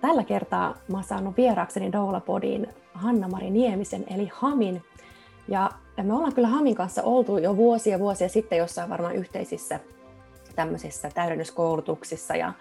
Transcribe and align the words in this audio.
Tällä 0.00 0.24
kertaa 0.24 0.74
mä 0.88 0.96
oon 0.96 1.04
saanut 1.04 1.36
vieraakseni 1.36 1.92
Doula-podiin 1.92 2.68
Hanna-Mari 2.94 3.50
Niemisen 3.50 4.04
eli 4.10 4.30
Hamin. 4.32 4.82
Ja 5.48 5.70
me 6.02 6.14
ollaan 6.14 6.34
kyllä 6.34 6.48
Hamin 6.48 6.74
kanssa 6.74 7.02
oltu 7.02 7.38
jo 7.38 7.56
vuosia 7.56 7.98
vuosia 7.98 8.28
sitten 8.28 8.58
jossain 8.58 8.90
varmaan 8.90 9.14
yhteisissä 9.16 9.80
tämmöisissä 10.56 11.10
täydennyskoulutuksissa 11.14 12.36
ja 12.36 12.52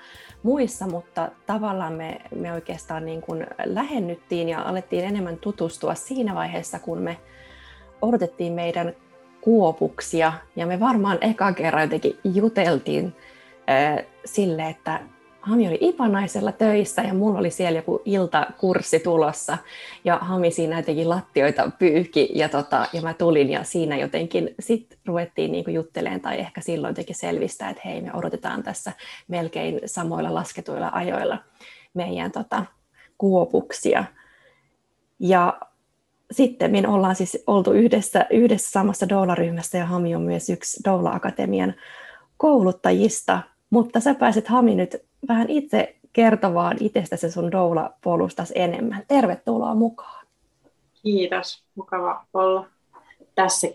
muissa, 0.44 0.88
mutta 0.88 1.32
tavallaan 1.46 1.94
me, 1.94 2.22
me 2.36 2.54
oikeastaan 2.54 3.06
niin 3.06 3.22
kuin 3.22 3.48
lähennyttiin 3.66 4.50
ja 4.50 4.62
alettiin 4.62 5.06
enemmän 5.06 5.38
tutustua 5.38 5.96
siinä 5.96 6.36
vaiheessa, 6.36 6.80
kun 6.80 6.98
me 6.98 7.18
odotettiin 8.02 8.54
meidän 8.54 8.94
kuopuksia 9.42 10.34
ja 10.56 10.66
me 10.66 10.80
varmaan 10.80 11.18
eka 11.22 11.54
kerran 11.54 11.84
jotenkin 11.84 12.20
juteltiin 12.24 13.16
äh, 13.70 14.06
sille, 14.26 14.70
että 14.70 15.00
Hami 15.42 15.68
oli 15.68 15.78
Ipanaisella 15.82 16.52
töissä 16.52 17.02
ja 17.02 17.14
mulla 17.14 17.40
oli 17.40 17.52
siellä 17.52 17.80
joku 17.80 18.02
iltakurssi 18.06 19.00
tulossa 19.00 19.58
ja 20.04 20.18
Hami 20.18 20.52
siinä 20.52 20.78
jotenkin 20.78 21.10
lattioita 21.10 21.72
pyyhki 21.80 22.30
ja, 22.36 22.50
tota, 22.50 22.86
ja 22.94 23.02
mä 23.02 23.14
tulin 23.14 23.50
ja 23.50 23.64
siinä 23.64 23.98
jotenkin 23.98 24.56
sitten 24.60 24.98
ruvettiin 25.06 25.52
niinku 25.52 25.72
juttelemaan 25.72 26.22
tai 26.22 26.40
ehkä 26.40 26.62
silloin 26.62 26.92
jotenkin 26.92 27.16
selvistä, 27.16 27.70
että 27.70 27.82
hei 27.86 28.02
me 28.02 28.12
odotetaan 28.14 28.64
tässä 28.64 28.92
melkein 29.28 29.82
samoilla 29.86 30.34
lasketuilla 30.34 30.90
ajoilla 30.94 31.38
meidän 31.94 32.32
tota, 32.32 32.66
kuopuksia. 33.18 34.04
Ja 35.20 35.60
sitten 36.32 36.72
me 36.72 36.88
ollaan 36.88 37.16
siis 37.16 37.44
oltu 37.48 37.72
yhdessä, 37.72 38.26
yhdessä 38.30 38.72
samassa 38.72 39.10
doula-ryhmässä 39.10 39.78
ja 39.78 39.86
Hami 39.86 40.16
on 40.16 40.22
myös 40.22 40.50
yksi 40.50 40.84
Doula-akatemian 40.86 41.74
kouluttajista, 42.38 43.42
mutta 43.70 44.00
sä 44.00 44.14
pääset 44.14 44.48
Hami 44.48 44.76
nyt 44.76 44.98
vähän 45.28 45.50
itse 45.50 45.96
kertovaan 46.14 46.78
itsestäsi 46.80 47.32
sun 47.32 47.52
doula-polustas 47.52 48.52
enemmän. 48.56 49.04
Tervetuloa 49.08 49.76
mukaan. 49.76 50.28
Kiitos, 51.04 51.64
mukava 51.76 52.26
olla 52.34 52.68
tässä 53.36 53.68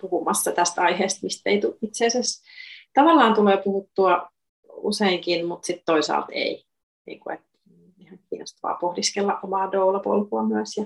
puhumassa 0.00 0.52
tästä 0.52 0.82
aiheesta, 0.82 1.20
mistä 1.22 1.50
ei 1.50 1.60
itse 1.82 2.06
asiassa 2.06 2.42
tavallaan 2.94 3.34
tulee 3.34 3.56
puhuttua 3.56 4.30
useinkin, 4.72 5.46
mutta 5.46 5.66
sitten 5.66 5.84
toisaalta 5.86 6.32
ei. 6.32 6.64
Niin 7.06 7.20
kuin, 7.20 7.34
että 7.34 7.48
ihan 7.98 8.18
kiinnostavaa 8.30 8.78
pohdiskella 8.80 9.38
omaa 9.42 9.72
doula-polkua 9.72 10.42
myös 10.42 10.76
ja 10.76 10.84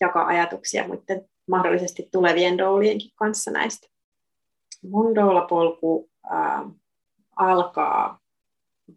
jakaa 0.00 0.26
ajatuksia 0.26 0.86
muiden 0.86 1.28
mahdollisesti 1.48 2.08
tulevien 2.12 2.58
doulienkin 2.58 3.10
kanssa 3.14 3.50
näistä. 3.50 3.88
Mun 4.82 5.14
doula-polku 5.14 6.10
äh, 6.32 6.64
alkaa 7.36 8.18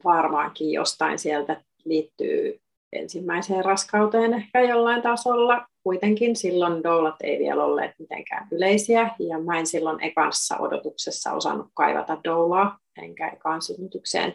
varmaankin 0.03 0.71
jostain 0.71 1.19
sieltä 1.19 1.61
liittyy 1.85 2.61
ensimmäiseen 2.93 3.65
raskauteen 3.65 4.33
ehkä 4.33 4.61
jollain 4.61 5.01
tasolla. 5.01 5.67
Kuitenkin 5.83 6.35
silloin 6.35 6.83
doulat 6.83 7.15
ei 7.21 7.39
vielä 7.39 7.63
olleet 7.63 7.91
mitenkään 7.99 8.47
yleisiä 8.51 9.15
ja 9.19 9.39
mä 9.39 9.59
en 9.59 9.67
silloin 9.67 10.03
ekassa 10.03 10.57
odotuksessa 10.57 11.31
osannut 11.31 11.67
kaivata 11.73 12.17
doulaa, 12.23 12.79
enkä 13.01 13.27
ekaan 13.29 13.61
synnytykseen 13.61 14.33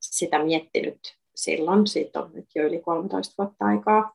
sitä 0.00 0.44
miettinyt 0.44 0.98
silloin. 1.34 1.86
Siitä 1.86 2.20
on 2.20 2.30
nyt 2.34 2.46
jo 2.54 2.66
yli 2.66 2.80
13 2.80 3.34
vuotta 3.38 3.64
aikaa. 3.64 4.12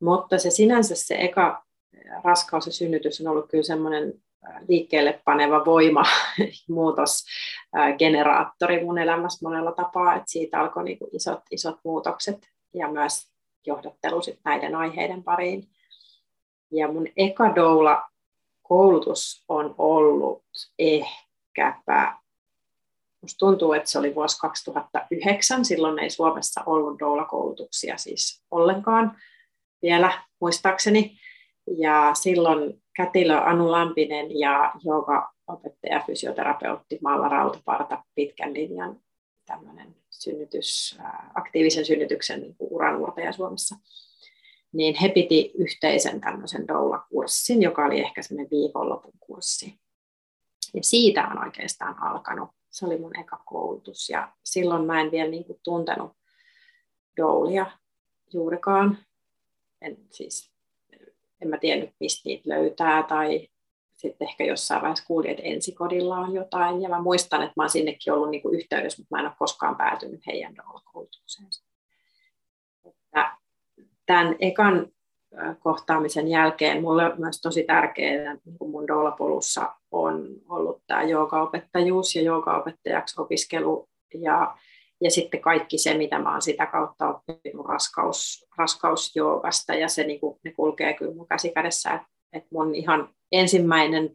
Mutta 0.00 0.38
se 0.38 0.50
sinänsä 0.50 0.94
se 0.94 1.14
eka 1.14 1.64
raskaus 2.24 2.66
ja 2.66 2.72
synnytys 2.72 3.20
on 3.20 3.28
ollut 3.28 3.48
kyllä 3.50 3.64
semmoinen 3.64 4.14
liikkeelle 4.68 5.20
paneva 5.24 5.64
voima, 5.64 6.02
muutos, 6.68 7.24
generaattori 7.98 8.84
mun 8.84 8.98
elämässä 8.98 9.48
monella 9.48 9.72
tapaa, 9.72 10.14
että 10.14 10.30
siitä 10.30 10.60
alkoi 10.60 10.84
niin 10.84 10.98
isot, 11.12 11.40
isot 11.50 11.76
muutokset 11.84 12.48
ja 12.74 12.88
myös 12.88 13.32
johdattelu 13.66 14.22
sit 14.22 14.40
näiden 14.44 14.74
aiheiden 14.74 15.22
pariin. 15.22 15.68
Ja 16.72 16.92
mun 16.92 17.06
eka 17.16 17.54
doula 17.54 18.02
koulutus 18.62 19.44
on 19.48 19.74
ollut 19.78 20.44
ehkäpä, 20.78 22.16
musta 23.20 23.38
tuntuu, 23.38 23.72
että 23.72 23.90
se 23.90 23.98
oli 23.98 24.14
vuosi 24.14 24.38
2009, 24.38 25.64
silloin 25.64 25.98
ei 25.98 26.10
Suomessa 26.10 26.62
ollut 26.66 26.98
doula-koulutuksia 26.98 27.96
siis 27.96 28.44
ollenkaan 28.50 29.16
vielä 29.82 30.22
muistaakseni. 30.40 31.18
Ja 31.66 32.10
silloin 32.14 32.82
kätilö 32.96 33.38
Anu 33.38 33.70
Lampinen 33.70 34.38
ja 34.38 34.72
joka 34.84 35.32
opettaja 35.46 36.02
fysioterapeutti 36.06 36.98
Malla 37.02 37.28
Rautaparta 37.28 38.04
pitkän 38.14 38.54
linjan 38.54 39.00
synnytys, 40.10 40.98
aktiivisen 41.34 41.84
synnytyksen 41.84 42.40
niin 42.40 42.56
uranuurtaja 42.60 43.32
Suomessa, 43.32 43.76
niin 44.72 44.94
he 44.94 45.08
piti 45.08 45.52
yhteisen 45.54 46.20
tämmöisen 46.20 46.68
doula-kurssin, 46.68 47.62
joka 47.62 47.84
oli 47.84 48.00
ehkä 48.00 48.22
semmoinen 48.22 48.50
viikonlopun 48.50 49.12
kurssi. 49.20 49.80
Ja 50.74 50.82
siitä 50.82 51.26
on 51.26 51.44
oikeastaan 51.44 52.02
alkanut. 52.02 52.50
Se 52.70 52.86
oli 52.86 52.98
mun 52.98 53.18
eka 53.20 53.42
koulutus 53.44 54.10
ja 54.10 54.32
silloin 54.44 54.84
mä 54.84 55.00
en 55.00 55.10
vielä 55.10 55.30
niin 55.30 55.44
kuin 55.44 55.60
tuntenut 55.64 56.12
doulia 57.16 57.66
juurikaan. 58.32 58.98
En 59.80 59.96
siis 60.10 60.51
en 61.42 61.48
mä 61.48 61.58
tiennyt, 61.58 61.90
mistä 62.00 62.22
niitä 62.24 62.50
löytää, 62.50 63.02
tai 63.02 63.48
sitten 63.92 64.28
ehkä 64.28 64.44
jossain 64.44 64.82
vaiheessa 64.82 65.06
kuulin, 65.06 65.30
että 65.30 65.42
ensikodilla 65.42 66.18
on 66.18 66.34
jotain, 66.34 66.82
ja 66.82 66.88
mä 66.88 67.02
muistan, 67.02 67.42
että 67.42 67.52
mä 67.56 67.62
oon 67.62 67.70
sinnekin 67.70 68.12
ollut 68.12 68.30
niin 68.30 68.42
kuin 68.42 68.54
yhteydessä, 68.54 69.02
mutta 69.02 69.16
mä 69.16 69.20
en 69.20 69.26
ole 69.26 69.34
koskaan 69.38 69.76
päätynyt 69.76 70.26
heidän 70.26 70.54
koulutukseensa. 70.92 71.64
Tämän 74.06 74.36
ekan 74.38 74.88
kohtaamisen 75.60 76.28
jälkeen 76.28 76.82
mulle 76.82 77.04
on 77.04 77.20
myös 77.20 77.40
tosi 77.40 77.64
tärkeää 77.64 78.34
niin 78.34 78.56
mun 78.70 78.86
doulapolussa 78.88 79.74
on 79.90 80.28
ollut 80.48 80.82
tämä 80.86 81.02
joogaopettajuus 81.02 82.16
ja 82.16 82.22
joogaopettajaksi 82.22 83.20
opiskelu 83.20 83.88
ja 84.14 84.56
ja 85.02 85.10
sitten 85.10 85.40
kaikki 85.40 85.78
se, 85.78 85.94
mitä 85.94 86.18
mä 86.18 86.32
oon 86.32 86.42
sitä 86.42 86.66
kautta 86.66 87.08
oppinut 87.08 87.66
raskaus, 87.66 88.46
raskausjoogasta, 88.58 89.74
ja 89.74 89.88
se 89.88 90.04
niin 90.04 90.20
kuin, 90.20 90.38
ne 90.44 90.52
kulkee 90.52 90.94
kyllä 90.94 91.14
mun 91.14 91.28
käsikädessä, 91.28 91.90
että 91.90 92.06
et 92.32 92.44
mun 92.52 92.74
ihan 92.74 93.14
ensimmäinen 93.32 94.10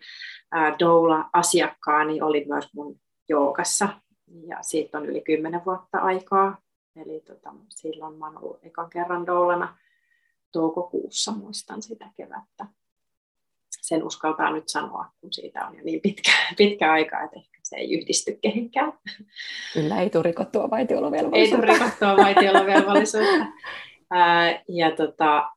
ää, 0.52 0.76
doula-asiakkaani 0.80 2.22
oli 2.22 2.46
myös 2.48 2.74
mun 2.74 3.00
joogassa, 3.30 3.90
ja 4.48 4.58
siitä 4.62 4.98
on 4.98 5.06
yli 5.06 5.22
kymmenen 5.22 5.66
vuotta 5.66 5.98
aikaa, 5.98 6.58
eli 6.96 7.20
tota, 7.20 7.54
silloin 7.70 8.18
mä 8.18 8.26
oon 8.26 8.44
ollut 8.44 8.60
ekan 8.66 8.90
kerran 8.90 9.26
doulana 9.26 9.78
toukokuussa, 10.52 11.32
muistan 11.32 11.82
sitä 11.82 12.10
kevättä. 12.18 12.66
Sen 13.82 14.04
uskaltaa 14.04 14.52
nyt 14.52 14.70
sanoa, 14.70 15.06
kun 15.22 15.34
siitä 15.34 15.68
on 15.68 15.76
jo 15.76 15.84
niin 15.84 16.02
pitkä, 16.02 16.32
pitkä 16.58 16.92
aika, 16.92 17.22
että 17.22 17.40
ehkä 17.40 17.57
se 17.70 17.76
ei 17.76 17.94
yhdisty 17.94 18.40
kehenkään. 18.42 18.94
Kyllä, 19.74 20.02
ei 20.02 20.10
tule 20.10 20.24
rikottua 20.24 20.70
vaitiolovelvollisuutta. 20.70 21.68
Ei 21.68 21.74
tule 21.74 21.74
rikottua 21.74 22.18
vaitiolovelvollisuutta. 22.18 23.46
ja 24.80 24.92
tota, 24.92 25.50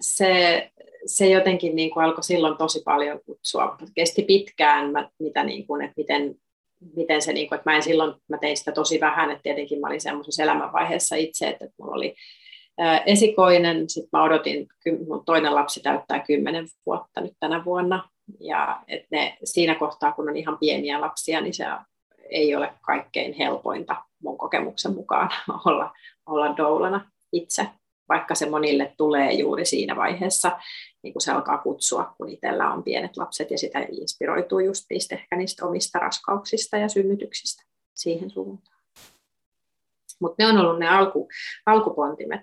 se, 0.00 0.70
se 1.06 1.28
jotenkin 1.28 1.76
niin 1.76 1.90
kuin 1.90 2.04
alkoi 2.04 2.24
silloin 2.24 2.56
tosi 2.56 2.82
paljon 2.84 3.20
kutsua. 3.26 3.76
Kesti 3.94 4.22
pitkään, 4.22 4.90
mä, 4.90 5.08
mitä 5.18 5.44
niin 5.44 5.66
kuin, 5.66 5.82
että 5.82 5.94
miten, 5.96 6.34
miten 6.96 7.22
se, 7.22 7.32
niin 7.32 7.48
kuin, 7.48 7.56
että 7.56 7.70
mä 7.70 7.76
en 7.76 7.82
silloin, 7.82 8.14
mä 8.28 8.38
tein 8.38 8.56
sitä 8.56 8.72
tosi 8.72 9.00
vähän, 9.00 9.30
että 9.30 9.42
tietenkin 9.42 9.80
mä 9.80 9.86
olin 9.86 10.00
semmoisessa 10.00 10.42
elämänvaiheessa 10.42 11.16
itse, 11.16 11.48
että, 11.48 11.64
että 11.64 11.74
mulla 11.78 11.94
oli 11.94 12.14
esikoinen, 13.06 13.90
sitten 13.90 14.08
mä 14.12 14.22
odotin, 14.22 14.66
mun 15.08 15.24
toinen 15.24 15.54
lapsi 15.54 15.80
täyttää 15.80 16.24
kymmenen 16.26 16.66
vuotta 16.86 17.20
nyt 17.20 17.32
tänä 17.40 17.64
vuonna, 17.64 18.08
ja 18.40 18.82
että 18.88 19.08
ne, 19.10 19.38
siinä 19.44 19.74
kohtaa, 19.74 20.12
kun 20.12 20.28
on 20.28 20.36
ihan 20.36 20.58
pieniä 20.58 21.00
lapsia, 21.00 21.40
niin 21.40 21.54
se 21.54 21.64
ei 22.30 22.56
ole 22.56 22.72
kaikkein 22.80 23.32
helpointa 23.32 23.96
mun 24.22 24.38
kokemuksen 24.38 24.94
mukaan 24.94 25.30
olla, 25.66 25.92
olla 26.26 26.56
doulana 26.56 27.10
itse, 27.32 27.68
vaikka 28.08 28.34
se 28.34 28.50
monille 28.50 28.94
tulee 28.96 29.32
juuri 29.32 29.64
siinä 29.64 29.96
vaiheessa, 29.96 30.58
niin 31.02 31.12
kun 31.12 31.20
se 31.20 31.32
alkaa 31.32 31.58
kutsua, 31.58 32.14
kun 32.18 32.28
itsellä 32.28 32.72
on 32.72 32.82
pienet 32.82 33.16
lapset 33.16 33.50
ja 33.50 33.58
sitä 33.58 33.86
inspiroituu 33.90 34.58
just 34.58 34.84
niistä, 34.90 35.14
ehkä 35.14 35.36
niistä 35.36 35.66
omista 35.66 35.98
raskauksista 35.98 36.76
ja 36.76 36.88
synnytyksistä 36.88 37.62
siihen 37.94 38.30
suuntaan. 38.30 38.82
Mutta 40.20 40.34
ne 40.38 40.46
on 40.48 40.58
ollut 40.58 40.78
ne 40.78 40.88
alku, 40.88 41.28
alkupontimet. 41.66 42.40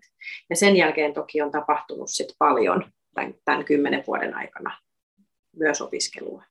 Ja 0.50 0.56
sen 0.56 0.75
jälkeen 0.77 1.13
toki 1.13 1.41
on 1.41 1.51
tapahtunut 1.51 2.09
sit 2.09 2.27
paljon 2.39 2.91
tämän 3.45 3.65
kymmenen 3.65 4.03
vuoden 4.07 4.36
aikana 4.36 4.77
myös 5.59 5.81
opiskelua. 5.81 6.44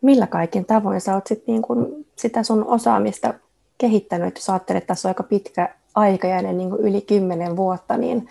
Millä 0.00 0.26
kaikin 0.26 0.64
tavoin 0.64 1.00
sä 1.00 1.14
oot 1.14 1.26
sit 1.26 1.46
niin 1.46 1.62
kun 1.62 2.06
sitä 2.16 2.42
sun 2.42 2.64
osaamista 2.64 3.34
kehittänyt, 3.78 4.36
jos 4.36 4.50
ajattelet, 4.50 4.82
että 4.82 4.86
tässä 4.88 5.08
on 5.08 5.10
aika 5.10 5.22
pitkä 5.22 5.74
aikajänne, 5.94 6.52
niin 6.52 6.72
yli 6.72 7.00
kymmenen 7.00 7.56
vuotta, 7.56 7.96
niin 7.96 8.28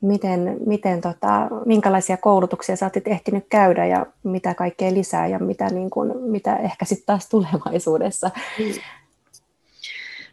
miten, 0.00 0.56
miten 0.66 1.00
tota, 1.00 1.48
minkälaisia 1.66 2.16
koulutuksia 2.16 2.76
sä 2.76 2.86
oot 2.86 3.06
ehtinyt 3.06 3.44
käydä 3.48 3.86
ja 3.86 4.06
mitä 4.22 4.54
kaikkea 4.54 4.94
lisää 4.94 5.26
ja 5.26 5.38
mitä, 5.38 5.70
niin 5.70 5.90
kun, 5.90 6.20
mitä 6.22 6.56
ehkä 6.56 6.84
sitten 6.84 7.06
taas 7.06 7.28
tulevaisuudessa? 7.28 8.30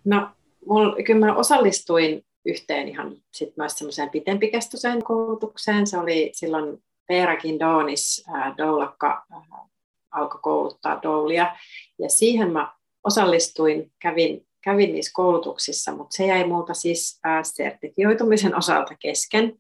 No, 0.06 0.29
mul, 0.65 1.03
kyllä 1.06 1.25
mä 1.25 1.35
osallistuin 1.35 2.25
yhteen 2.45 2.88
ihan 2.88 3.15
sit 3.31 3.57
myös 3.57 3.77
semmoiseen 3.77 4.09
pitempikestoiseen 4.09 5.03
koulutukseen. 5.03 5.88
Se 5.88 5.97
oli 5.97 6.31
silloin 6.33 6.83
Veerakin 7.09 7.59
Doonis, 7.59 8.24
ää, 8.33 8.56
Doulakka 8.57 9.25
ää, 9.31 9.68
alkoi 10.12 10.39
kouluttaa 10.42 11.00
Doulia. 11.01 11.56
Ja 12.00 12.09
siihen 12.09 12.51
mä 12.51 12.74
osallistuin, 13.03 13.92
kävin, 14.00 14.48
kävin 14.63 14.94
niissä 14.94 15.12
koulutuksissa, 15.15 15.92
mutta 15.92 16.15
se 16.18 16.25
jäi 16.25 16.48
multa 16.48 16.74
siis 16.74 17.19
ää, 17.24 17.44
sertifioitumisen 17.44 18.56
osalta 18.56 18.95
kesken. 19.00 19.53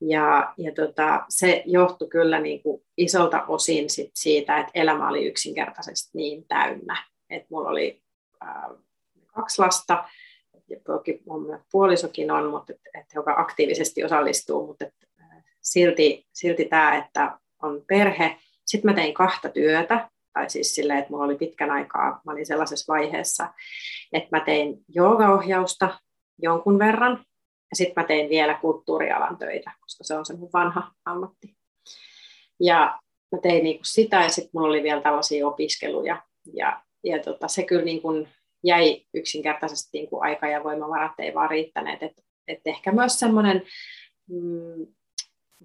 Ja, 0.00 0.54
ja 0.58 0.72
tota, 0.74 1.24
se 1.28 1.62
johtui 1.66 2.08
kyllä 2.08 2.40
niin 2.40 2.62
kuin 2.62 2.82
isolta 2.96 3.44
osin 3.48 3.90
sit 3.90 4.10
siitä, 4.14 4.58
että 4.58 4.72
elämä 4.74 5.08
oli 5.08 5.26
yksinkertaisesti 5.26 6.10
niin 6.14 6.44
täynnä. 6.48 7.04
Että 7.30 7.48
mulla 7.50 7.68
oli 7.68 8.02
ää, 8.40 8.70
kaksi 9.26 9.62
lasta, 9.62 10.04
ja 10.70 10.76
mun 11.26 11.60
puolisokin 11.72 12.30
on, 12.30 12.50
mutta 12.50 12.72
et, 12.72 12.80
et, 12.94 13.06
joka 13.14 13.34
aktiivisesti 13.38 14.04
osallistuu, 14.04 14.66
mutta 14.66 14.84
et, 14.84 14.94
silti, 15.62 16.26
silti 16.32 16.64
tämä, 16.64 16.96
että 16.96 17.38
on 17.62 17.82
perhe. 17.86 18.36
Sitten 18.66 18.90
mä 18.90 18.94
tein 18.94 19.14
kahta 19.14 19.48
työtä, 19.48 20.10
tai 20.32 20.50
siis 20.50 20.74
silleen, 20.74 20.98
että 20.98 21.10
mulla 21.10 21.24
oli 21.24 21.36
pitkän 21.36 21.70
aikaa, 21.70 22.20
mä 22.24 22.32
olin 22.32 22.46
sellaisessa 22.46 22.92
vaiheessa, 22.92 23.48
että 24.12 24.28
mä 24.36 24.44
tein 24.44 24.78
joogaohjausta 24.88 26.00
jonkun 26.42 26.78
verran, 26.78 27.24
ja 27.70 27.76
sitten 27.76 28.02
mä 28.02 28.06
tein 28.06 28.30
vielä 28.30 28.54
kulttuurialan 28.54 29.38
töitä, 29.38 29.72
koska 29.80 30.04
se 30.04 30.14
on 30.14 30.26
se 30.26 30.36
mun 30.36 30.50
vanha 30.52 30.92
ammatti. 31.04 31.56
Ja 32.60 33.00
mä 33.32 33.38
tein 33.42 33.64
niinku 33.64 33.84
sitä, 33.84 34.16
ja 34.16 34.28
sitten 34.28 34.50
mulla 34.54 34.68
oli 34.68 34.82
vielä 34.82 35.00
tällaisia 35.00 35.46
opiskeluja, 35.46 36.22
ja, 36.54 36.82
ja 37.04 37.22
tota, 37.22 37.48
se 37.48 37.62
kyllä 37.62 37.84
niinku 37.84 38.08
jäi 38.64 39.02
yksinkertaisesti 39.14 39.98
niinku 39.98 40.20
aika 40.20 40.48
ja 40.48 40.64
voimavarat 40.64 41.12
ei 41.18 41.34
vaan 41.34 41.50
riittäneet, 41.50 42.02
että 42.02 42.22
et 42.48 42.60
ehkä 42.64 42.92
myös 42.92 43.18
semmoinen 43.18 43.62
mm, 44.30 44.86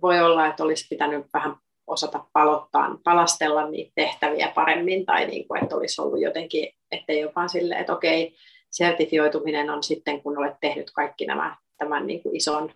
voi 0.01 0.19
olla, 0.19 0.47
että 0.47 0.63
olisi 0.63 0.87
pitänyt 0.89 1.25
vähän 1.33 1.55
osata 1.87 2.25
palottaa, 2.33 2.97
palastella 3.03 3.69
niitä 3.69 3.91
tehtäviä 3.95 4.51
paremmin 4.55 5.05
tai 5.05 5.27
niin 5.27 5.47
kuin, 5.47 5.63
että 5.63 5.75
olisi 5.75 6.01
ollut 6.01 6.21
jotenkin, 6.21 6.73
ettei 6.91 7.19
jopa 7.19 7.47
silleen, 7.47 7.79
että 7.79 7.93
okei, 7.93 8.35
sertifioituminen 8.71 9.69
on 9.69 9.83
sitten, 9.83 10.21
kun 10.21 10.37
olet 10.37 10.55
tehnyt 10.61 10.91
kaikki 10.91 11.25
nämä 11.25 11.55
tämän 11.77 12.07
niin 12.07 12.23
kuin 12.23 12.35
ison 12.35 12.71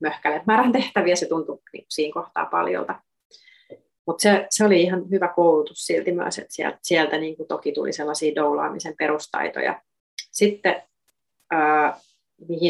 möhkälen 0.00 0.42
määrän 0.46 0.72
tehtäviä, 0.72 1.16
se 1.16 1.26
tuntui 1.26 1.58
niin 1.72 1.86
siinä 1.88 2.12
kohtaa 2.12 2.46
paljolta. 2.46 2.94
Mutta 4.06 4.22
se, 4.22 4.46
se, 4.50 4.64
oli 4.64 4.82
ihan 4.82 5.10
hyvä 5.10 5.28
koulutus 5.28 5.86
silti 5.86 6.12
myös, 6.12 6.38
että 6.38 6.54
sieltä, 6.54 6.78
sieltä 6.82 7.18
niin 7.18 7.36
kuin 7.36 7.48
toki 7.48 7.72
tuli 7.72 7.92
sellaisia 7.92 8.34
doulaamisen 8.34 8.94
perustaitoja. 8.98 9.82
Sitten 10.30 10.82
ää, 11.50 12.00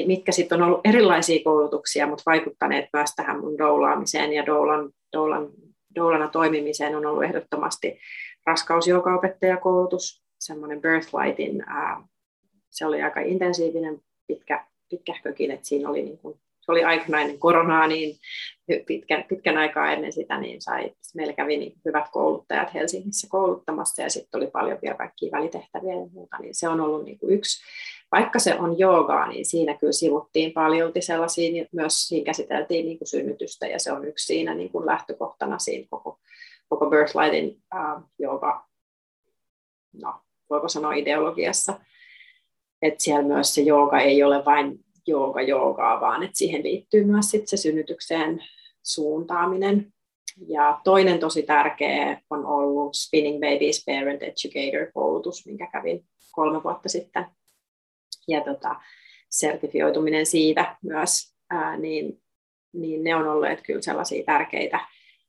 mitkä 0.07 0.33
sitten 0.33 0.63
on 0.63 0.69
ollut 0.69 0.81
erilaisia 0.85 1.45
koulutuksia, 1.45 2.07
mutta 2.07 2.23
vaikuttaneet 2.27 2.89
myös 2.93 3.11
tähän 3.17 3.41
mun 3.41 3.59
doulaamiseen 3.59 4.33
ja 4.33 4.47
doulan, 4.47 4.91
doulan, 5.13 5.49
doulana 5.95 6.29
toimimiseen 6.29 6.97
on 6.97 7.07
ollut 7.07 7.25
ehdottomasti 7.25 7.99
raskausjoukaopettajakoulutus, 8.47 10.25
semmoinen 10.39 10.81
Birthlightin, 10.81 11.63
ää, 11.67 12.03
se 12.71 12.87
oli 12.87 13.03
aika 13.03 13.21
intensiivinen, 13.21 14.01
pitkä, 14.27 14.67
pitkähkökin, 14.91 15.51
että 15.51 15.67
siinä 15.67 15.89
oli 15.89 16.03
niin 16.03 16.19
kuin, 16.19 16.41
se 16.61 16.73
oli 16.73 16.85
aikana 16.85 17.21
ennen 17.21 17.39
koronaa, 17.39 17.87
niin 17.87 18.17
pitkän, 18.87 19.25
pitkän 19.29 19.57
aikaa 19.57 19.93
ennen 19.93 20.13
sitä, 20.13 20.41
niin 20.41 20.63
sai, 20.63 20.93
meillä 21.15 21.33
kävi 21.33 21.57
niin 21.57 21.73
hyvät 21.85 22.05
kouluttajat 22.13 22.75
Helsingissä 22.75 23.27
kouluttamassa 23.31 24.03
ja 24.03 24.11
sitten 24.11 24.39
oli 24.39 24.51
paljon 24.51 24.79
vielä 24.83 24.97
kaikkia 24.97 25.33
välitehtäviä 25.33 25.95
ja 25.95 26.07
muuta, 26.13 26.39
niin 26.39 26.55
se 26.55 26.69
on 26.69 26.81
ollut 26.81 27.05
niin 27.05 27.19
kuin 27.19 27.35
yksi 27.35 27.65
vaikka 28.15 28.39
se 28.39 28.55
on 28.59 28.79
joogaa, 28.79 29.29
niin 29.29 29.47
siinä 29.47 29.75
kyllä 29.75 29.93
sivuttiin 29.93 30.53
paljolti 30.53 31.03
sellaisia, 31.03 31.53
niin 31.53 31.69
myös 31.73 32.09
siinä 32.09 32.25
käsiteltiin 32.25 32.87
niin 32.87 32.99
kuin 32.99 33.09
synnytystä, 33.09 33.67
ja 33.67 33.79
se 33.79 33.93
on 33.93 34.05
yksi 34.09 34.27
siinä 34.27 34.55
niin 34.55 34.71
kuin 34.71 34.87
lähtökohtana 34.87 35.59
siinä 35.59 35.87
koko, 35.91 36.19
koko 36.69 36.87
Birthlightin 36.87 37.63
äh, 37.75 38.03
jooga, 38.19 38.67
no, 40.03 40.15
voiko 40.51 40.69
sanoa 40.69 40.93
ideologiassa, 40.93 41.81
että 42.83 43.05
siellä 43.05 43.23
myös 43.23 43.55
se 43.55 43.63
jooga 43.63 44.01
ei 44.01 44.23
ole 44.23 44.45
vain 44.45 44.79
jooga 45.07 45.43
joogaa, 45.43 46.01
vaan 46.01 46.23
että 46.23 46.39
siihen 46.39 46.63
liittyy 46.63 47.05
myös 47.05 47.31
sit 47.31 47.49
se 47.49 47.57
synnytykseen 47.57 48.45
suuntaaminen. 48.83 49.93
Ja 50.49 50.81
toinen 50.85 51.19
tosi 51.19 51.43
tärkeä 51.43 52.21
on 52.31 52.47
ollut 52.47 52.95
Spinning 52.95 53.41
Babies 53.41 53.85
Parent 53.87 54.23
Educator-koulutus, 54.23 55.47
minkä 55.47 55.67
kävin 55.73 56.05
kolme 56.33 56.63
vuotta 56.63 56.89
sitten 56.89 57.27
ja 58.29 58.41
tota, 58.41 58.77
sertifioituminen 59.31 60.27
siitä 60.27 60.77
myös, 60.83 61.35
ää, 61.51 61.77
niin, 61.77 62.23
niin 62.73 63.05
ne 63.05 63.17
on 63.17 63.29
olleet 63.29 63.63
kyllä 63.63 63.83
sellaisia 63.83 64.25
tärkeitä 64.25 64.81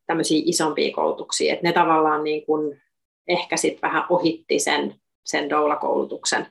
tämmöisiä 0.05 0.41
isompia 0.45 0.95
koulutuksia, 0.95 1.53
että 1.53 1.67
ne 1.67 1.73
tavallaan 1.73 2.23
niin 2.23 2.45
kuin 2.45 2.81
ehkä 3.27 3.57
sitten 3.57 3.81
vähän 3.81 4.05
ohitti 4.09 4.59
sen, 4.59 4.95
sen 5.23 5.49
doula-koulutuksen, 5.49 6.47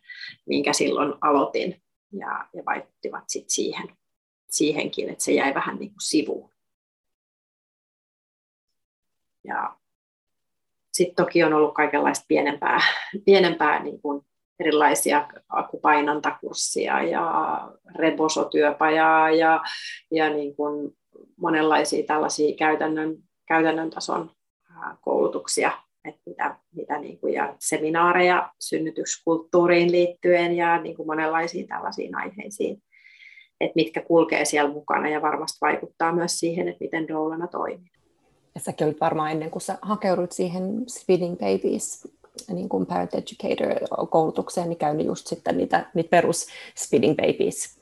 minkä 0.46 0.72
silloin 0.72 1.14
aloitin, 1.20 1.82
ja, 2.12 2.48
ja 2.54 2.62
vaikuttivat 2.66 3.24
sitten 3.26 3.50
siihen, 3.50 3.88
siihenkin, 4.50 5.08
että 5.08 5.24
se 5.24 5.32
jäi 5.32 5.54
vähän 5.54 5.76
niin 5.76 5.90
kuin 5.90 6.00
sivuun. 6.00 6.50
Ja 9.44 9.76
sitten 10.92 11.24
toki 11.24 11.44
on 11.44 11.52
ollut 11.52 11.74
kaikenlaista 11.74 12.24
pienempää, 12.28 12.80
pienempää 13.24 13.82
niin 13.82 14.00
kuin 14.00 14.26
erilaisia 14.60 15.28
akupainantakurssia 15.48 17.02
ja 17.02 17.60
rebosotyöpajaa 17.96 19.30
ja, 19.30 19.62
ja 20.10 20.30
niin 20.30 20.56
kuin 20.56 20.92
monenlaisia 21.36 22.06
tällaisia 22.06 22.56
käytännön, 22.56 23.16
käytännön 23.48 23.90
tason 23.90 24.30
koulutuksia, 25.00 25.72
että 26.04 26.20
mitä, 26.26 26.56
mitä 26.74 26.98
niin 26.98 27.20
kuin, 27.20 27.34
ja 27.34 27.56
seminaareja 27.58 28.52
synnytyskulttuuriin 28.60 29.92
liittyen 29.92 30.56
ja 30.56 30.82
niin 30.82 30.96
kuin 30.96 31.06
monenlaisiin 31.06 31.66
tällaisiin 31.66 32.16
aiheisiin, 32.16 32.82
että 33.60 33.74
mitkä 33.76 34.02
kulkee 34.02 34.44
siellä 34.44 34.72
mukana 34.72 35.08
ja 35.08 35.22
varmasti 35.22 35.58
vaikuttaa 35.60 36.12
myös 36.12 36.38
siihen, 36.38 36.68
että 36.68 36.84
miten 36.84 37.08
doulana 37.08 37.46
toimii. 37.46 37.90
Ja 38.54 38.60
säkin 38.60 38.86
olit 38.86 39.00
varmaan 39.00 39.30
ennen 39.30 39.50
kuin 39.50 39.62
sä 39.62 39.78
hakeudut 39.82 40.32
siihen 40.32 40.84
Spinning 40.88 41.38
Babies 41.38 42.08
niin 42.48 42.68
kuin 42.68 42.86
parent 42.86 43.14
educator-koulutukseen, 43.14 44.68
niin 44.68 44.78
käynyt 44.78 45.06
just 45.06 45.26
sitten 45.26 45.56
niitä, 45.56 45.86
niitä 45.94 46.10
perus 46.10 46.46
Spinning 46.76 47.16
Babies 47.16 47.78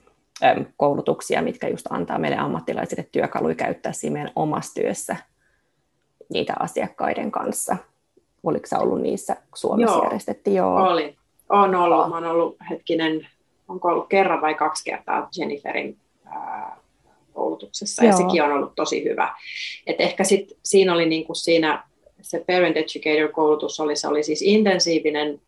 koulutuksia, 0.76 1.42
mitkä 1.42 1.68
just 1.68 1.86
antaa 1.90 2.18
meille 2.18 2.36
ammattilaisille 2.36 3.08
työkaluja 3.12 3.54
käyttää 3.54 3.92
siinä 3.92 4.12
meidän 4.12 4.32
omassa 4.36 4.74
työssä 4.74 5.16
niitä 6.32 6.54
asiakkaiden 6.58 7.30
kanssa. 7.30 7.76
Oliko 8.42 8.66
sä 8.66 8.78
ollut 8.78 9.00
niissä 9.00 9.36
Suomessa 9.54 9.96
Joo, 9.96 10.04
järjestettiin? 10.04 10.56
Joo, 10.56 10.76
oli. 10.76 11.16
On 11.48 11.74
ollut. 11.74 12.08
Mä 12.08 12.18
olen 12.18 12.30
ollut 12.30 12.56
hetkinen, 12.70 13.28
onko 13.68 13.88
ollut 13.88 14.08
kerran 14.08 14.40
vai 14.40 14.54
kaksi 14.54 14.84
kertaa 14.84 15.28
Jenniferin 15.36 15.98
ää, 16.24 16.76
koulutuksessa, 17.32 18.04
Joo. 18.04 18.10
ja 18.10 18.16
sekin 18.16 18.42
on 18.42 18.52
ollut 18.52 18.74
tosi 18.74 19.04
hyvä. 19.04 19.34
Et 19.86 20.00
ehkä 20.00 20.24
sit, 20.24 20.58
siinä 20.62 20.94
oli 20.94 21.06
niin 21.06 21.26
kuin 21.26 21.36
siinä 21.36 21.84
se 22.22 22.44
Parent 22.46 22.76
Educator-koulutus 22.76 23.80
oli, 23.80 23.96
se 23.96 24.08
oli 24.08 24.22
siis 24.22 24.42
intensiivinen, 24.42 25.40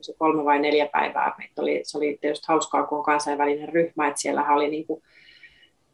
se 0.00 0.14
kolme 0.18 0.44
vai 0.44 0.58
neljä 0.58 0.88
päivää. 0.92 1.34
Meitä 1.38 1.62
oli, 1.62 1.80
se 1.84 1.98
oli 1.98 2.18
tietysti 2.20 2.44
hauskaa, 2.48 2.86
kun 2.86 2.98
on 2.98 3.04
kansainvälinen 3.04 3.68
ryhmä, 3.68 4.08
että 4.08 4.20
siellä 4.20 4.54
oli 4.54 4.70
niin 4.70 4.86
kuin 4.86 5.02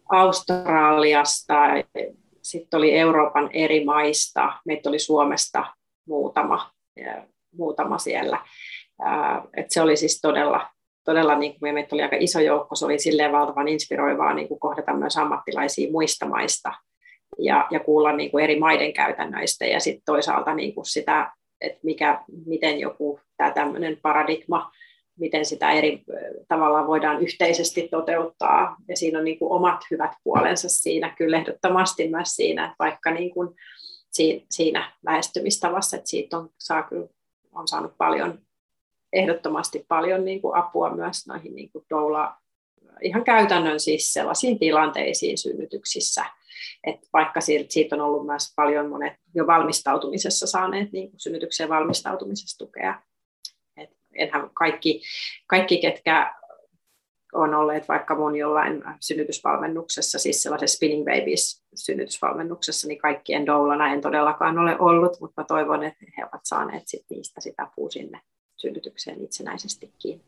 Australiasta, 0.08 1.54
sitten 2.42 2.78
oli 2.78 2.96
Euroopan 2.96 3.50
eri 3.52 3.84
maista, 3.84 4.52
meitä 4.64 4.88
oli 4.88 4.98
Suomesta 4.98 5.64
muutama, 6.06 6.70
muutama 7.56 7.98
siellä. 7.98 8.38
Et 9.56 9.70
se 9.70 9.82
oli 9.82 9.96
siis 9.96 10.20
todella, 10.20 10.66
todella 11.04 11.38
niin 11.38 11.58
kuin 11.58 11.74
meitä 11.74 11.94
oli 11.96 12.02
aika 12.02 12.16
iso 12.20 12.40
joukko, 12.40 12.74
se 12.74 12.84
oli 12.84 12.98
silleen 12.98 13.32
valtavan 13.32 13.68
inspiroivaa 13.68 14.34
niin 14.34 14.48
kuin 14.48 14.60
kohdata 14.60 14.94
myös 14.94 15.16
ammattilaisia 15.16 15.92
muista 15.92 16.26
maista 16.26 16.72
ja, 17.38 17.66
ja 17.70 17.80
kuulla 17.80 18.12
niin 18.12 18.30
kuin 18.30 18.44
eri 18.44 18.58
maiden 18.58 18.92
käytännöistä 18.92 19.66
ja 19.66 19.80
sitten 19.80 20.02
toisaalta 20.06 20.54
niin 20.54 20.74
kuin 20.74 20.86
sitä, 20.86 21.32
että 21.60 21.78
mikä, 21.82 22.24
miten 22.46 22.80
joku 22.80 23.20
tämä 23.36 23.50
tämmöinen 23.50 23.98
paradigma 24.02 24.70
miten 25.18 25.44
sitä 25.44 25.70
eri 25.70 26.02
tavalla 26.48 26.86
voidaan 26.86 27.22
yhteisesti 27.22 27.88
toteuttaa. 27.88 28.76
Ja 28.88 28.96
siinä 28.96 29.18
on 29.18 29.24
niin 29.24 29.38
kuin 29.38 29.52
omat 29.52 29.80
hyvät 29.90 30.12
puolensa 30.24 30.68
siinä, 30.68 31.14
kyllä 31.18 31.36
ehdottomasti 31.36 32.08
myös 32.08 32.36
siinä, 32.36 32.64
että 32.64 32.76
vaikka 32.78 33.10
niin 33.10 33.30
kuin 33.30 33.48
siinä 34.50 34.92
lähestymistavassa, 35.06 35.96
että 35.96 36.10
siitä 36.10 36.38
on, 36.38 36.50
saa 36.58 36.82
kyllä, 36.82 37.08
on 37.52 37.68
saanut 37.68 37.98
paljon, 37.98 38.38
ehdottomasti 39.12 39.84
paljon 39.88 40.24
niin 40.24 40.42
kuin 40.42 40.56
apua 40.56 40.90
myös 40.96 41.26
noihin 41.26 41.54
niin 41.54 41.70
kuin 41.72 41.84
doula, 41.90 42.36
ihan 43.02 43.24
käytännön 43.24 43.80
siis 43.80 44.12
sellaisiin 44.12 44.58
tilanteisiin 44.58 45.38
synnytyksissä, 45.38 46.24
että 46.84 47.08
vaikka 47.12 47.40
siitä 47.40 47.96
on 47.96 48.00
ollut 48.00 48.26
myös 48.26 48.52
paljon 48.56 48.88
monet 48.88 49.12
jo 49.34 49.46
valmistautumisessa 49.46 50.46
saaneet 50.46 50.92
niin 50.92 51.10
kuin 51.10 51.20
synnytykseen 51.20 51.68
valmistautumisessa 51.68 52.58
tukea. 52.58 53.02
Et 53.76 53.90
enhän 54.14 54.50
kaikki, 54.54 55.02
kaikki, 55.46 55.80
ketkä 55.80 56.34
on 57.32 57.54
olleet 57.54 57.88
vaikka 57.88 58.14
mun 58.14 58.36
jollain 58.36 58.82
synnytysvalmennuksessa, 59.00 60.18
siis 60.18 60.42
sellaisessa 60.42 60.76
Spinning 60.76 61.04
Babies 61.04 61.64
synnytysvalmennuksessa, 61.74 62.88
niin 62.88 62.98
kaikkien 62.98 63.46
doulana 63.46 63.92
en 63.92 64.00
todellakaan 64.00 64.58
ole 64.58 64.76
ollut, 64.78 65.20
mutta 65.20 65.44
toivon, 65.44 65.84
että 65.84 66.04
he 66.18 66.24
ovat 66.24 66.40
saaneet 66.44 66.82
sit 66.86 67.04
niistä 67.10 67.40
sitä 67.40 67.62
apua 67.62 67.90
sinne 67.90 68.20
synnytykseen 68.56 69.24
itsenäisestikin. 69.24 70.22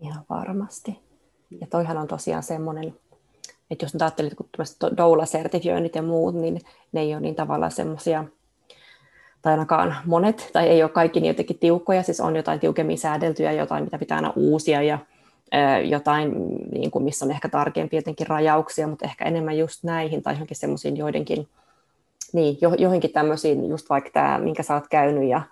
Ihan 0.00 0.24
varmasti. 0.30 0.98
Ja 1.60 1.66
toihan 1.66 1.96
on 1.96 2.08
tosiaan 2.08 2.42
semmoinen, 2.42 3.00
että 3.70 3.84
jos 3.84 3.94
nyt 3.94 4.02
ajattelit, 4.02 4.34
kun 4.34 4.48
doula-sertifioinnit 4.96 5.94
ja 5.94 6.02
muut, 6.02 6.34
niin 6.34 6.60
ne 6.92 7.00
ei 7.00 7.14
ole 7.14 7.20
niin 7.20 7.34
tavallaan 7.34 7.72
semmoisia, 7.72 8.24
tai 9.42 9.52
ainakaan 9.52 9.96
monet, 10.06 10.50
tai 10.52 10.68
ei 10.68 10.82
ole 10.82 10.90
kaikki 10.90 11.20
niin 11.20 11.28
jotenkin 11.28 11.58
tiukkoja, 11.58 12.02
siis 12.02 12.20
on 12.20 12.36
jotain 12.36 12.60
tiukemmin 12.60 12.98
säädeltyjä, 12.98 13.52
jotain, 13.52 13.84
mitä 13.84 13.98
pitää 13.98 14.16
aina 14.16 14.32
uusia, 14.36 14.82
ja 14.82 14.98
jotain, 15.84 16.32
niin 16.72 16.90
kuin, 16.90 17.04
missä 17.04 17.24
on 17.24 17.30
ehkä 17.30 17.48
tarkempia 17.48 17.98
jotenkin 17.98 18.26
rajauksia, 18.26 18.86
mutta 18.86 19.04
ehkä 19.04 19.24
enemmän 19.24 19.58
just 19.58 19.84
näihin 19.84 20.22
tai 20.22 20.34
johonkin 20.34 20.56
semmoisiin 20.56 20.96
joidenkin, 20.96 21.48
niin, 22.32 22.58
jo, 22.60 22.74
johonkin 22.78 23.12
tämmöisiin, 23.12 23.68
just 23.68 23.90
vaikka 23.90 24.10
tämä, 24.12 24.38
minkä 24.38 24.62
sä 24.62 24.74
oot 24.74 24.88
käynyt 24.90 25.28
ja, 25.28 25.42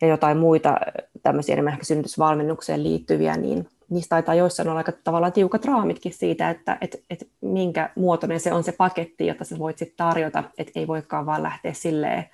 ja 0.00 0.08
jotain 0.08 0.38
muita 0.38 0.76
tämmöisiä 1.22 1.52
enemmän 1.52 1.72
ehkä 1.72 1.84
synnytysvalmennukseen 1.84 2.82
liittyviä, 2.82 3.36
niin 3.36 3.68
niistä 3.90 4.08
taitaa 4.08 4.34
joissain 4.34 4.68
olla 4.68 4.78
aika 4.78 4.92
tavallaan 4.92 5.32
tiukat 5.32 5.64
raamitkin 5.64 6.12
siitä, 6.12 6.50
että 6.50 6.78
et, 6.80 7.04
et 7.10 7.28
minkä 7.40 7.90
muotoinen 7.96 8.40
se 8.40 8.52
on 8.52 8.64
se 8.64 8.72
paketti, 8.72 9.26
jota 9.26 9.44
sä 9.44 9.58
voit 9.58 9.78
sitten 9.78 9.96
tarjota, 9.96 10.44
että 10.58 10.80
ei 10.80 10.86
voikaan 10.86 11.26
vaan 11.26 11.42
lähteä 11.42 11.72
silleen 11.72 12.24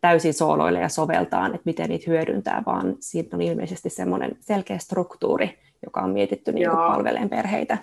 täysin 0.00 0.34
sooloille 0.34 0.80
ja 0.80 0.88
soveltaan, 0.88 1.54
että 1.54 1.64
miten 1.64 1.88
niitä 1.88 2.10
hyödyntää, 2.10 2.62
vaan 2.66 2.96
siitä 3.00 3.36
on 3.36 3.42
ilmeisesti 3.42 3.90
semmoinen 3.90 4.36
selkeä 4.40 4.78
struktuuri, 4.78 5.58
joka 5.86 6.00
on 6.00 6.10
mietitty 6.10 6.52
niin 6.52 6.70
palveleen 6.70 7.28
perheitä. 7.28 7.78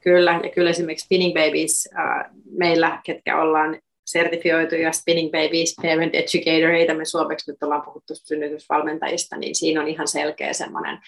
Kyllä, 0.00 0.40
ja 0.42 0.50
kyllä 0.50 0.70
esimerkiksi 0.70 1.04
Spinning 1.04 1.34
Babies, 1.34 1.88
äh, 1.98 2.30
meillä, 2.58 3.00
ketkä 3.04 3.40
ollaan 3.40 3.78
sertifioituja 4.06 4.92
Spinning 4.92 5.30
Babies 5.30 5.76
Parent 5.82 6.14
Educatoreita, 6.14 6.94
me 6.94 7.04
suomeksi 7.04 7.50
nyt 7.50 7.62
ollaan 7.62 7.82
puhuttu 7.82 8.14
synnytysvalmentajista, 8.14 9.36
niin 9.36 9.54
siinä 9.54 9.80
on 9.80 9.88
ihan 9.88 10.08
selkeä 10.08 10.52
semmoinen 10.52 10.98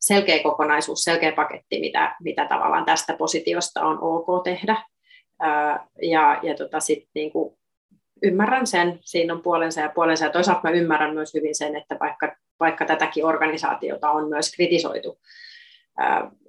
selkeä 0.00 0.42
kokonaisuus, 0.42 1.04
selkeä 1.04 1.32
paketti, 1.32 1.80
mitä, 1.80 2.16
mitä 2.22 2.46
tavallaan 2.48 2.84
tästä 2.84 3.16
positiosta 3.16 3.82
on 3.82 3.98
ok 4.00 4.44
tehdä. 4.44 4.82
Ja 6.02 6.40
ja 6.42 6.54
tota 6.54 6.80
sit 6.80 7.08
niin 7.14 7.32
kuin 7.32 7.56
ymmärrän 8.22 8.66
sen, 8.66 8.98
siinä 9.00 9.34
on 9.34 9.42
puolensa 9.42 9.80
ja 9.80 9.92
puolensa, 9.94 10.24
ja 10.24 10.30
toisaalta 10.30 10.60
mä 10.64 10.70
ymmärrän 10.70 11.14
myös 11.14 11.34
hyvin 11.34 11.54
sen, 11.54 11.76
että 11.76 11.96
vaikka, 12.00 12.36
vaikka 12.60 12.84
tätäkin 12.84 13.24
organisaatiota 13.24 14.10
on 14.10 14.28
myös 14.28 14.54
kritisoitu, 14.54 15.18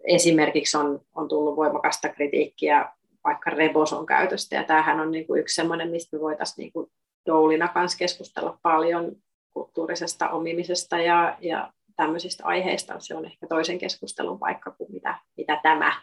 esimerkiksi 0.04 0.78
on, 0.78 1.00
on 1.16 1.28
tullut 1.28 1.56
voimakasta 1.56 2.10
kritiikkiä 2.10 2.90
vaikka 3.24 3.50
Reboson 3.50 4.06
käytöstä, 4.06 4.56
ja 4.56 4.64
tämähän 4.64 5.00
on 5.00 5.12
niin 5.12 5.28
kuin 5.28 5.40
yksi 5.40 5.56
sellainen, 5.56 5.90
mistä 5.90 6.18
me 6.18 6.22
voitaisiin 6.22 6.64
niin 6.64 6.74
kuin 6.74 6.92
Doulina 7.26 7.68
kanssa 7.68 7.98
keskustella 7.98 8.60
paljon 8.62 9.16
kulttuurisesta 9.54 10.30
omimisesta 10.30 10.98
ja, 10.98 11.38
ja 11.42 11.74
tämmöisistä 11.98 12.46
aiheista. 12.46 13.00
Se 13.00 13.16
on 13.16 13.26
ehkä 13.26 13.48
toisen 13.48 13.78
keskustelun 13.78 14.40
paikka 14.40 14.72
kuin 14.72 14.92
mitä, 14.92 15.20
mitä 15.38 15.60
tämä 15.64 16.02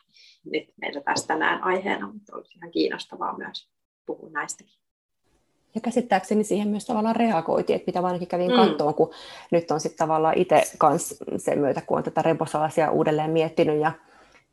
nyt 0.53 0.65
meillä 0.81 1.01
tässä 1.01 1.27
tänään 1.27 1.63
aiheena, 1.63 2.13
mutta 2.13 2.37
olisi 2.37 2.59
ihan 2.59 2.71
kiinnostavaa 2.71 3.39
myös 3.39 3.69
puhua 4.07 4.31
näistäkin. 4.31 4.75
Ja 5.75 5.81
käsittääkseni 5.81 6.45
siihen 6.45 6.69
myös 6.69 6.87
tavallaan 6.87 7.17
reagoitiin, 7.17 7.77
että 7.77 7.89
mitä 7.89 8.01
mä 8.01 8.07
ainakin 8.07 8.29
kävin 8.29 8.51
mm. 8.51 8.57
katsoa, 8.57 8.93
kun 8.93 9.11
nyt 9.51 9.71
on 9.71 9.81
sitten 9.81 9.99
tavallaan 9.99 10.39
itse 10.39 10.63
kanssa 10.79 11.25
sen 11.37 11.59
myötä, 11.59 11.81
kun 11.81 11.99
on 11.99 12.05
tätä 12.05 12.23
rebosalaisia 12.23 12.91
uudelleen 12.91 13.31
miettinyt 13.31 13.81
ja, 13.81 13.93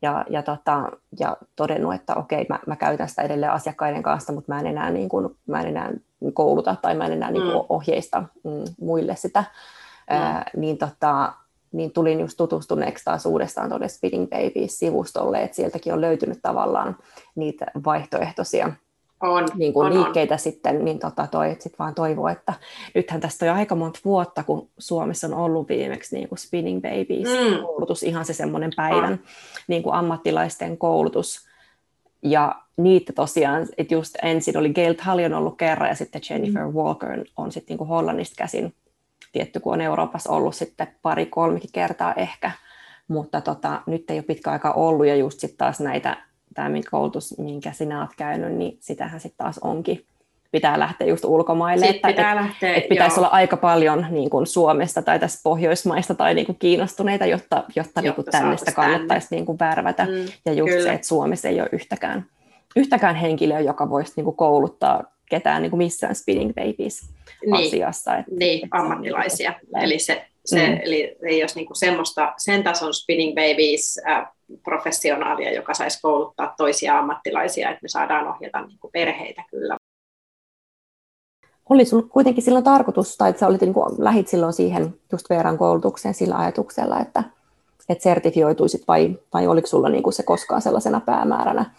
ja, 0.02 0.24
ja, 0.30 0.42
tota, 0.42 0.90
ja 1.20 1.36
todennut, 1.56 1.94
että 1.94 2.14
okei, 2.14 2.46
mä, 2.48 2.58
mä 2.66 2.76
käytän 2.76 3.08
sitä 3.08 3.22
edelleen 3.22 3.52
asiakkaiden 3.52 4.02
kanssa, 4.02 4.32
mutta 4.32 4.52
mä 4.52 4.60
en 4.60 4.66
enää, 4.66 4.90
niin 4.90 5.08
kuin, 5.08 5.38
mä 5.46 5.60
en 5.60 5.68
enää 5.68 5.92
kouluta 6.34 6.76
tai 6.82 6.94
mä 6.94 7.06
en 7.06 7.12
enää 7.12 7.30
niin 7.30 7.42
kuin 7.42 7.54
mm. 7.54 7.66
ohjeista 7.68 8.24
mm, 8.44 8.64
muille 8.80 9.16
sitä, 9.16 9.44
mm. 10.10 10.16
ää, 10.16 10.50
niin, 10.56 10.78
tota, 10.78 11.32
niin 11.72 11.92
tulin 11.92 12.20
just 12.20 12.36
tutustuneeksi 12.36 13.04
taas 13.04 13.26
uudestaan 13.26 13.68
tuonne 13.68 13.88
Spinning 13.88 14.28
Babies-sivustolle, 14.30 15.42
että 15.42 15.56
sieltäkin 15.56 15.92
on 15.92 16.00
löytynyt 16.00 16.38
tavallaan 16.42 16.96
niitä 17.34 17.66
vaihtoehtoisia 17.84 18.72
on, 19.22 19.48
niin 19.54 19.72
kuin 19.72 19.86
on, 19.86 19.94
liikkeitä 19.94 20.34
on. 20.34 20.38
sitten, 20.38 20.84
niin 20.84 20.98
tota 20.98 21.26
toi, 21.26 21.56
sit 21.58 21.78
vaan 21.78 21.94
toivoo, 21.94 22.28
että 22.28 22.54
nythän 22.94 23.20
tästä 23.20 23.44
on 23.44 23.48
jo 23.48 23.54
aika 23.54 23.74
monta 23.74 24.00
vuotta, 24.04 24.42
kun 24.42 24.68
Suomessa 24.78 25.26
on 25.26 25.34
ollut 25.34 25.68
viimeksi 25.68 26.16
niin 26.16 26.28
kuin 26.28 26.38
Spinning 26.38 26.82
Babies 26.82 27.28
mm. 27.28 27.62
koulutus, 27.62 28.02
ihan 28.02 28.24
se 28.24 28.32
semmoinen 28.32 28.70
päivän 28.76 29.20
niin 29.66 29.82
kuin 29.82 29.94
ammattilaisten 29.94 30.78
koulutus. 30.78 31.48
Ja 32.22 32.54
niitä 32.76 33.12
tosiaan, 33.12 33.68
että 33.78 33.94
just 33.94 34.14
ensin 34.22 34.56
oli 34.56 34.72
Gail 34.72 35.24
on 35.26 35.34
ollut 35.34 35.58
kerran 35.58 35.88
ja 35.88 35.94
sitten 35.94 36.20
Jennifer 36.30 36.66
mm. 36.66 36.72
Walker 36.72 37.24
on 37.36 37.52
sitten 37.52 37.72
niin 37.72 37.78
kuin 37.78 37.88
Hollannista 37.88 38.34
käsin, 38.38 38.74
tietty 39.32 39.60
kun 39.60 39.72
on 39.72 39.80
Euroopassa 39.80 40.32
ollut 40.32 40.54
sitten 40.54 40.88
pari 41.02 41.26
kolmekin 41.26 41.70
kertaa 41.72 42.14
ehkä, 42.14 42.50
mutta 43.08 43.40
tota, 43.40 43.82
nyt 43.86 44.10
ei 44.10 44.16
ole 44.16 44.22
pitkä 44.22 44.50
aika 44.50 44.70
ollut 44.70 45.06
ja 45.06 45.16
just 45.16 45.40
sitten 45.40 45.58
taas 45.58 45.80
näitä 45.80 46.16
tämä 46.54 46.68
koulutus, 46.90 47.38
minkä 47.38 47.72
sinä 47.72 48.00
olet 48.00 48.10
käynyt, 48.16 48.52
niin 48.52 48.78
sitähän 48.80 49.20
sitten 49.20 49.44
taas 49.44 49.58
onkin. 49.58 50.04
Pitää 50.52 50.78
lähteä 50.78 51.06
just 51.06 51.24
ulkomaille. 51.24 51.86
että, 51.86 52.08
pitää 52.08 52.32
et, 52.32 52.36
lähteä, 52.36 52.74
et 52.74 52.88
pitäisi 52.88 53.20
joo. 53.20 53.24
olla 53.24 53.34
aika 53.34 53.56
paljon 53.56 54.06
niin 54.10 54.30
kuin 54.30 54.46
Suomesta 54.46 55.02
tai 55.02 55.18
tässä 55.18 55.40
Pohjoismaista 55.42 56.14
tai 56.14 56.34
niin 56.34 56.46
kuin 56.46 56.58
kiinnostuneita, 56.58 57.26
jotta, 57.26 57.56
jotta, 57.56 57.70
jotta 57.76 58.00
niin 58.00 58.14
kuin 58.14 58.24
tänne 58.24 58.56
sitä 58.56 58.72
kannattaisi 58.72 59.26
niin 59.30 59.46
kuin 59.46 59.58
värvätä. 59.58 60.04
Mm, 60.04 60.26
ja 60.44 60.52
just 60.52 60.70
kyllä. 60.70 60.84
se, 60.84 60.92
että 60.92 61.06
Suomessa 61.06 61.48
ei 61.48 61.60
ole 61.60 61.68
yhtäkään, 61.72 62.26
yhtäkään 62.76 63.16
henkilöä, 63.16 63.60
joka 63.60 63.90
voisi 63.90 64.12
niin 64.16 64.24
kuin 64.24 64.36
kouluttaa 64.36 65.11
ketään 65.32 65.62
niin 65.62 65.70
kuin 65.70 65.78
missään 65.78 66.14
Spinning 66.14 66.52
Babies 66.54 67.10
niin, 67.46 67.66
asiassa. 67.66 68.16
Että, 68.16 68.32
niin, 68.38 68.64
että 68.64 68.76
ammattilaisia. 68.76 69.54
Eli 69.82 69.98
se, 69.98 70.26
se, 70.44 70.68
mm. 70.68 70.78
eli 70.82 71.16
ei 71.26 71.42
olisi 71.42 71.54
niinku 71.54 71.74
semmoista, 71.74 72.32
sen 72.38 72.62
tason 72.62 72.94
spinning 72.94 73.34
babies 73.34 74.00
äh, 74.08 74.28
professionaalia, 74.62 75.52
joka 75.52 75.74
saisi 75.74 75.98
kouluttaa 76.02 76.54
toisia 76.56 76.98
ammattilaisia, 76.98 77.70
että 77.70 77.82
me 77.82 77.88
saadaan 77.88 78.28
ohjata 78.28 78.60
niinku 78.60 78.90
perheitä 78.92 79.44
kyllä. 79.50 79.76
Oli 81.70 81.84
sinulla 81.84 82.08
kuitenkin 82.08 82.44
silloin 82.44 82.64
tarkoitus, 82.64 83.16
tai 83.16 83.30
että 83.30 83.40
sä 83.40 83.46
olit, 83.46 83.60
niin 83.60 83.74
kuin, 83.74 83.94
lähit 83.98 84.28
silloin 84.28 84.52
siihen 84.52 84.94
just 85.12 85.30
Veeran 85.30 85.58
koulutukseen 85.58 86.14
sillä 86.14 86.36
ajatuksella, 86.36 87.00
että, 87.00 87.24
että 87.88 88.02
sertifioituisit, 88.02 88.82
vai, 88.88 89.18
vai 89.34 89.46
oliko 89.46 89.66
sulla 89.66 89.88
niin 89.88 90.02
kuin 90.02 90.12
se 90.14 90.22
koskaan 90.22 90.62
sellaisena 90.62 91.00
päämääränä? 91.00 91.70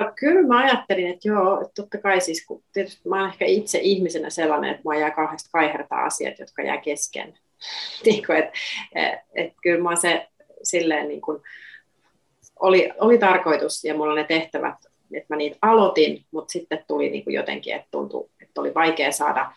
No 0.00 0.12
kyllä 0.16 0.42
mä 0.42 0.58
ajattelin, 0.58 1.06
että 1.06 1.28
joo, 1.28 1.70
totta 1.74 1.98
kai 1.98 2.20
siis, 2.20 2.46
kun 2.46 2.62
tietysti 2.72 3.08
mä 3.08 3.16
olen 3.16 3.30
ehkä 3.30 3.44
itse 3.44 3.78
ihmisenä 3.78 4.30
sellainen, 4.30 4.70
että 4.70 4.82
mä 4.84 4.96
jää 4.96 5.10
kauheasti 5.10 5.48
kaihertaa 5.52 6.04
asiat, 6.04 6.38
jotka 6.38 6.62
jää 6.62 6.80
kesken 6.80 7.38
niin 8.04 8.32
että 8.32 8.52
et, 8.94 9.18
et 9.34 9.52
kyllä 9.62 9.82
mä 9.82 9.96
se 9.96 10.28
silleen 10.62 11.08
niin 11.08 11.20
kuin, 11.20 11.42
oli, 12.60 12.90
oli 13.00 13.18
tarkoitus 13.18 13.84
ja 13.84 13.94
mulla 13.94 14.14
ne 14.14 14.24
tehtävät, 14.24 14.74
että 15.14 15.34
mä 15.34 15.36
niitä 15.36 15.58
aloitin, 15.62 16.24
mutta 16.30 16.52
sitten 16.52 16.84
tuli 16.88 17.10
niin 17.10 17.24
kuin 17.24 17.34
jotenkin, 17.34 17.74
että 17.74 17.88
tuntui, 17.90 18.28
että 18.40 18.60
oli 18.60 18.74
vaikea 18.74 19.12
saada 19.12 19.52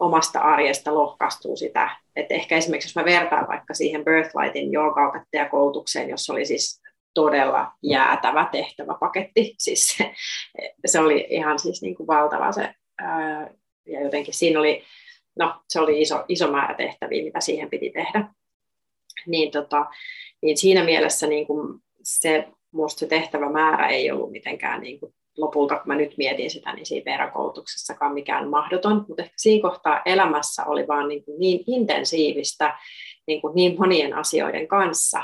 omasta 0.00 0.40
arjesta 0.40 0.94
lohkaistua 0.94 1.56
sitä. 1.56 1.90
Että 2.16 2.34
ehkä 2.34 2.56
esimerkiksi 2.56 2.88
jos 2.88 2.96
mä 2.96 3.04
vertaan 3.04 3.48
vaikka 3.48 3.74
siihen 3.74 4.04
Birthlightin 4.04 4.72
joogaopettajakoulutukseen, 4.72 6.08
jossa 6.10 6.32
oli 6.32 6.46
siis 6.46 6.79
todella 7.14 7.72
jäätävä 7.82 8.48
tehtäväpaketti. 8.52 9.54
Siis 9.58 9.96
se, 9.96 10.12
se 10.86 11.00
oli 11.00 11.26
ihan 11.30 11.58
siis 11.58 11.82
niin 11.82 11.94
kuin 11.94 12.06
valtava 12.06 12.52
se, 12.52 12.74
ää, 12.98 13.50
ja 13.86 14.04
jotenkin 14.04 14.34
siinä 14.34 14.60
oli 14.60 14.84
no, 15.38 15.54
se 15.68 15.80
oli 15.80 16.00
iso, 16.00 16.24
iso 16.28 16.50
määrä 16.50 16.74
tehtäviä, 16.74 17.24
mitä 17.24 17.40
siihen 17.40 17.70
piti 17.70 17.90
tehdä. 17.90 18.28
Niin, 19.26 19.50
tota, 19.50 19.86
niin 20.42 20.56
siinä 20.56 20.84
mielessä 20.84 21.26
niin 21.26 21.46
kuin 21.46 21.78
se, 22.02 22.48
musta 22.72 23.00
se 23.00 23.06
tehtävä 23.06 23.50
määrä 23.50 23.88
ei 23.88 24.10
ollut 24.10 24.30
mitenkään 24.30 24.80
niin 24.80 25.00
kuin 25.00 25.14
lopulta, 25.36 25.74
kun 25.74 25.86
mä 25.86 25.96
nyt 25.96 26.14
mietin 26.16 26.50
sitä, 26.50 26.72
niin 26.72 26.86
siinä 26.86 27.04
veerakoulutuksessakaan 27.04 28.14
mikään 28.14 28.48
mahdoton, 28.48 29.04
mutta 29.08 29.22
ehkä 29.22 29.34
siinä 29.36 29.62
kohtaa 29.62 30.02
elämässä 30.04 30.64
oli 30.64 30.88
vaan 30.88 31.08
niin, 31.08 31.24
kuin 31.24 31.40
niin 31.40 31.64
intensiivistä 31.66 32.78
niin, 33.26 33.40
kuin 33.40 33.54
niin 33.54 33.76
monien 33.78 34.14
asioiden 34.14 34.68
kanssa, 34.68 35.22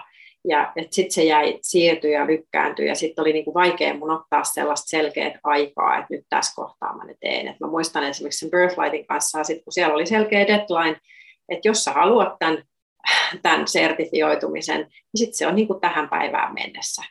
Ja 0.49 0.73
sitten 0.91 1.13
se 1.13 1.25
jäi, 1.25 1.59
siirtyi 1.63 2.13
ja 2.13 2.27
lykkääntyi 2.27 2.89
ja 2.89 2.95
sitten 2.95 3.23
oli 3.23 3.33
niinku 3.33 3.55
vaikea 3.55 3.95
mun 3.95 4.11
ottaa 4.11 4.45
sellaista 4.45 4.89
selkeät 4.89 5.35
aikaa, 5.45 5.99
että 5.99 6.07
nyt 6.11 6.25
tässä 6.29 6.53
kohtaa 6.57 6.97
mä 6.97 7.05
ne 7.05 7.15
teen. 7.21 7.49
Et 7.49 7.61
mä 7.61 7.67
muistan 7.67 8.05
esimerkiksi 8.05 8.39
sen 8.39 8.51
Birthlightin 8.51 9.07
kanssa, 9.07 9.45
sit 9.45 9.65
kun 9.65 9.73
siellä 9.73 9.95
oli 9.95 10.07
selkeä 10.07 10.47
deadline, 10.47 11.01
että 11.49 11.69
jos 11.69 11.85
sä 11.85 11.93
haluat 11.93 12.39
tämän, 12.39 12.63
tämän 13.43 13.69
sertifioitumisen, 13.69 14.81
niin 14.81 15.19
sitten 15.19 15.37
se 15.37 15.47
on 15.47 15.55
niinku 15.55 15.75
tähän 15.75 16.09
päivään 16.09 16.55
mennessä. 16.55 17.03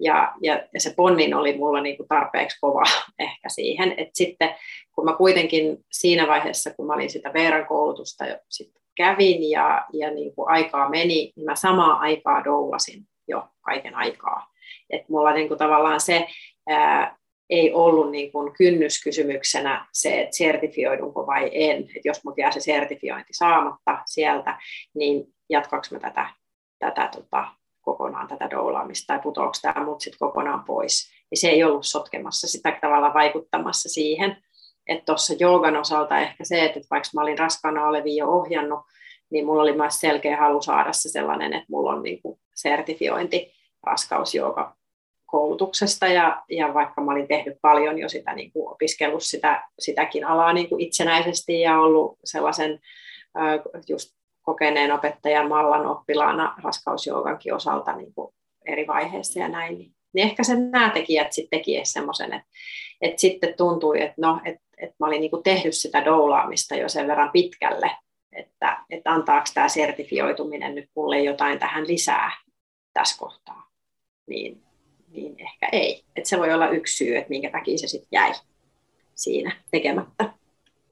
Ja, 0.00 0.34
ja, 0.42 0.68
ja 0.74 0.80
se 0.80 0.94
ponnin 0.96 1.34
oli 1.34 1.56
mulla 1.56 1.80
niinku 1.80 2.06
tarpeeksi 2.08 2.58
kova 2.60 2.82
ehkä 3.18 3.48
siihen, 3.48 3.94
että 3.96 4.12
sitten 4.14 4.54
kun 4.92 5.04
mä 5.04 5.16
kuitenkin 5.16 5.78
siinä 5.92 6.26
vaiheessa, 6.26 6.74
kun 6.74 6.86
mä 6.86 6.94
olin 6.94 7.10
sitä 7.10 7.32
Veeran 7.32 7.66
koulutusta 7.66 8.26
jo 8.26 8.38
sit 8.48 8.72
kävin 8.98 9.50
ja, 9.50 9.86
ja 9.92 10.10
niin 10.10 10.34
kuin 10.34 10.48
aikaa 10.48 10.88
meni, 10.88 11.32
niin 11.36 11.44
mä 11.44 11.54
samaa 11.54 11.98
aikaa 11.98 12.44
doulasin 12.44 13.02
jo 13.28 13.48
kaiken 13.60 13.94
aikaa. 13.94 14.46
että 14.90 15.06
mulla 15.08 15.32
niin 15.32 15.48
kuin 15.48 15.58
tavallaan 15.58 16.00
se 16.00 16.26
ää, 16.68 17.18
ei 17.50 17.72
ollut 17.72 18.10
niin 18.10 18.32
kuin 18.32 18.52
kynnyskysymyksenä 18.52 19.86
se, 19.92 20.20
että 20.20 20.36
sertifioidunko 20.36 21.26
vai 21.26 21.50
en. 21.52 21.78
Että 21.78 22.08
jos 22.08 22.24
mut 22.24 22.38
jää 22.38 22.50
se 22.50 22.60
sertifiointi 22.60 23.32
saamatta 23.32 23.98
sieltä, 24.06 24.58
niin 24.94 25.24
jatkaanko 25.50 25.86
mä 25.90 25.98
tätä, 26.00 26.30
tätä 26.78 27.08
tota, 27.16 27.48
kokonaan 27.80 28.28
tätä 28.28 28.50
doulaamista 28.50 29.06
tai 29.06 29.22
putoako 29.22 29.52
tämä 29.62 29.84
mut 29.84 30.00
sitten 30.00 30.18
kokonaan 30.18 30.64
pois. 30.64 31.10
Niin 31.30 31.38
se 31.40 31.48
ei 31.48 31.64
ollut 31.64 31.86
sotkemassa 31.86 32.48
sitä 32.48 32.78
tavalla 32.80 33.14
vaikuttamassa 33.14 33.88
siihen 33.88 34.42
että 34.88 35.04
tuossa 35.04 35.34
joogan 35.38 35.76
osalta 35.76 36.18
ehkä 36.18 36.44
se, 36.44 36.64
että 36.64 36.80
vaikka 36.90 37.08
mä 37.14 37.22
olin 37.22 37.38
raskaana 37.38 37.86
olevia 37.86 38.24
jo 38.24 38.28
ohjannut, 38.30 38.80
niin 39.30 39.46
mulla 39.46 39.62
oli 39.62 39.76
myös 39.76 40.00
selkeä 40.00 40.36
halu 40.36 40.62
saada 40.62 40.92
se 40.92 41.08
sellainen, 41.08 41.52
että 41.52 41.66
mulla 41.68 41.90
on 41.90 42.02
niin 42.02 42.22
kuin 42.22 42.40
sertifiointi 42.54 43.52
raskausjooga 43.82 44.76
koulutuksesta 45.26 46.06
ja, 46.06 46.42
ja 46.50 46.74
vaikka 46.74 47.00
mä 47.00 47.12
olin 47.12 47.28
tehnyt 47.28 47.58
paljon 47.62 47.98
jo 47.98 48.08
sitä, 48.08 48.34
niin 48.34 48.52
kuin 48.52 48.72
opiskellut 48.72 49.22
sitä, 49.22 49.68
sitäkin 49.78 50.24
alaa 50.24 50.52
niin 50.52 50.68
kuin 50.68 50.80
itsenäisesti 50.80 51.60
ja 51.60 51.80
ollut 51.80 52.18
sellaisen 52.24 52.80
just 53.88 54.18
kokeneen 54.42 54.92
opettajan 54.92 55.48
mallan 55.48 55.86
oppilaana 55.86 56.54
raskausjoogankin 56.62 57.54
osalta 57.54 57.96
niin 57.96 58.14
kuin 58.14 58.34
eri 58.66 58.86
vaiheissa 58.86 59.40
ja 59.40 59.48
näin, 59.48 59.78
niin, 59.78 59.92
niin 60.12 60.28
ehkä 60.28 60.44
sen 60.44 60.70
nämä 60.70 60.90
tekijät 60.90 61.32
sitten 61.32 61.58
teki 61.58 61.80
semmoisen, 61.84 62.32
että, 62.32 62.48
että 63.00 63.20
sitten 63.20 63.54
tuntui, 63.56 64.02
että 64.02 64.14
no, 64.18 64.40
että 64.44 64.67
että 64.82 64.96
mä 65.00 65.06
olin 65.06 65.20
niin 65.20 65.30
kuin 65.30 65.42
tehnyt 65.42 65.74
sitä 65.74 66.04
doulaamista 66.04 66.74
jo 66.74 66.88
sen 66.88 67.08
verran 67.08 67.30
pitkälle, 67.32 67.90
että, 68.32 68.84
että 68.90 69.12
antaako 69.12 69.46
tämä 69.54 69.68
sertifioituminen 69.68 70.74
nyt 70.74 70.90
mulle 70.96 71.22
jotain 71.22 71.58
tähän 71.58 71.86
lisää 71.86 72.32
tässä 72.92 73.18
kohtaa. 73.18 73.68
Niin, 74.26 74.62
niin 75.08 75.40
ehkä 75.40 75.68
ei. 75.72 76.04
Että 76.16 76.28
se 76.28 76.38
voi 76.38 76.52
olla 76.52 76.68
yksi 76.68 76.96
syy, 76.96 77.16
että 77.16 77.28
minkä 77.28 77.50
takia 77.50 77.78
se 77.78 77.88
sitten 77.88 78.08
jäi 78.12 78.32
siinä 79.14 79.56
tekemättä. 79.70 80.32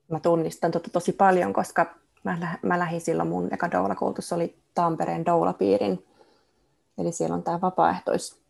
Mä 0.08 0.20
tunnistan 0.20 0.70
tota 0.70 0.90
tosi 0.90 1.12
paljon, 1.12 1.52
koska 1.52 1.94
mä, 2.24 2.58
mä 2.62 2.78
lähdin 2.78 3.00
silloin, 3.00 3.28
mun 3.28 3.54
eka 3.54 3.70
doula-koulutus 3.70 4.32
oli 4.32 4.54
Tampereen 4.74 5.26
doula-piirin, 5.26 6.06
eli 6.98 7.12
siellä 7.12 7.34
on 7.34 7.42
tämä 7.42 7.60
vapaaehtois 7.60 8.45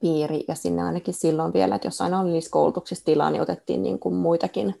piiri, 0.00 0.44
ja 0.48 0.54
sinne 0.54 0.82
ainakin 0.82 1.14
silloin 1.14 1.52
vielä, 1.52 1.74
että 1.74 1.86
jos 1.86 2.00
aina 2.00 2.20
oli 2.20 2.30
niissä 2.30 2.50
koulutuksissa 2.50 3.04
tilaa, 3.04 3.30
niin 3.30 3.42
otettiin 3.42 3.82
niin 3.82 3.98
kuin 3.98 4.14
muitakin 4.14 4.74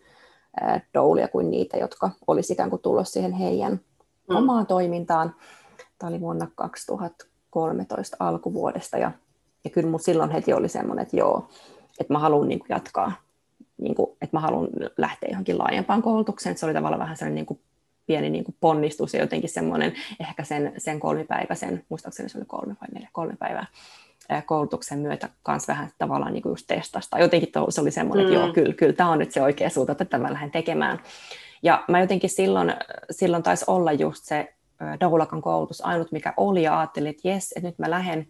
doulia 0.94 1.28
kuin 1.28 1.50
niitä, 1.50 1.76
jotka 1.76 2.10
olisi 2.26 2.52
ikään 2.52 2.70
kuin 2.70 2.82
tullut 2.82 3.08
siihen 3.08 3.32
heidän 3.32 3.72
mm. 3.72 4.36
omaan 4.36 4.66
toimintaan. 4.66 5.34
Tämä 5.98 6.10
oli 6.10 6.20
vuonna 6.20 6.46
2013 6.54 8.16
alkuvuodesta, 8.20 8.98
ja, 8.98 9.12
ja 9.64 9.70
kyllä 9.70 9.90
mun 9.90 10.00
silloin 10.00 10.30
heti 10.30 10.52
oli 10.52 10.68
semmoinen, 10.68 11.02
että 11.02 11.16
joo, 11.16 11.48
että 12.00 12.12
mä 12.12 12.18
haluan 12.18 12.48
niin 12.48 12.58
kuin 12.58 12.68
jatkaa, 12.68 13.12
niin 13.78 13.94
kuin, 13.94 14.10
että 14.10 14.36
mä 14.36 14.40
haluan 14.40 14.68
lähteä 14.98 15.28
johonkin 15.30 15.58
laajempaan 15.58 16.02
koulutukseen. 16.02 16.58
Se 16.58 16.66
oli 16.66 16.74
tavallaan 16.74 17.00
vähän 17.00 17.16
sellainen 17.16 17.34
niin 17.34 17.46
kuin 17.46 17.60
pieni 18.06 18.30
niin 18.30 18.44
kuin 18.44 18.56
ponnistus 18.60 19.14
ja 19.14 19.20
jotenkin 19.20 19.50
semmoinen 19.50 19.92
ehkä 20.20 20.44
sen, 20.44 20.72
sen 20.78 21.00
kolmipäiväisen, 21.00 21.84
muistaakseni 21.88 22.28
se 22.28 22.38
oli 22.38 22.44
kolme 22.46 22.76
vai 22.80 22.88
neljä, 22.94 23.08
kolme 23.12 23.36
päivää, 23.38 23.66
koulutuksen 24.46 24.98
myötä 24.98 25.28
myös 25.48 25.68
vähän 25.68 25.90
tavallaan 25.98 26.32
niin 26.32 26.42
kuin 26.42 26.50
just 26.50 26.66
testasta. 26.66 27.18
Jotenkin 27.18 27.48
se 27.68 27.80
oli 27.80 27.90
semmoinen, 27.90 28.26
että 28.26 28.38
mm. 28.38 28.44
joo, 28.44 28.52
kyllä, 28.52 28.74
kyllä 28.74 28.92
tämä 28.92 29.10
on 29.10 29.18
nyt 29.18 29.32
se 29.32 29.42
oikea 29.42 29.70
suunta, 29.70 29.96
että 30.00 30.18
mä 30.18 30.32
lähden 30.32 30.50
tekemään. 30.50 30.98
Ja 31.62 31.84
mä 31.88 32.00
jotenkin 32.00 32.30
silloin, 32.30 32.74
silloin 33.10 33.42
taisi 33.42 33.64
olla 33.68 33.92
just 33.92 34.24
se 34.24 34.54
Doulakan 35.00 35.42
koulutus 35.42 35.86
ainut, 35.86 36.12
mikä 36.12 36.34
oli, 36.36 36.62
ja 36.62 36.78
ajattelin, 36.78 37.10
että 37.10 37.28
jes, 37.28 37.52
että 37.56 37.68
nyt 37.68 37.78
mä 37.78 37.90
lähden 37.90 38.28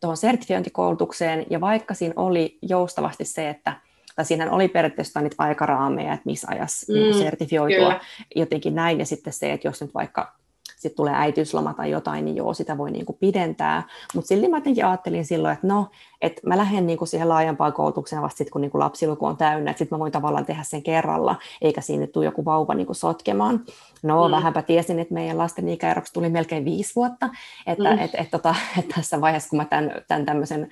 tuohon 0.00 0.16
sertifiointikoulutukseen, 0.16 1.46
ja 1.50 1.60
vaikka 1.60 1.94
siinä 1.94 2.14
oli 2.16 2.58
joustavasti 2.62 3.24
se, 3.24 3.48
että 3.50 3.76
tai 4.16 4.24
siinä 4.24 4.50
oli 4.50 4.68
periaatteessa 4.68 5.20
niitä 5.20 5.36
aikaraameja, 5.38 6.12
että 6.12 6.26
missä 6.26 6.48
ajassa 6.50 6.92
niin 6.92 7.06
mm, 7.06 7.10
niin 7.10 7.24
sertifioitua, 7.24 7.78
kyllä. 7.78 8.00
jotenkin 8.36 8.74
näin, 8.74 8.98
ja 8.98 9.06
sitten 9.06 9.32
se, 9.32 9.52
että 9.52 9.68
jos 9.68 9.80
nyt 9.80 9.94
vaikka 9.94 10.34
sitten 10.82 10.96
tulee 10.96 11.14
äitiysloma 11.14 11.74
tai 11.74 11.90
jotain, 11.90 12.24
niin 12.24 12.36
joo, 12.36 12.54
sitä 12.54 12.78
voi 12.78 12.90
niin 12.90 13.06
kuin 13.06 13.16
pidentää. 13.20 13.82
Mutta 14.14 14.28
silti 14.28 14.48
mä 14.48 14.56
jotenkin 14.56 14.86
ajattelin 14.86 15.24
silloin, 15.24 15.54
että 15.54 15.66
no, 15.66 15.86
että 16.22 16.40
mä 16.46 16.56
lähden 16.56 16.86
niin 16.86 16.98
kuin 16.98 17.08
siihen 17.08 17.28
laajempaan 17.28 17.72
koulutukseen 17.72 18.22
vasta 18.22 18.38
sitten, 18.38 18.52
kun 18.52 18.60
niin 18.60 18.70
kuin 18.70 18.80
lapsiluku 18.80 19.26
on 19.26 19.36
täynnä, 19.36 19.70
että 19.70 19.78
sitten 19.78 19.96
mä 19.96 20.00
voin 20.00 20.12
tavallaan 20.12 20.46
tehdä 20.46 20.62
sen 20.62 20.82
kerralla, 20.82 21.36
eikä 21.62 21.80
siinä 21.80 22.06
tule 22.06 22.24
joku 22.24 22.44
vauva 22.44 22.74
niin 22.74 22.86
kuin 22.86 22.96
sotkemaan. 22.96 23.60
No, 24.02 24.28
mm. 24.28 24.32
vähänpä 24.32 24.62
tiesin, 24.62 24.98
että 24.98 25.14
meidän 25.14 25.38
lasten 25.38 25.68
ikäeroksi 25.68 26.12
tuli 26.12 26.28
melkein 26.28 26.64
viisi 26.64 26.94
vuotta, 26.96 27.28
että 27.66 27.90
mm. 27.90 27.98
et, 27.98 28.10
et, 28.14 28.30
tota, 28.30 28.54
et 28.78 28.88
tässä 28.88 29.20
vaiheessa, 29.20 29.48
kun 29.48 29.56
mä 29.56 29.64
tämän, 29.64 29.92
tämän 30.08 30.26
tämmöisen 30.26 30.68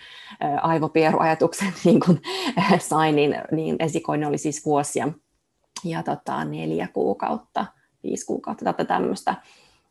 aivopieruajatuksen 0.63 1.73
niin 1.85 2.01
kuin, 2.01 2.23
sain, 2.79 3.17
niin, 3.17 3.37
niin 3.53 3.77
esikoinen 3.79 4.29
oli 4.29 4.39
siis 4.39 4.67
vuosia 4.67 5.09
ja 5.85 6.03
tota, 6.03 6.45
neljä 6.45 6.89
kuukautta, 6.93 7.67
viisi 8.03 8.27
kuukautta 8.27 8.65
tätä 8.65 8.85
tämmöistä. 8.85 9.35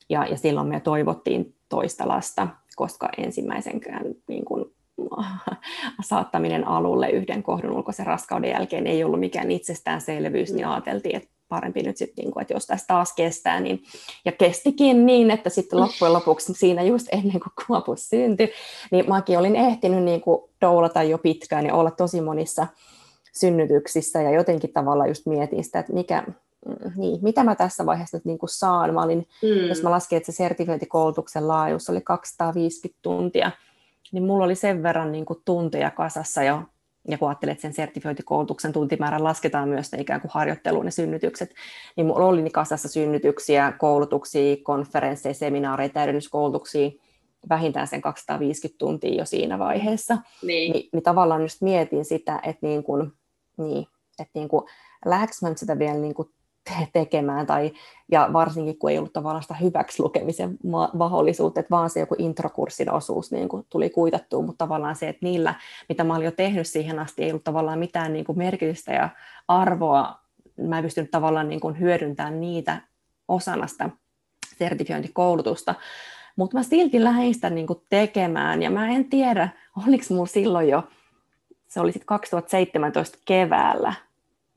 Ja, 0.09 0.25
ja 0.25 0.37
silloin 0.37 0.67
me 0.67 0.79
toivottiin 0.79 1.55
toista 1.69 2.07
lasta, 2.07 2.47
koska 2.75 3.09
ensimmäisenkään 3.17 4.05
niin 4.27 4.45
kuin, 4.45 4.65
saattaminen 6.09 6.67
alulle 6.67 7.09
yhden 7.09 7.43
kohdun 7.43 7.71
ulkoisen 7.71 8.05
raskauden 8.05 8.49
jälkeen 8.49 8.87
ei 8.87 9.03
ollut 9.03 9.19
mikään 9.19 9.51
itsestäänselvyys, 9.51 10.53
niin 10.53 10.67
ajateltiin, 10.67 11.15
että 11.15 11.29
parempi 11.49 11.83
nyt 11.83 11.97
sitten, 11.97 12.23
niin 12.23 12.31
kuin, 12.31 12.41
että 12.41 12.53
jos 12.53 12.67
tässä 12.67 12.87
taas 12.87 13.13
kestää, 13.13 13.59
niin, 13.59 13.83
ja 14.25 14.31
kestikin 14.31 15.05
niin, 15.05 15.31
että 15.31 15.49
sitten 15.49 15.79
loppujen 15.79 16.13
lopuksi 16.13 16.53
siinä 16.53 16.83
just 16.83 17.07
ennen 17.11 17.39
kuin 17.39 17.65
kuopus 17.67 18.09
syntyi, 18.09 18.51
niin 18.91 19.09
mäkin 19.09 19.39
olin 19.39 19.55
ehtinyt 19.55 20.03
niin 20.03 20.21
kuin 20.21 20.41
doulata 20.61 21.03
jo 21.03 21.17
pitkään 21.17 21.65
ja 21.65 21.75
olla 21.75 21.91
tosi 21.91 22.21
monissa 22.21 22.67
synnytyksissä 23.33 24.21
ja 24.21 24.31
jotenkin 24.31 24.73
tavalla 24.73 25.07
just 25.07 25.25
mietin 25.25 25.63
sitä, 25.63 25.79
että 25.79 25.93
mikä, 25.93 26.23
Mm, 26.23 26.33
niin, 26.95 27.19
mitä 27.21 27.43
mä 27.43 27.55
tässä 27.55 27.85
vaiheessa 27.85 28.17
nyt 28.17 28.25
niin 28.25 28.37
kuin 28.37 28.49
saan. 28.49 28.93
Mä 28.93 29.03
olin, 29.03 29.27
mm. 29.43 29.67
Jos 29.67 29.83
mä 29.83 29.91
laskin, 29.91 30.17
että 30.17 30.31
se 30.31 30.35
sertifiointikoulutuksen 30.35 31.47
laajuus 31.47 31.89
oli 31.89 32.01
250 32.01 32.99
tuntia, 33.01 33.51
niin 34.11 34.23
mulla 34.23 34.45
oli 34.45 34.55
sen 34.55 34.83
verran 34.83 35.11
niin 35.11 35.25
kuin 35.25 35.41
tunteja 35.45 35.91
kasassa 35.91 36.43
jo, 36.43 36.61
ja 37.07 37.17
kun 37.17 37.27
ajattelet, 37.27 37.51
että 37.51 37.61
sen 37.61 37.73
sertifiointikoulutuksen 37.73 38.73
tuntimäärän 38.73 39.23
lasketaan 39.23 39.69
myös 39.69 39.91
ne 39.91 40.01
ikään 40.01 40.21
kuin 40.21 40.31
harjoitteluun 40.33 40.85
ne 40.85 40.91
synnytykset, 40.91 41.53
niin 41.95 42.07
mulla 42.07 42.25
oli 42.25 42.41
niin 42.41 42.51
kasassa 42.51 42.87
synnytyksiä, 42.87 43.73
koulutuksia, 43.79 44.57
konferensseja, 44.63 45.33
seminaareja, 45.33 45.89
täydennyskoulutuksia, 45.89 46.91
vähintään 47.49 47.87
sen 47.87 48.01
250 48.01 48.77
tuntia 48.77 49.15
jo 49.15 49.25
siinä 49.25 49.59
vaiheessa. 49.59 50.17
Niin, 50.43 50.73
Ni, 50.73 50.89
niin 50.93 51.03
tavallaan 51.03 51.41
just 51.41 51.61
mietin 51.61 52.05
sitä, 52.05 52.39
että, 52.43 52.67
niin 52.67 52.83
kuin, 52.83 53.11
niin, 53.57 53.87
että 54.19 54.31
niin 54.33 54.49
kuin, 54.49 54.65
lähdekö 55.05 55.33
mä 55.41 55.49
nyt 55.49 55.57
sitä 55.57 55.79
vielä 55.79 55.97
niin 55.97 56.13
kuin 56.13 56.29
tekemään, 56.93 57.45
tai, 57.45 57.71
ja 58.11 58.29
varsinkin 58.33 58.79
kun 58.79 58.89
ei 58.89 58.97
ollut 58.97 59.13
tavallaan 59.13 59.43
sitä 59.43 59.53
hyväksi 59.53 60.03
lukemisen 60.03 60.57
mahdollisuutta, 60.93 61.59
että 61.59 61.69
vaan 61.69 61.89
se 61.89 61.99
joku 61.99 62.15
introkurssin 62.17 62.91
osuus 62.91 63.31
niin 63.31 63.49
kuin 63.49 63.65
tuli 63.69 63.89
kuitattua, 63.89 64.41
mutta 64.41 64.65
tavallaan 64.65 64.95
se, 64.95 65.09
että 65.09 65.25
niillä, 65.25 65.55
mitä 65.89 66.03
mä 66.03 66.15
olin 66.15 66.25
jo 66.25 66.31
tehnyt 66.31 66.67
siihen 66.67 66.99
asti, 66.99 67.23
ei 67.23 67.31
ollut 67.31 67.43
tavallaan 67.43 67.79
mitään 67.79 68.13
niin 68.13 68.25
kuin 68.25 68.37
merkitystä 68.37 68.93
ja 68.93 69.09
arvoa, 69.47 70.19
mä 70.67 70.77
en 70.77 70.83
pystynyt 70.83 71.11
tavallaan 71.11 71.49
niin 71.49 71.59
kuin 71.59 71.79
hyödyntämään 71.79 72.41
niitä 72.41 72.81
osana 73.27 73.67
sitä 73.67 73.89
sertifiointikoulutusta, 74.57 75.75
mutta 76.35 76.57
mä 76.57 76.63
silti 76.63 77.03
lähdin 77.03 77.33
sitä 77.33 77.49
niin 77.49 77.67
kuin 77.67 77.81
tekemään, 77.89 78.61
ja 78.61 78.71
mä 78.71 78.89
en 78.89 79.05
tiedä, 79.05 79.49
oliko 79.87 80.03
mulla 80.09 80.25
silloin 80.25 80.69
jo, 80.69 80.83
se 81.67 81.79
oli 81.79 81.91
sitten 81.91 82.05
2017 82.05 83.17
keväällä, 83.25 83.93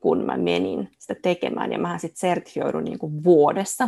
kun 0.03 0.25
mä 0.25 0.37
menin 0.37 0.89
sitä 0.99 1.15
tekemään, 1.21 1.71
ja 1.71 1.79
mähän 1.79 1.99
sitten 1.99 2.19
sertifioidun 2.19 2.83
niin 2.83 2.99
kuin 2.99 3.23
vuodessa, 3.23 3.87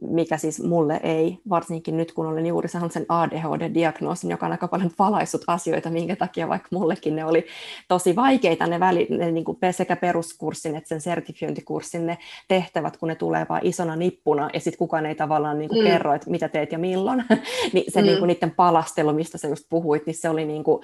mikä 0.00 0.36
siis 0.36 0.62
mulle 0.62 1.00
ei, 1.02 1.38
varsinkin 1.48 1.96
nyt 1.96 2.12
kun 2.12 2.26
olen 2.26 2.46
juuri 2.46 2.68
saanut 2.68 2.92
sen 2.92 3.06
ADHD-diagnoosin, 3.08 4.30
joka 4.30 4.46
on 4.46 4.52
aika 4.52 4.68
paljon 4.68 4.90
valaissut 4.98 5.40
asioita, 5.46 5.90
minkä 5.90 6.16
takia 6.16 6.48
vaikka 6.48 6.68
mullekin 6.72 7.16
ne 7.16 7.24
oli 7.24 7.46
tosi 7.88 8.16
vaikeita 8.16 8.66
ne, 8.66 8.80
väli, 8.80 9.06
ne 9.10 9.30
niin 9.30 9.44
kuin 9.44 9.58
sekä 9.70 9.96
peruskurssin 9.96 10.76
että 10.76 10.88
sen 10.88 11.00
sertifiointikurssin 11.00 12.06
ne 12.06 12.18
tehtävät, 12.48 12.96
kun 12.96 13.08
ne 13.08 13.14
tulee 13.14 13.46
vaan 13.48 13.60
isona 13.64 13.96
nippuna, 13.96 14.50
ja 14.54 14.60
sitten 14.60 14.78
kukaan 14.78 15.06
ei 15.06 15.14
tavallaan 15.14 15.58
niin 15.58 15.68
kuin 15.68 15.84
mm. 15.84 15.90
kerro, 15.90 16.14
että 16.14 16.30
mitä 16.30 16.48
teet 16.48 16.72
ja 16.72 16.78
milloin, 16.78 17.24
niin 17.72 17.92
se 17.92 18.00
mm. 18.00 18.06
niin 18.06 18.18
kuin 18.18 18.28
niiden 18.28 18.50
palastelu, 18.50 19.12
mistä 19.12 19.38
sä 19.38 19.48
just 19.48 19.64
puhuit, 19.70 20.06
niin 20.06 20.14
se 20.14 20.28
oli 20.28 20.44
niin 20.44 20.64
kuin, 20.64 20.82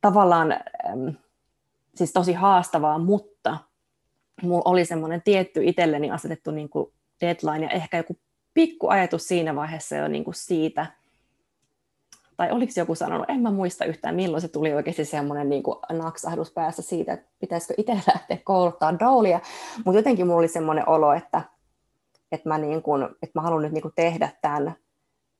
tavallaan 0.00 0.54
siis 1.94 2.12
tosi 2.12 2.32
haastavaa, 2.32 2.98
mutta 2.98 3.58
mulla 4.42 4.62
oli 4.64 4.84
semmoinen 4.84 5.22
tietty 5.22 5.64
itselleni 5.64 6.10
asetettu 6.10 6.50
niin 6.50 6.68
kuin 6.68 6.92
deadline 7.20 7.66
ja 7.66 7.70
ehkä 7.70 7.96
joku 7.96 8.16
pikku 8.54 8.88
ajatus 8.88 9.28
siinä 9.28 9.56
vaiheessa 9.56 9.96
jo 9.96 10.08
niin 10.08 10.24
kuin 10.24 10.34
siitä, 10.34 10.86
tai 12.36 12.50
oliko 12.50 12.72
joku 12.76 12.94
sanonut, 12.94 13.30
en 13.30 13.40
mä 13.40 13.50
muista 13.50 13.84
yhtään 13.84 14.14
milloin 14.14 14.40
se 14.40 14.48
tuli 14.48 14.74
oikeasti 14.74 15.04
semmoinen 15.04 15.48
niin 15.48 15.62
kuin 15.62 15.78
naksahdus 15.92 16.52
päässä 16.52 16.82
siitä, 16.82 17.12
että 17.12 17.26
pitäisikö 17.40 17.74
itse 17.76 17.92
lähteä 18.14 18.38
kouluttaa 18.44 18.98
doulia, 18.98 19.40
mutta 19.84 19.98
jotenkin 19.98 20.26
mulla 20.26 20.38
oli 20.38 20.48
semmoinen 20.48 20.88
olo, 20.88 21.12
että, 21.12 21.42
että 22.32 22.48
mä, 22.48 22.58
niin 22.58 22.82
kuin, 22.82 23.02
että 23.04 23.30
mä 23.34 23.42
haluan 23.42 23.62
nyt 23.62 23.72
niin 23.72 23.82
kuin 23.82 23.94
tehdä 23.94 24.28
tämän 24.42 24.74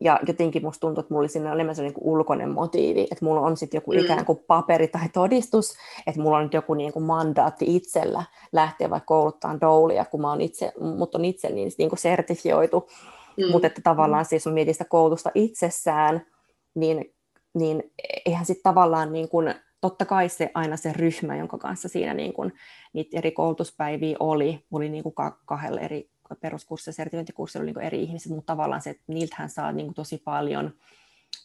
ja 0.01 0.21
jotenkin 0.27 0.63
musta 0.63 0.81
tuntuu, 0.81 1.01
että 1.01 1.15
mulla 1.15 1.29
oli 1.35 1.53
enemmän 1.53 1.77
se 1.77 1.83
niin 1.83 1.95
ulkoinen 2.01 2.51
motiivi, 2.51 3.03
että 3.03 3.25
mulla 3.25 3.41
on 3.41 3.57
sitten 3.57 3.79
joku 3.79 3.93
mm. 3.93 3.99
ikään 3.99 4.25
kuin 4.25 4.39
paperi 4.47 4.89
tai 4.89 5.09
todistus, 5.09 5.75
että 6.07 6.21
mulla 6.21 6.37
on 6.37 6.43
nyt 6.43 6.55
joku 6.55 6.75
niin 6.75 6.93
kuin 6.93 7.03
mandaatti 7.03 7.77
itsellä 7.77 8.25
lähteä 8.53 8.91
vaikka 8.91 9.07
kouluttaa 9.07 9.61
doulia, 9.61 10.05
kun 10.05 10.21
mä 10.21 10.29
oon 10.29 10.41
itse, 10.41 10.73
mut 10.97 11.15
on 11.15 11.25
itse 11.25 11.49
niin, 11.49 11.73
niin 11.79 11.89
kuin 11.89 11.99
sertifioitu. 11.99 12.89
Mm. 13.37 13.51
Mutta 13.53 13.67
että 13.67 13.81
tavallaan 13.85 14.25
siis 14.25 14.47
on 14.47 14.53
mietin 14.53 14.75
sitä 14.75 14.85
koulutusta 14.85 15.31
itsessään, 15.35 16.27
niin, 16.75 17.15
niin 17.55 17.93
eihän 18.27 18.47
sitten 18.47 18.63
tavallaan 18.63 19.13
niin 19.13 19.29
kuin, 19.29 19.55
totta 19.81 20.05
kai 20.05 20.29
se 20.29 20.51
aina 20.55 20.77
se 20.77 20.93
ryhmä, 20.93 21.37
jonka 21.37 21.59
kanssa 21.59 21.89
siinä 21.89 22.15
niin 22.15 22.33
kuin, 22.33 22.53
niitä 22.93 23.19
eri 23.19 23.31
koulutuspäiviä 23.31 24.17
oli, 24.21 24.65
oli 24.73 24.89
niin 24.89 25.03
kuin 25.03 25.15
kahdella 25.45 25.81
eri 25.81 26.11
peruskursseilla, 26.35 26.97
sertifiointikurssilla 26.97 27.67
niin 27.67 27.81
eri 27.81 28.03
ihmiset, 28.03 28.33
mutta 28.33 28.53
tavallaan 28.53 28.83
se, 28.83 28.91
että 28.91 29.03
niiltähän 29.07 29.51
saa 29.51 29.73
niin 29.73 29.95
tosi 29.95 30.23
paljon. 30.25 30.75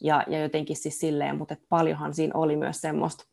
Ja, 0.00 0.24
ja 0.26 0.42
jotenkin 0.42 0.76
siis 0.76 0.98
silleen, 0.98 1.36
mutta 1.36 1.54
että 1.54 1.66
paljonhan 1.68 2.14
siinä 2.14 2.32
oli 2.34 2.56
myös 2.56 2.80
semmoista 2.80 3.24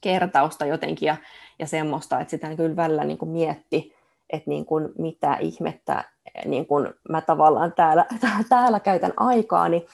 kertausta 0.00 0.66
jotenkin 0.66 1.06
ja, 1.06 1.16
ja 1.58 1.66
semmoista, 1.66 2.20
että 2.20 2.30
sitä 2.30 2.56
kyllä 2.56 2.76
välillä 2.76 3.04
niin 3.04 3.18
kuin 3.18 3.30
mietti, 3.30 3.94
että 4.30 4.50
niin 4.50 4.66
kuin 4.66 4.88
mitä 4.98 5.36
ihmettä 5.36 6.04
niin 6.44 6.66
kuin 6.66 6.94
mä 7.08 7.20
tavallaan 7.20 7.72
täällä, 7.72 8.04
täällä 8.48 8.80
käytän 8.80 9.12
aikaani, 9.16 9.86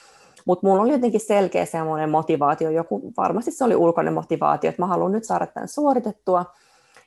mutta 0.45 0.67
mulla 0.67 0.81
oli 0.81 0.91
jotenkin 0.91 1.19
selkeä 1.19 1.65
semmoinen 1.65 2.09
motivaatio, 2.09 2.69
joku, 2.69 3.13
varmasti 3.17 3.51
se 3.51 3.63
oli 3.63 3.75
ulkoinen 3.75 4.13
motivaatio, 4.13 4.69
että 4.69 4.81
mä 4.81 4.87
haluan 4.87 5.11
nyt 5.11 5.23
saada 5.23 5.47
tämän 5.47 5.67
suoritettua, 5.67 6.45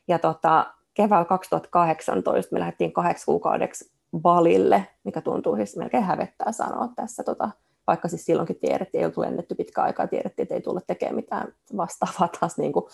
ja 0.08 0.18
tota, 0.18 0.74
keväällä 0.94 1.24
2018 1.24 2.54
me 2.54 2.60
lähdettiin 2.60 2.92
kahdeksi 2.92 3.26
kuukaudeksi 3.26 3.92
Balille, 4.18 4.86
mikä 5.04 5.20
tuntuu 5.20 5.56
siis 5.56 5.76
melkein 5.76 6.04
hävettää 6.04 6.52
sanoa 6.52 6.88
tässä, 6.96 7.22
tota, 7.22 7.50
vaikka 7.86 8.08
siis 8.08 8.24
silloinkin 8.24 8.58
tiedettiin, 8.60 9.00
ei 9.00 9.06
oltu 9.06 9.20
lennetty 9.20 9.54
pitkä 9.54 9.82
aikaa, 9.82 10.06
tiedettiin, 10.06 10.42
että 10.42 10.54
ei 10.54 10.60
tulla 10.60 10.80
tekemään 10.86 11.16
mitään 11.16 11.52
vastaavaa 11.76 12.28
taas 12.40 12.58
niin 12.58 12.72
kuin 12.72 12.84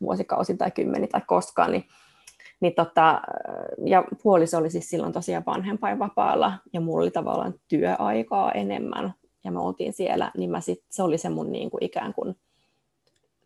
vuosikausin 0.00 0.58
tai 0.58 0.70
kymmeni 0.70 1.06
tai 1.06 1.20
koskaan, 1.26 1.72
niin, 1.72 1.84
niin 2.60 2.74
tota, 2.74 3.22
ja 3.84 4.04
puoliso 4.22 4.58
oli 4.58 4.70
siis 4.70 4.90
silloin 4.90 5.12
tosiaan 5.12 5.46
vanhempainvapaalla, 5.46 6.52
ja 6.72 6.80
mulla 6.80 7.02
oli 7.02 7.10
tavallaan 7.10 7.54
työaikaa 7.68 8.52
enemmän, 8.52 9.14
ja 9.44 9.52
me 9.52 9.60
oltiin 9.60 9.92
siellä, 9.92 10.30
niin 10.36 10.50
mä 10.50 10.60
sit, 10.60 10.84
se 10.90 11.02
oli 11.02 11.18
se 11.18 11.28
mun 11.28 11.52
niin 11.52 11.70
kuin 11.70 11.84
ikään 11.84 12.14
kuin 12.14 12.36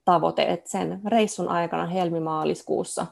tavoite, 0.04 0.42
että 0.42 0.70
sen 0.70 1.00
reissun 1.06 1.48
aikana 1.48 1.86
helmimaaliskuussa 1.86 3.06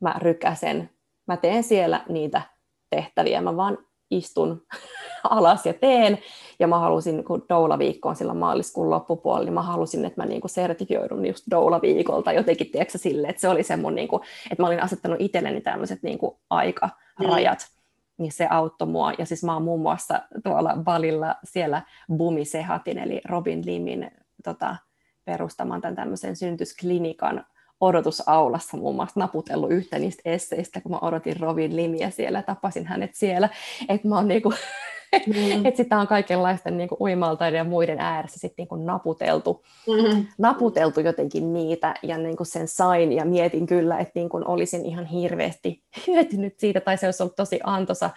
mä 0.00 0.14
rykäsen, 0.18 0.90
mä 1.26 1.36
teen 1.36 1.62
siellä 1.62 2.04
niitä 2.08 2.42
tehtäviä, 2.90 3.40
mä 3.40 3.56
vaan 3.56 3.78
istun 4.10 4.66
alas 5.30 5.66
ja 5.66 5.74
teen, 5.74 6.18
ja 6.58 6.66
mä 6.66 6.78
halusin, 6.78 7.24
kun 7.24 7.46
doula-viikko 7.48 8.08
on 8.08 8.16
sillä 8.16 8.34
maaliskuun 8.34 8.90
loppupuolella, 8.90 9.44
niin 9.44 9.54
mä 9.54 9.62
halusin, 9.62 10.04
että 10.04 10.20
mä 10.20 10.26
niinku 10.26 10.48
sertifioidun 10.48 11.26
just 11.26 11.44
doula-viikolta 11.50 12.32
jotenkin, 12.32 12.70
tiedätkö, 12.70 12.98
sille, 12.98 13.28
että 13.28 13.40
se 13.40 13.48
oli 13.48 13.62
se 13.62 13.76
mun, 13.76 13.94
niinku, 13.94 14.20
että 14.50 14.62
mä 14.62 14.66
olin 14.66 14.82
asettanut 14.82 15.20
itselleni 15.20 15.60
tämmöiset 15.60 16.02
niinku 16.02 16.40
aikarajat, 16.50 17.58
mm. 17.58 17.82
niin 18.18 18.32
se 18.32 18.46
auttoi 18.50 18.88
mua, 18.88 19.12
ja 19.18 19.26
siis 19.26 19.44
mä 19.44 19.52
oon 19.52 19.62
muun 19.62 19.80
muassa 19.80 20.22
tuolla 20.44 20.76
Balilla 20.84 21.36
siellä 21.44 21.82
Bumi 22.16 22.44
Sehatin, 22.44 22.98
eli 22.98 23.20
Robin 23.28 23.66
Limin 23.66 24.10
tota, 24.44 24.76
perustaman 25.24 25.80
tämän 25.80 25.96
tämmöisen 25.96 26.36
syntysklinikan 26.36 27.44
odotusaulassa 27.80 28.76
muun 28.76 28.94
muassa 28.94 29.20
naputellut 29.20 29.70
yhtä 29.70 29.98
niistä 29.98 30.22
esseistä, 30.24 30.80
kun 30.80 30.92
mä 30.92 30.98
odotin 31.02 31.40
Robin 31.40 31.76
Limiä 31.76 32.10
siellä, 32.10 32.42
tapasin 32.42 32.86
hänet 32.86 33.14
siellä, 33.14 33.48
että 33.88 34.08
mä 34.08 34.16
oon 34.16 34.28
niinku, 34.28 34.52
mm. 35.26 35.66
että 35.66 35.76
sitä 35.76 35.98
on 35.98 36.06
kaikenlaisten 36.06 36.76
niinku 36.76 36.96
uimaltaiden 37.00 37.58
ja 37.58 37.64
muiden 37.64 38.00
ääressä 38.00 38.38
sitten 38.38 38.62
niinku 38.62 38.76
naputeltu, 38.76 39.64
mm-hmm. 39.86 40.26
naputeltu 40.38 41.00
jotenkin 41.00 41.52
niitä 41.52 41.94
ja 42.02 42.18
niinku 42.18 42.44
sen 42.44 42.68
sain 42.68 43.12
ja 43.12 43.24
mietin 43.24 43.66
kyllä, 43.66 43.98
että 43.98 44.12
niinku 44.14 44.42
olisin 44.44 44.86
ihan 44.86 45.06
hirveästi 45.06 45.82
hyötynyt 46.06 46.54
siitä 46.58 46.80
tai 46.80 46.98
se 46.98 47.06
olisi 47.06 47.22
ollut 47.22 47.36
tosi 47.36 47.60
antosa 47.64 48.10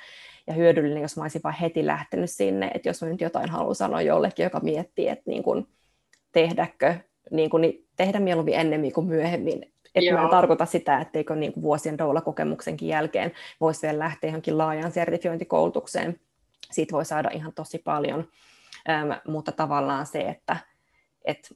ja 0.47 0.54
hyödyllinen, 0.54 1.02
jos 1.02 1.17
mä 1.17 1.23
olisin 1.23 1.41
vaan 1.43 1.56
heti 1.62 1.86
lähtenyt 1.86 2.30
sinne, 2.30 2.71
että 2.73 2.89
jos 2.89 3.02
mä 3.02 3.10
nyt 3.10 3.21
jotain 3.21 3.49
haluan 3.49 3.76
sanoa 3.76 4.02
jollekin, 4.02 4.43
joka 4.43 4.60
miettii, 4.60 5.08
että 5.08 5.23
niinku, 5.26 5.67
tehdäkö 6.32 6.95
niin 7.34 7.50
kuin, 7.50 7.62
niin 7.62 7.86
tehdä 7.96 8.19
mieluummin 8.19 8.54
ennemmin 8.54 8.93
kuin 8.93 9.08
myöhemmin. 9.08 9.74
Että 9.96 10.13
mä 10.13 10.24
en 10.24 10.30
tarkoita 10.30 10.65
sitä, 10.65 11.02
etteikö 11.02 11.36
niin 11.36 11.54
kuin 11.54 11.63
vuosien 11.63 11.98
doula-kokemuksenkin 11.98 12.88
jälkeen 12.88 13.32
voisi 13.62 13.82
vielä 13.82 14.00
lähteä 14.00 14.28
johonkin 14.28 14.58
laajaan 14.58 14.91
sertifiointikoulutukseen. 14.91 16.19
Siitä 16.72 16.91
voi 16.91 17.06
saada 17.06 17.30
ihan 17.34 17.54
tosi 17.54 17.78
paljon, 17.78 18.28
ähm, 18.89 19.12
mutta 19.28 19.52
tavallaan 19.52 20.06
se, 20.06 20.19
että 20.22 20.58
et, 21.26 21.56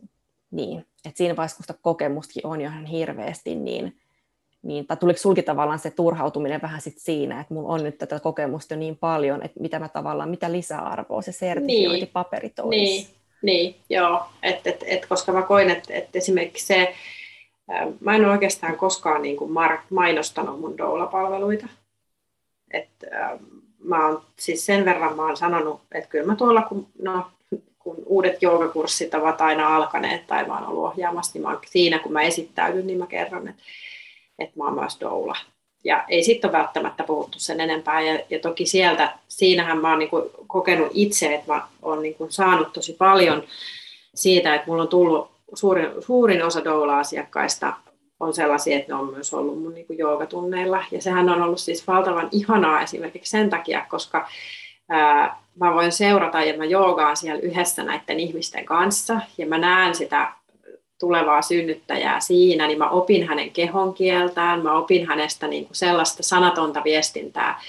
niin, 0.51 0.85
et 1.05 1.17
siinä 1.17 1.35
vaiheessa, 1.35 1.57
kun 1.57 1.63
sitä 1.63 1.79
kokemustakin 1.81 2.45
on 2.45 2.61
jo 2.61 2.69
ihan 2.69 2.85
hirveästi, 2.85 3.55
niin, 3.55 3.97
niin 4.61 4.87
tai 4.87 4.97
tuliko 4.97 5.19
sulki 5.19 5.43
tavallaan 5.43 5.79
se 5.79 5.91
turhautuminen 5.91 6.61
vähän 6.61 6.81
sit 6.81 6.97
siinä, 6.97 7.39
että 7.39 7.53
mulla 7.53 7.73
on 7.73 7.83
nyt 7.83 7.97
tätä 7.97 8.19
kokemusta 8.19 8.73
jo 8.73 8.79
niin 8.79 8.97
paljon, 8.97 9.43
että 9.43 9.59
mitä 9.59 9.79
mä 9.79 9.89
tavallaan, 9.89 10.29
mitä 10.29 10.51
lisäarvoa 10.51 11.21
se 11.21 11.31
sertifiointipaperi 11.31 12.49
toisi. 12.49 12.79
Niin. 12.79 13.16
Niin, 13.41 13.75
joo. 13.89 14.25
Et, 14.43 14.67
et, 14.67 14.83
et, 14.87 15.05
koska 15.05 15.31
mä 15.31 15.41
koin, 15.41 15.69
että 15.69 15.93
et 15.93 16.15
esimerkiksi 16.15 16.65
se, 16.65 16.95
ää, 17.69 17.87
mä 17.99 18.15
en 18.15 18.25
oikeastaan 18.25 18.77
koskaan 18.77 19.21
niin 19.21 19.37
kuin 19.37 19.51
mainostanut 19.89 20.59
mun 20.59 20.77
doula-palveluita. 20.77 21.67
Et, 22.71 22.89
ää, 23.11 23.37
mä 23.83 24.07
oon, 24.07 24.21
siis 24.39 24.65
sen 24.65 24.85
verran 24.85 25.15
mä 25.15 25.25
oon 25.25 25.37
sanonut, 25.37 25.81
että 25.91 26.09
kyllä 26.09 26.25
mä 26.25 26.35
tuolla, 26.35 26.61
kun, 26.61 26.87
no, 27.01 27.27
kun 27.79 27.97
uudet 28.05 28.41
joogakurssit 28.41 29.13
ovat 29.13 29.41
aina 29.41 29.75
alkaneet 29.75 30.27
tai 30.27 30.47
mä 30.47 30.53
oon 30.59 30.67
ollut 30.67 30.85
ohjaamassa, 30.85 31.31
niin 31.33 31.41
mä 31.41 31.49
oon, 31.49 31.59
siinä 31.65 31.99
kun 31.99 32.13
mä 32.13 32.21
esittäydyn, 32.21 32.87
niin 32.87 32.99
mä 32.99 33.07
kerron, 33.07 33.47
että, 33.47 33.61
että 34.39 34.57
mä 34.57 34.63
oon 34.63 34.75
myös 34.75 34.97
doula 34.99 35.35
ja 35.87 36.03
ei 36.07 36.23
sitten 36.23 36.49
ole 36.49 36.57
välttämättä 36.57 37.03
puhuttu 37.03 37.39
sen 37.39 37.61
enempää. 37.61 38.01
Ja, 38.01 38.19
ja 38.29 38.39
toki 38.39 38.65
sieltä, 38.65 39.13
siinähän 39.27 39.81
mä 39.81 39.89
oon 39.89 39.99
niin 39.99 40.09
kokenut 40.47 40.91
itse, 40.93 41.35
että 41.35 41.53
mä 41.53 41.67
oon 41.81 42.01
niin 42.01 42.15
saanut 42.29 42.73
tosi 42.73 42.93
paljon 42.93 43.43
siitä, 44.15 44.55
että 44.55 44.67
mulla 44.67 44.81
on 44.81 44.87
tullut 44.87 45.31
suurin, 45.53 45.89
suurin 45.99 46.43
osa 46.43 46.63
doula-asiakkaista 46.63 47.73
on 48.19 48.33
sellaisia, 48.33 48.77
että 48.77 48.93
ne 48.93 48.99
on 48.99 49.13
myös 49.13 49.33
ollut 49.33 49.61
mun 49.61 49.73
niin 49.73 49.85
joogatunneilla. 49.97 50.83
Ja 50.91 51.01
sehän 51.01 51.29
on 51.29 51.41
ollut 51.41 51.59
siis 51.59 51.87
valtavan 51.87 52.29
ihanaa 52.31 52.81
esimerkiksi 52.81 53.31
sen 53.31 53.49
takia, 53.49 53.85
koska 53.89 54.27
ää, 54.89 55.41
mä 55.59 55.73
voin 55.73 55.91
seurata 55.91 56.43
ja 56.43 56.57
mä 56.57 56.65
joogaan 56.65 57.17
siellä 57.17 57.41
yhdessä 57.41 57.83
näiden 57.83 58.19
ihmisten 58.19 58.65
kanssa 58.65 59.19
ja 59.37 59.45
mä 59.45 59.57
näen 59.57 59.95
sitä 59.95 60.31
tulevaa 60.99 61.41
synnyttäjää 61.41 62.19
siinä, 62.19 62.67
niin 62.67 62.77
mä 62.77 62.89
opin 62.89 63.27
hänen 63.27 63.51
kehon 63.51 63.93
kieltään, 63.93 64.63
mä 64.63 64.77
opin 64.77 65.07
hänestä 65.07 65.47
niin 65.47 65.65
kuin 65.65 65.75
sellaista 65.75 66.23
sanatonta 66.23 66.83
viestintää, 66.83 67.61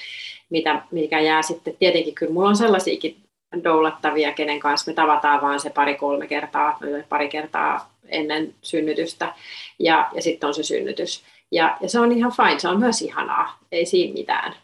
mitä, 0.51 0.83
mikä 0.91 1.21
jää 1.21 1.43
sitten, 1.43 1.77
tietenkin 1.79 2.15
kyllä 2.15 2.33
mulla 2.33 2.49
on 2.49 2.57
sellaisiakin 2.57 3.17
doulattavia, 3.65 4.33
kenen 4.33 4.61
kanssa 4.61 4.91
me 4.91 4.95
tavataan 4.95 5.43
vaan 5.43 5.61
se 5.61 5.71
pari-kolme 5.71 6.27
kertaa, 6.27 6.79
pari 7.09 7.29
kertaa 7.29 7.95
ennen 8.09 8.55
synnytystä, 8.63 9.35
ja, 9.79 10.09
ja 10.15 10.23
sitten 10.23 10.47
on 10.47 10.55
se 10.55 10.63
synnytys. 10.63 11.23
Ja, 11.53 11.77
ja 11.81 11.89
se 11.89 12.01
on 12.01 12.13
ihan 12.13 12.33
fine, 12.37 12.59
se 12.59 12.69
on 12.69 12.79
myös 12.79 13.03
ihanaa, 13.03 13.59
ei 13.73 13.87
siinä 13.87 14.15
mitään. 14.15 14.55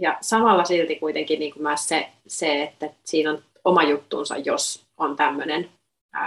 Ja 0.00 0.18
samalla 0.20 0.64
silti 0.64 0.96
kuitenkin 0.96 1.38
niin 1.38 1.52
kuin 1.52 1.62
myös 1.62 1.88
se, 1.88 2.08
se, 2.26 2.62
että 2.62 2.90
siinä 3.04 3.30
on 3.30 3.42
oma 3.64 3.82
juttuunsa, 3.82 4.36
jos 4.36 4.84
on 4.98 5.16
tämmöinen 5.16 5.68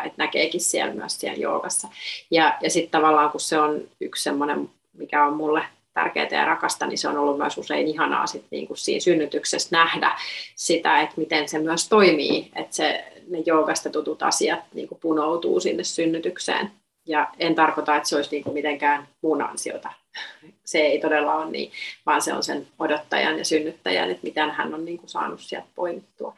että 0.04 0.24
näkeekin 0.24 0.62
siellä 0.62 0.94
myös 0.94 1.20
siellä 1.20 1.42
joogassa. 1.42 1.88
Ja, 2.32 2.58
ja 2.62 2.70
sitten 2.70 2.92
tavallaan 2.92 3.32
kun 3.32 3.42
se 3.42 3.60
on 3.60 3.82
yksi 4.02 4.24
semmoinen, 4.24 4.70
mikä 4.94 5.26
on 5.26 5.34
mulle 5.34 5.64
tärkeää 5.94 6.28
ja 6.32 6.46
rakasta, 6.46 6.88
niin 6.88 6.98
se 6.98 7.08
on 7.08 7.18
ollut 7.18 7.38
myös 7.38 7.58
usein 7.58 7.88
ihanaa 7.88 8.28
sit 8.28 8.46
niin 8.52 8.68
kuin 8.68 8.78
siinä 8.78 9.00
synnytyksessä 9.00 9.70
nähdä 9.72 10.20
sitä, 10.56 11.02
että 11.02 11.16
miten 11.18 11.50
se 11.50 11.60
myös 11.60 11.90
toimii, 11.90 12.52
että 12.56 12.76
se, 12.76 13.06
ne 13.28 13.44
joogasta 13.46 13.90
tutut 13.90 14.24
asiat 14.24 14.60
niin 14.74 14.88
kuin 14.88 15.00
punoutuu 15.02 15.60
sinne 15.60 15.84
synnytykseen. 15.84 16.72
Ja 17.06 17.28
en 17.40 17.56
tarkoita, 17.56 17.96
että 17.96 18.10
se 18.10 18.16
olisi 18.16 18.32
niin 18.32 18.44
kuin 18.44 18.54
mitenkään 18.54 19.08
muun 19.22 19.42
ansiota. 19.42 19.92
Se 20.66 20.80
ei 20.80 21.00
todella 21.00 21.36
ole 21.36 21.52
niin, 21.52 21.72
vaan 22.06 22.22
se 22.22 22.34
on 22.34 22.44
sen 22.44 22.68
odottajan 22.80 23.38
ja 23.38 23.46
synnyttäjän, 23.46 24.12
että 24.12 24.24
miten 24.24 24.52
hän 24.52 24.74
on 24.74 24.86
niin 24.86 24.98
kuin 24.98 25.10
saanut 25.10 25.42
sieltä 25.42 25.68
poimittua. 25.76 26.36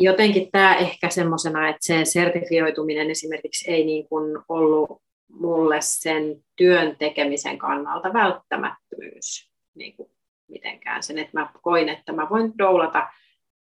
Jotenkin 0.00 0.50
tämä 0.52 0.76
ehkä 0.76 1.10
semmoisena, 1.10 1.68
että 1.68 1.80
se 1.80 2.04
sertifioituminen 2.04 3.10
esimerkiksi 3.10 3.70
ei 3.70 3.84
niin 3.84 4.08
kuin 4.08 4.38
ollut 4.48 5.02
mulle 5.30 5.76
sen 5.80 6.44
työn 6.56 6.96
tekemisen 6.96 7.58
kannalta 7.58 8.12
välttämättömyys 8.12 9.50
niin 9.74 9.96
kuin 9.96 10.10
mitenkään 10.48 11.02
sen, 11.02 11.18
että 11.18 11.40
mä 11.40 11.50
koin, 11.62 11.88
että 11.88 12.12
mä 12.12 12.26
voin 12.30 12.52
doulata 12.58 13.08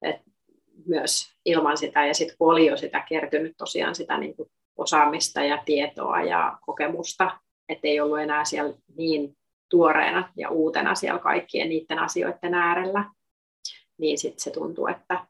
että 0.02 0.24
myös 0.86 1.34
ilman 1.46 1.78
sitä, 1.78 2.06
ja 2.06 2.14
sitten 2.14 2.38
kun 2.38 2.52
oli 2.52 2.66
jo 2.66 2.78
sitä 2.78 3.04
kertynyt 3.10 3.54
tosiaan 3.58 3.96
sitä 3.96 4.18
niin 4.18 4.36
kuin 4.36 4.50
osaamista 4.78 5.44
ja 5.44 5.64
tietoa 5.66 6.22
ja 6.22 6.58
kokemusta, 6.62 7.40
että 7.70 7.88
ei 7.88 8.00
ollut 8.00 8.20
enää 8.20 8.46
siellä 8.46 8.74
niin 8.98 9.38
tuoreena 9.70 10.32
ja 10.38 10.50
uutena 10.50 10.96
siellä 10.96 11.20
kaikkien 11.20 11.70
niiden 11.70 12.00
asioiden 12.00 12.54
äärellä, 12.54 13.06
niin 13.98 14.18
sitten 14.18 14.44
se 14.44 14.52
tuntuu, 14.52 14.88
että 14.88 15.26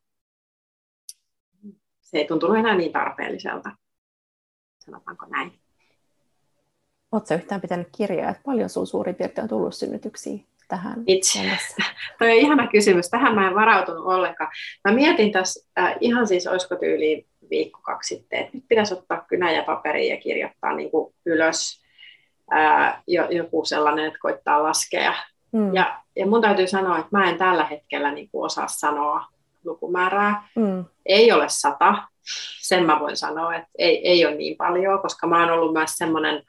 se 2.13 2.19
ei 2.19 2.27
tuntunut 2.27 2.57
enää 2.57 2.75
niin 2.75 2.91
tarpeelliselta, 2.91 3.71
sanotaanko 4.79 5.25
näin. 5.25 5.51
Oletko 7.11 7.33
yhtään 7.33 7.61
pitänyt 7.61 7.87
kirjaa, 7.97 8.29
että 8.29 8.43
paljon 8.45 8.69
sinulla 8.69 8.89
suurin 8.89 9.15
piirtein 9.15 9.43
on 9.43 9.49
tullut 9.49 9.75
synnytyksiä 9.75 10.39
tähän 10.67 11.03
Itse. 11.07 11.39
Toi 12.19 12.31
on 12.31 12.37
ihana 12.37 12.67
kysymys. 12.67 13.09
Tähän 13.09 13.35
mä 13.35 13.47
en 13.47 13.55
varautunut 13.55 14.05
ollenkaan. 14.05 14.51
Mä 14.87 14.95
mietin 14.95 15.31
tässä 15.31 15.69
äh, 15.79 15.95
ihan 15.99 16.27
siis, 16.27 16.47
olisiko 16.47 16.75
tyyliin 16.75 17.25
viikko 17.49 17.79
kaksi 17.81 18.15
sitten, 18.15 18.39
että 18.39 18.51
nyt 18.53 18.65
pitäisi 18.67 18.93
ottaa 18.93 19.25
kynä 19.27 19.51
ja 19.51 19.63
paperi 19.63 20.09
ja 20.09 20.17
kirjoittaa 20.17 20.75
niin 20.75 20.91
kuin 20.91 21.13
ylös 21.25 21.83
ää, 22.51 23.01
jo, 23.07 23.29
joku 23.29 23.65
sellainen, 23.65 24.05
että 24.05 24.19
koittaa 24.21 24.63
laskea. 24.63 25.13
Mm. 25.51 25.75
Ja, 25.75 26.01
ja 26.15 26.27
mun 26.27 26.41
täytyy 26.41 26.67
sanoa, 26.67 26.97
että 26.97 27.17
mä 27.17 27.29
en 27.29 27.37
tällä 27.37 27.65
hetkellä 27.65 28.11
niin 28.11 28.29
kuin 28.31 28.45
osaa 28.45 28.67
sanoa 28.67 29.25
lukumäärää. 29.65 30.47
Mm. 30.55 30.85
Ei 31.05 31.31
ole 31.31 31.45
sata, 31.47 31.95
sen 32.61 32.85
mä 32.85 32.99
voin 32.99 33.17
sanoa, 33.17 33.55
että 33.55 33.69
ei, 33.77 34.07
ei 34.07 34.25
ole 34.25 34.35
niin 34.35 34.57
paljon, 34.57 35.01
koska 35.01 35.27
mä 35.27 35.39
oon 35.39 35.51
ollut 35.51 35.73
myös 35.73 35.91
semmoinen 35.97 36.43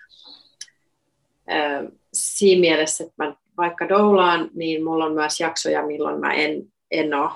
siinä 2.13 2.61
mielessä, 2.61 3.05
että 3.05 3.25
mä 3.25 3.35
vaikka 3.57 3.89
doulaan, 3.89 4.51
niin 4.55 4.85
mulla 4.85 5.05
on 5.05 5.15
myös 5.15 5.41
jaksoja, 5.41 5.87
milloin 5.87 6.21
mä 6.21 6.33
en, 6.33 6.63
en 6.91 7.15
ole 7.15 7.31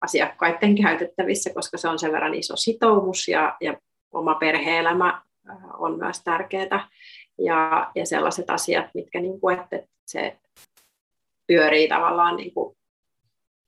asiakkaiden 0.00 0.82
käytettävissä, 0.82 1.50
koska 1.54 1.78
se 1.78 1.88
on 1.88 1.98
sen 1.98 2.12
verran 2.12 2.34
iso 2.34 2.56
sitoumus 2.56 3.28
ja, 3.28 3.56
ja 3.60 3.76
oma 4.12 4.34
perhe-elämä 4.34 5.22
on 5.78 5.98
myös 5.98 6.20
tärkeää. 6.24 6.88
Ja, 7.38 7.90
ja 7.94 8.06
sellaiset 8.06 8.50
asiat, 8.50 8.86
mitkä 8.94 9.20
niin 9.20 9.40
kuin, 9.40 9.60
että 9.60 9.80
se 10.06 10.36
pyörii 11.46 11.88
tavallaan 11.88 12.36
niin 12.36 12.54
kuin 12.54 12.76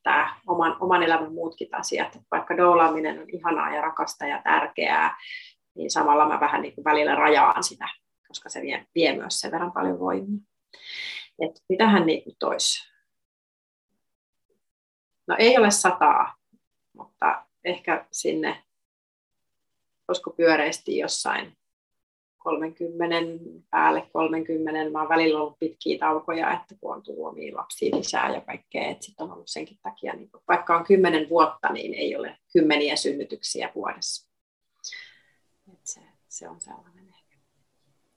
tämä 0.06 0.36
oman, 0.46 0.76
oman 0.80 1.02
elämän 1.02 1.32
muutkin 1.32 1.68
asiat. 1.72 2.06
Että 2.14 2.28
vaikka 2.30 2.56
doulaaminen 2.56 3.18
on 3.18 3.30
ihanaa 3.30 3.74
ja 3.74 3.80
rakasta 3.80 4.26
ja 4.26 4.42
tärkeää, 4.44 5.16
niin 5.74 5.90
samalla 5.90 6.28
mä 6.28 6.40
vähän 6.40 6.62
niin 6.62 6.74
kuin 6.74 6.84
välillä 6.84 7.14
rajaan 7.14 7.64
sitä, 7.64 7.88
koska 8.28 8.48
se 8.48 8.62
vie, 8.62 8.86
vie 8.94 9.16
myös 9.16 9.40
sen 9.40 9.50
verran 9.50 9.72
paljon 9.72 9.98
voimia. 9.98 10.40
Että 11.38 11.60
mitähän 11.68 12.06
niin 12.06 12.24
kuin 12.24 12.36
toisi? 12.38 12.92
No 15.26 15.36
ei 15.38 15.58
ole 15.58 15.70
sataa, 15.70 16.34
mutta 16.92 17.46
ehkä 17.64 18.06
sinne, 18.12 18.62
olisiko 20.08 20.30
pyöreästi 20.30 20.98
jossain 20.98 21.56
30 22.46 23.16
päälle 23.70 24.08
30. 24.12 24.90
Mä 24.90 25.00
oon 25.00 25.08
välillä 25.08 25.40
ollut 25.40 25.58
pitkiä 25.58 25.98
taukoja, 25.98 26.52
että 26.52 26.74
kun 26.80 26.94
on 26.94 27.02
tullut 27.02 27.26
omia 27.26 27.56
lapsia 27.56 27.96
lisää 27.96 28.34
ja 28.34 28.40
kaikkea, 28.40 28.86
että 28.86 29.04
sitten 29.04 29.26
on 29.26 29.32
ollut 29.32 29.48
senkin 29.48 29.78
takia, 29.82 30.14
niin 30.14 30.30
vaikka 30.48 30.76
on 30.76 30.84
10 30.84 31.28
vuotta, 31.28 31.72
niin 31.72 31.94
ei 31.94 32.16
ole 32.16 32.38
kymmeniä 32.52 32.96
synnytyksiä 32.96 33.72
vuodessa. 33.74 34.30
Et 35.72 35.80
se, 35.84 36.00
se 36.28 36.48
on 36.48 36.60
sellainen 36.60 37.08
ehkä. 37.08 37.36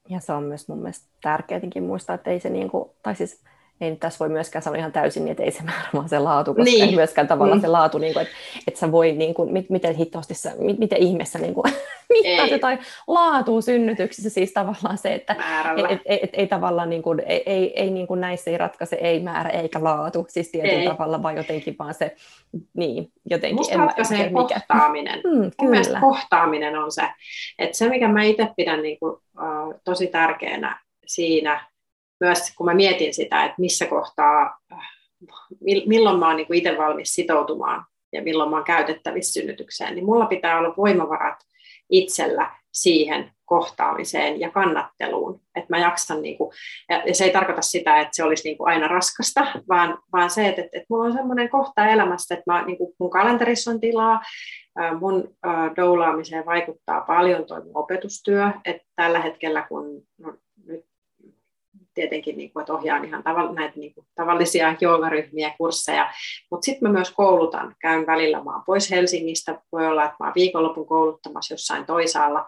Ja 0.09 0.19
se 0.19 0.33
on 0.33 0.43
myös 0.43 0.67
mun 0.67 0.77
mielestä 0.77 1.09
tärkeää 1.21 1.61
muistaa, 1.81 2.15
että 2.15 2.31
ei 2.31 2.39
se 2.39 2.49
niin 2.49 2.69
kuin, 2.69 2.89
tai 3.03 3.15
siis 3.15 3.43
ei 3.81 3.89
nyt 3.89 3.99
tässä 3.99 4.19
voi 4.19 4.29
myöskään 4.29 4.63
sanoa 4.63 4.77
ihan 4.77 4.91
täysin, 4.91 5.25
niin 5.25 5.31
että 5.31 5.43
ei 5.43 5.51
se 5.51 5.63
määrä, 5.63 5.89
vaan 5.93 6.09
se 6.09 6.19
laatu, 6.19 6.53
koska 6.53 6.63
niin. 6.63 6.83
ei 6.83 6.95
myöskään 6.95 7.27
tavallaan 7.27 7.57
mm. 7.57 7.61
se 7.61 7.67
laatu, 7.67 7.97
niin 7.97 8.13
kuin, 8.13 8.23
että, 8.23 8.35
että 8.67 8.79
sä 8.79 8.91
voi, 8.91 9.11
niin 9.11 9.33
kuin, 9.33 9.65
miten 9.69 9.95
hittoasti 9.95 10.33
sä, 10.33 10.51
miten 10.77 10.97
ihmeessä 10.97 11.39
niin 11.39 11.53
kuin, 11.53 11.73
mittaat 12.13 12.51
jotain 12.51 12.79
laatua 13.07 13.61
synnytyksissä, 13.61 14.29
siis 14.29 14.53
tavallaan 14.53 14.97
se, 14.97 15.13
että 15.13 15.35
ei, 15.77 15.85
ei, 15.85 15.99
ei, 16.05 16.29
ei 16.33 16.47
tavallaan 16.47 16.89
niin 16.89 17.01
kuin, 17.01 17.19
ei, 17.19 17.43
ei, 17.45 17.79
ei 17.81 17.89
niin 17.89 18.07
kuin 18.07 18.21
näissä 18.21 18.51
ei 18.51 18.57
ratkaise 18.57 18.95
ei 18.95 19.19
määrä 19.19 19.49
eikä 19.49 19.83
laatu, 19.83 20.25
siis 20.29 20.49
tietyllä 20.49 20.81
ei. 20.81 20.87
tavalla, 20.87 21.23
vaan 21.23 21.37
jotenkin 21.37 21.75
vaan 21.79 21.93
se, 21.93 22.15
niin, 22.73 23.11
jotenkin. 23.29 23.55
Musta 23.55 23.73
en, 23.73 23.79
ratkaisee 23.79 24.31
kohtaaminen. 24.31 25.21
Mm, 25.29 25.39
Mun 25.39 25.51
kyllä. 25.59 25.71
mielestä 25.71 25.99
kohtaaminen 25.99 26.77
on 26.77 26.91
se, 26.91 27.03
että 27.59 27.77
se 27.77 27.89
mikä 27.89 28.07
mä 28.07 28.23
itse 28.23 28.47
pidän 28.57 28.81
niin 28.81 28.99
kuin, 28.99 29.13
uh, 29.13 29.73
tosi 29.83 30.07
tärkeänä 30.07 30.79
siinä, 31.05 31.68
myös 32.19 32.55
kun 32.55 32.65
mä 32.65 32.73
mietin 32.73 33.13
sitä, 33.13 33.45
että 33.45 33.55
missä 33.57 33.85
kohtaa, 33.85 34.59
milloin 35.85 36.19
mä 36.19 36.27
oon 36.27 36.35
niin 36.35 36.53
itse 36.53 36.77
valmis 36.77 37.13
sitoutumaan 37.13 37.85
ja 38.13 38.21
milloin 38.21 38.49
mä 38.49 38.55
oon 38.55 38.65
käytettävissä 38.65 39.33
synnytykseen, 39.33 39.95
niin 39.95 40.05
mulla 40.05 40.25
pitää 40.25 40.57
olla 40.57 40.73
voimavarat 40.77 41.39
itsellä 41.89 42.51
siihen 42.71 43.31
kohtaamiseen 43.45 44.39
ja 44.39 44.51
kannatteluun, 44.51 45.41
että 45.55 45.67
mä 45.69 45.77
jaksan, 45.77 46.21
niin 46.21 46.37
kuin, 46.37 46.51
ja 47.05 47.15
se 47.15 47.23
ei 47.23 47.31
tarkoita 47.31 47.61
sitä, 47.61 47.99
että 47.99 48.09
se 48.11 48.23
olisi 48.23 48.43
niin 48.43 48.57
kuin 48.57 48.67
aina 48.69 48.87
raskasta, 48.87 49.45
vaan, 49.69 49.97
vaan 50.13 50.29
se, 50.29 50.47
että, 50.47 50.61
että, 50.61 50.85
mulla 50.89 51.05
on 51.05 51.13
semmoinen 51.13 51.49
kohta 51.49 51.87
elämässä, 51.87 52.35
että 52.35 52.51
mä, 52.51 52.65
niin 52.65 52.77
kuin 52.77 52.93
mun 52.99 53.09
kalenterissa 53.09 53.71
on 53.71 53.79
tilaa, 53.79 54.21
mun 54.99 55.35
doulaamiseen 55.75 56.45
vaikuttaa 56.45 57.01
paljon 57.01 57.45
tuo 57.45 57.61
opetustyö, 57.73 58.49
että 58.65 58.87
tällä 58.95 59.19
hetkellä 59.19 59.65
kun 59.69 60.01
tietenkin, 61.99 62.37
niin 62.37 62.51
kuin, 62.53 62.61
että 62.61 62.73
ohjaan 62.73 63.05
ihan 63.05 63.23
tavall- 63.23 63.53
näitä 63.53 63.79
niin 63.79 63.93
kuin, 63.93 64.07
tavallisia 64.15 64.75
joogaryhmiä, 64.81 65.53
kursseja, 65.57 66.13
mutta 66.51 66.65
sitten 66.65 66.89
mä 66.89 66.93
myös 66.93 67.11
koulutan, 67.11 67.75
käyn 67.81 68.07
välillä, 68.07 68.43
mä 68.43 68.51
oon 68.51 68.63
pois 68.65 68.91
Helsingistä, 68.91 69.61
voi 69.71 69.87
olla, 69.87 70.03
että 70.03 70.15
mä 70.19 70.25
oon 70.25 70.35
viikonlopun 70.35 70.87
kouluttamassa 70.87 71.53
jossain 71.53 71.85
toisaalla, 71.85 72.47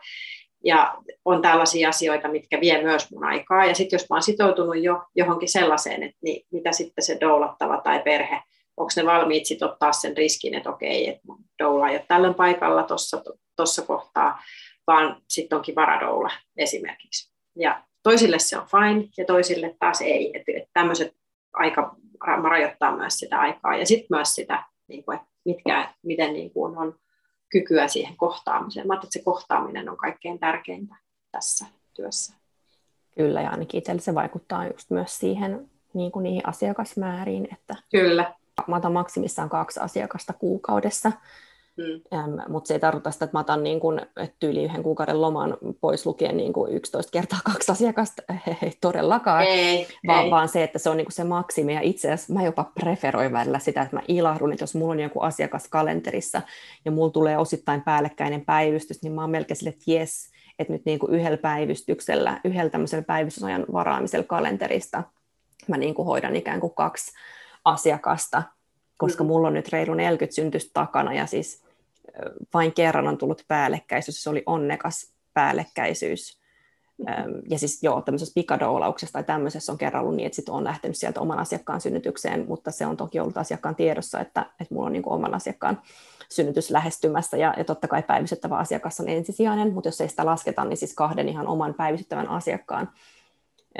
ja 0.63 0.97
on 1.25 1.41
tällaisia 1.41 1.89
asioita, 1.89 2.27
mitkä 2.27 2.59
vie 2.61 2.81
myös 2.81 3.11
mun 3.11 3.23
aikaa, 3.23 3.65
ja 3.65 3.75
sitten 3.75 3.97
jos 3.97 4.09
mä 4.09 4.15
oon 4.15 4.23
sitoutunut 4.23 4.83
jo 4.83 5.03
johonkin 5.15 5.49
sellaiseen, 5.49 6.03
että 6.03 6.17
niin, 6.21 6.45
mitä 6.51 6.71
sitten 6.71 7.05
se 7.05 7.17
doulattava 7.21 7.81
tai 7.81 7.99
perhe, 7.99 8.41
onko 8.77 8.91
ne 8.95 9.05
valmiit 9.05 9.45
sitten 9.45 9.69
ottaa 9.69 9.91
sen 9.91 10.17
riskin, 10.17 10.53
että 10.53 10.69
okei, 10.69 11.09
että 11.09 11.21
mun 11.27 11.39
doula 11.63 11.89
ei 11.89 11.95
ole 11.95 12.05
tällöin 12.07 12.33
paikalla 12.33 12.83
tuossa 13.55 13.81
kohtaa, 13.81 14.43
vaan 14.87 15.21
sitten 15.29 15.55
onkin 15.55 15.75
varadoula 15.75 16.31
esimerkiksi. 16.57 17.31
Ja 17.55 17.83
toisille 18.03 18.39
se 18.39 18.57
on 18.57 18.67
fine 18.67 19.09
ja 19.17 19.25
toisille 19.25 19.75
taas 19.79 20.01
ei. 20.01 20.31
Että 20.33 20.51
et 20.55 20.69
tämmöiset 20.73 21.13
aika 21.53 21.95
rajoittaa 22.43 22.97
myös 22.97 23.13
sitä 23.13 23.39
aikaa 23.39 23.77
ja 23.77 23.85
sitten 23.85 24.17
myös 24.17 24.35
sitä, 24.35 24.63
niin 24.87 25.03
kuin, 25.03 25.15
että 25.15 25.27
mitkä, 25.45 25.93
miten 26.03 26.33
niin 26.33 26.53
kuin 26.53 26.77
on 26.77 26.95
kykyä 27.51 27.87
siihen 27.87 28.17
kohtaamiseen. 28.17 28.87
Mä 28.87 28.93
että 28.93 29.07
se 29.09 29.21
kohtaaminen 29.25 29.89
on 29.89 29.97
kaikkein 29.97 30.39
tärkeintä 30.39 30.95
tässä 31.31 31.65
työssä. 31.93 32.33
Kyllä, 33.15 33.41
ja 33.41 33.49
ainakin 33.49 33.77
itselle 33.77 34.01
se 34.01 34.15
vaikuttaa 34.15 34.67
just 34.67 34.89
myös 34.89 35.19
siihen 35.19 35.69
niin 35.93 36.11
kuin 36.11 36.23
niihin 36.23 36.47
asiakasmääriin, 36.47 37.47
että 37.53 37.75
Kyllä. 37.91 38.33
mä 38.67 38.75
otan 38.75 38.93
maksimissaan 38.93 39.49
kaksi 39.49 39.79
asiakasta 39.79 40.33
kuukaudessa, 40.33 41.11
Mm. 41.77 42.17
Ähm, 42.19 42.51
mutta 42.51 42.67
se 42.67 42.73
ei 42.73 42.79
tarkoita 42.79 43.11
sitä, 43.11 43.25
että 43.25 43.37
mä 43.37 43.41
otan 43.41 43.63
niin 43.63 43.79
kun, 43.79 44.01
tyyli 44.39 44.63
yhden 44.63 44.83
kuukauden 44.83 45.21
loman 45.21 45.57
pois 45.81 46.05
lukien 46.05 46.37
niin 46.37 46.53
kuin 46.53 46.73
11 46.73 47.11
kertaa 47.11 47.39
kaksi 47.43 47.71
asiakasta, 47.71 48.23
ei 48.63 48.73
todellakaan, 48.81 49.43
ei, 49.43 49.87
vaan, 50.07 50.25
ei. 50.25 50.31
vaan 50.31 50.49
se, 50.49 50.63
että 50.63 50.79
se 50.79 50.89
on 50.89 50.97
niin 50.97 51.05
kuin 51.05 51.13
se 51.13 51.23
maksimi. 51.23 51.73
Ja 51.73 51.81
itse 51.81 52.11
asiassa 52.11 52.33
mä 52.33 52.43
jopa 52.43 52.71
preferoin 52.79 53.31
välillä 53.31 53.59
sitä, 53.59 53.81
että 53.81 53.95
mä 53.95 54.01
ilahdun, 54.07 54.51
että 54.51 54.63
jos 54.63 54.75
mulla 54.75 54.91
on 54.91 54.99
joku 54.99 55.19
asiakas 55.19 55.67
kalenterissa 55.67 56.41
ja 56.85 56.91
mulla 56.91 57.11
tulee 57.11 57.37
osittain 57.37 57.81
päällekkäinen 57.81 58.45
päivystys, 58.45 59.03
niin 59.03 59.13
mä 59.13 59.21
oon 59.21 59.31
melkein 59.31 59.57
sille, 59.57 59.69
että 59.69 59.91
jes, 59.91 60.31
että 60.59 60.73
nyt 60.73 60.85
niin 60.85 60.99
kuin 60.99 61.15
yhdellä 61.15 61.37
päivystyksellä, 61.37 62.41
yhdellä 62.43 62.69
tämmöisellä 62.69 63.03
päivystysajan 63.03 63.65
varaamisella 63.73 64.25
kalenterista 64.25 65.03
mä 65.67 65.77
niin 65.77 65.93
kuin 65.93 66.05
hoidan 66.05 66.35
ikään 66.35 66.59
kuin 66.59 66.75
kaksi 66.75 67.11
asiakasta, 67.65 68.43
koska 69.01 69.23
mm. 69.23 69.27
mulla 69.27 69.47
on 69.47 69.53
nyt 69.53 69.69
reilu 69.69 69.93
40 69.93 70.35
syntystä 70.35 70.71
takana 70.73 71.13
ja 71.13 71.25
siis 71.25 71.63
vain 72.53 72.73
kerran 72.73 73.07
on 73.07 73.17
tullut 73.17 73.45
päällekkäisyys, 73.47 74.23
se 74.23 74.29
oli 74.29 74.43
onnekas 74.45 75.11
päällekkäisyys. 75.33 76.41
Ja 77.49 77.59
siis 77.59 77.83
joo, 77.83 78.01
tämmöisessä 78.01 78.33
pikadoulauksessa 78.35 79.13
tai 79.13 79.23
tämmöisessä 79.23 79.71
on 79.71 79.77
kerran 79.77 80.03
ollut 80.03 80.15
niin, 80.15 80.25
että 80.25 80.35
sitten 80.35 80.53
on 80.53 80.63
lähtenyt 80.63 80.97
sieltä 80.97 81.21
oman 81.21 81.39
asiakkaan 81.39 81.81
synnytykseen, 81.81 82.45
mutta 82.47 82.71
se 82.71 82.85
on 82.85 82.97
toki 82.97 83.19
ollut 83.19 83.37
asiakkaan 83.37 83.75
tiedossa, 83.75 84.19
että, 84.19 84.45
että 84.59 84.73
mulla 84.73 84.85
on 84.85 84.93
niin 84.93 85.03
oman 85.05 85.33
asiakkaan 85.33 85.81
synnytys 86.29 86.71
lähestymässä, 86.71 87.37
ja, 87.37 87.53
ja 87.57 87.63
totta 87.63 87.87
kai 87.87 88.03
päivystyttävä 88.03 88.57
asiakas 88.57 88.99
on 88.99 89.09
ensisijainen, 89.09 89.73
mutta 89.73 89.87
jos 89.87 90.01
ei 90.01 90.09
sitä 90.09 90.25
lasketa, 90.25 90.65
niin 90.65 90.77
siis 90.77 90.93
kahden 90.93 91.29
ihan 91.29 91.47
oman 91.47 91.73
päivystyttävän 91.73 92.27
asiakkaan 92.27 92.89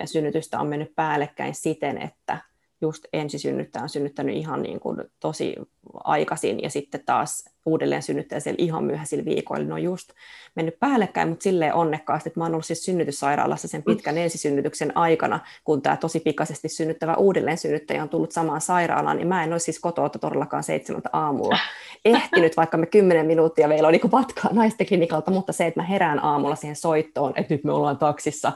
synnytystä 0.06 0.60
on 0.60 0.68
mennyt 0.68 0.96
päällekkäin 0.96 1.56
siten, 1.56 1.98
että 1.98 2.51
just 2.82 3.06
ensisynnyttäjä 3.14 3.84
on 3.84 3.90
synnyttänyt 3.90 4.36
ihan 4.36 4.62
niin 4.62 4.80
kuin 4.80 4.98
tosi 5.20 5.56
aikaisin 5.94 6.62
ja 6.62 6.70
sitten 6.70 7.02
taas 7.06 7.46
uudelleen 7.66 8.04
synnyttäjä 8.04 8.40
siellä 8.40 8.64
ihan 8.64 8.84
myöhäisillä 8.84 9.26
viikoilla. 9.26 9.66
Ne 9.66 9.74
on 9.74 9.84
just 9.84 10.10
mennyt 10.56 10.80
päällekkäin, 10.80 11.30
mutta 11.30 11.44
silleen 11.44 11.74
onnekkaasti, 11.74 12.30
että 12.30 12.40
mä 12.40 12.44
oon 12.44 12.54
ollut 12.54 12.66
siis 12.66 12.86
synnytyssairaalassa 12.86 13.68
sen 13.68 13.84
pitkän 13.84 14.16
mm. 14.16 14.22
ensisynnytyksen 14.22 14.98
aikana, 14.98 15.40
kun 15.64 15.82
tämä 15.82 15.98
tosi 15.98 16.20
pikaisesti 16.20 16.70
synnyttävä 16.70 17.16
uudelleen 17.16 17.58
synnyttäjä 17.58 18.04
on 18.04 18.10
tullut 18.10 18.32
samaan 18.32 18.62
sairaalaan, 18.62 19.18
niin 19.18 19.28
mä 19.28 19.44
en 19.44 19.52
ole 19.52 19.60
siis 19.60 19.80
kotoa 19.80 20.10
todellakaan 20.10 20.64
seitsemältä 20.64 21.10
aamulla 21.14 21.58
ehtinyt, 22.06 22.58
vaikka 22.58 22.78
me 22.78 22.86
kymmenen 22.86 23.26
minuuttia 23.26 23.68
meillä 23.68 23.88
on 23.88 23.94
niin 23.94 24.12
matkaa 24.12 24.54
naisten 24.54 24.88
klinikalta, 24.88 25.32
mutta 25.32 25.54
se, 25.54 25.68
että 25.68 25.80
mä 25.80 25.86
herään 25.86 26.24
aamulla 26.24 26.56
siihen 26.56 26.76
soittoon, 26.76 27.34
että 27.36 27.54
nyt 27.54 27.64
me 27.64 27.72
ollaan 27.72 27.98
taksissa, 27.98 28.52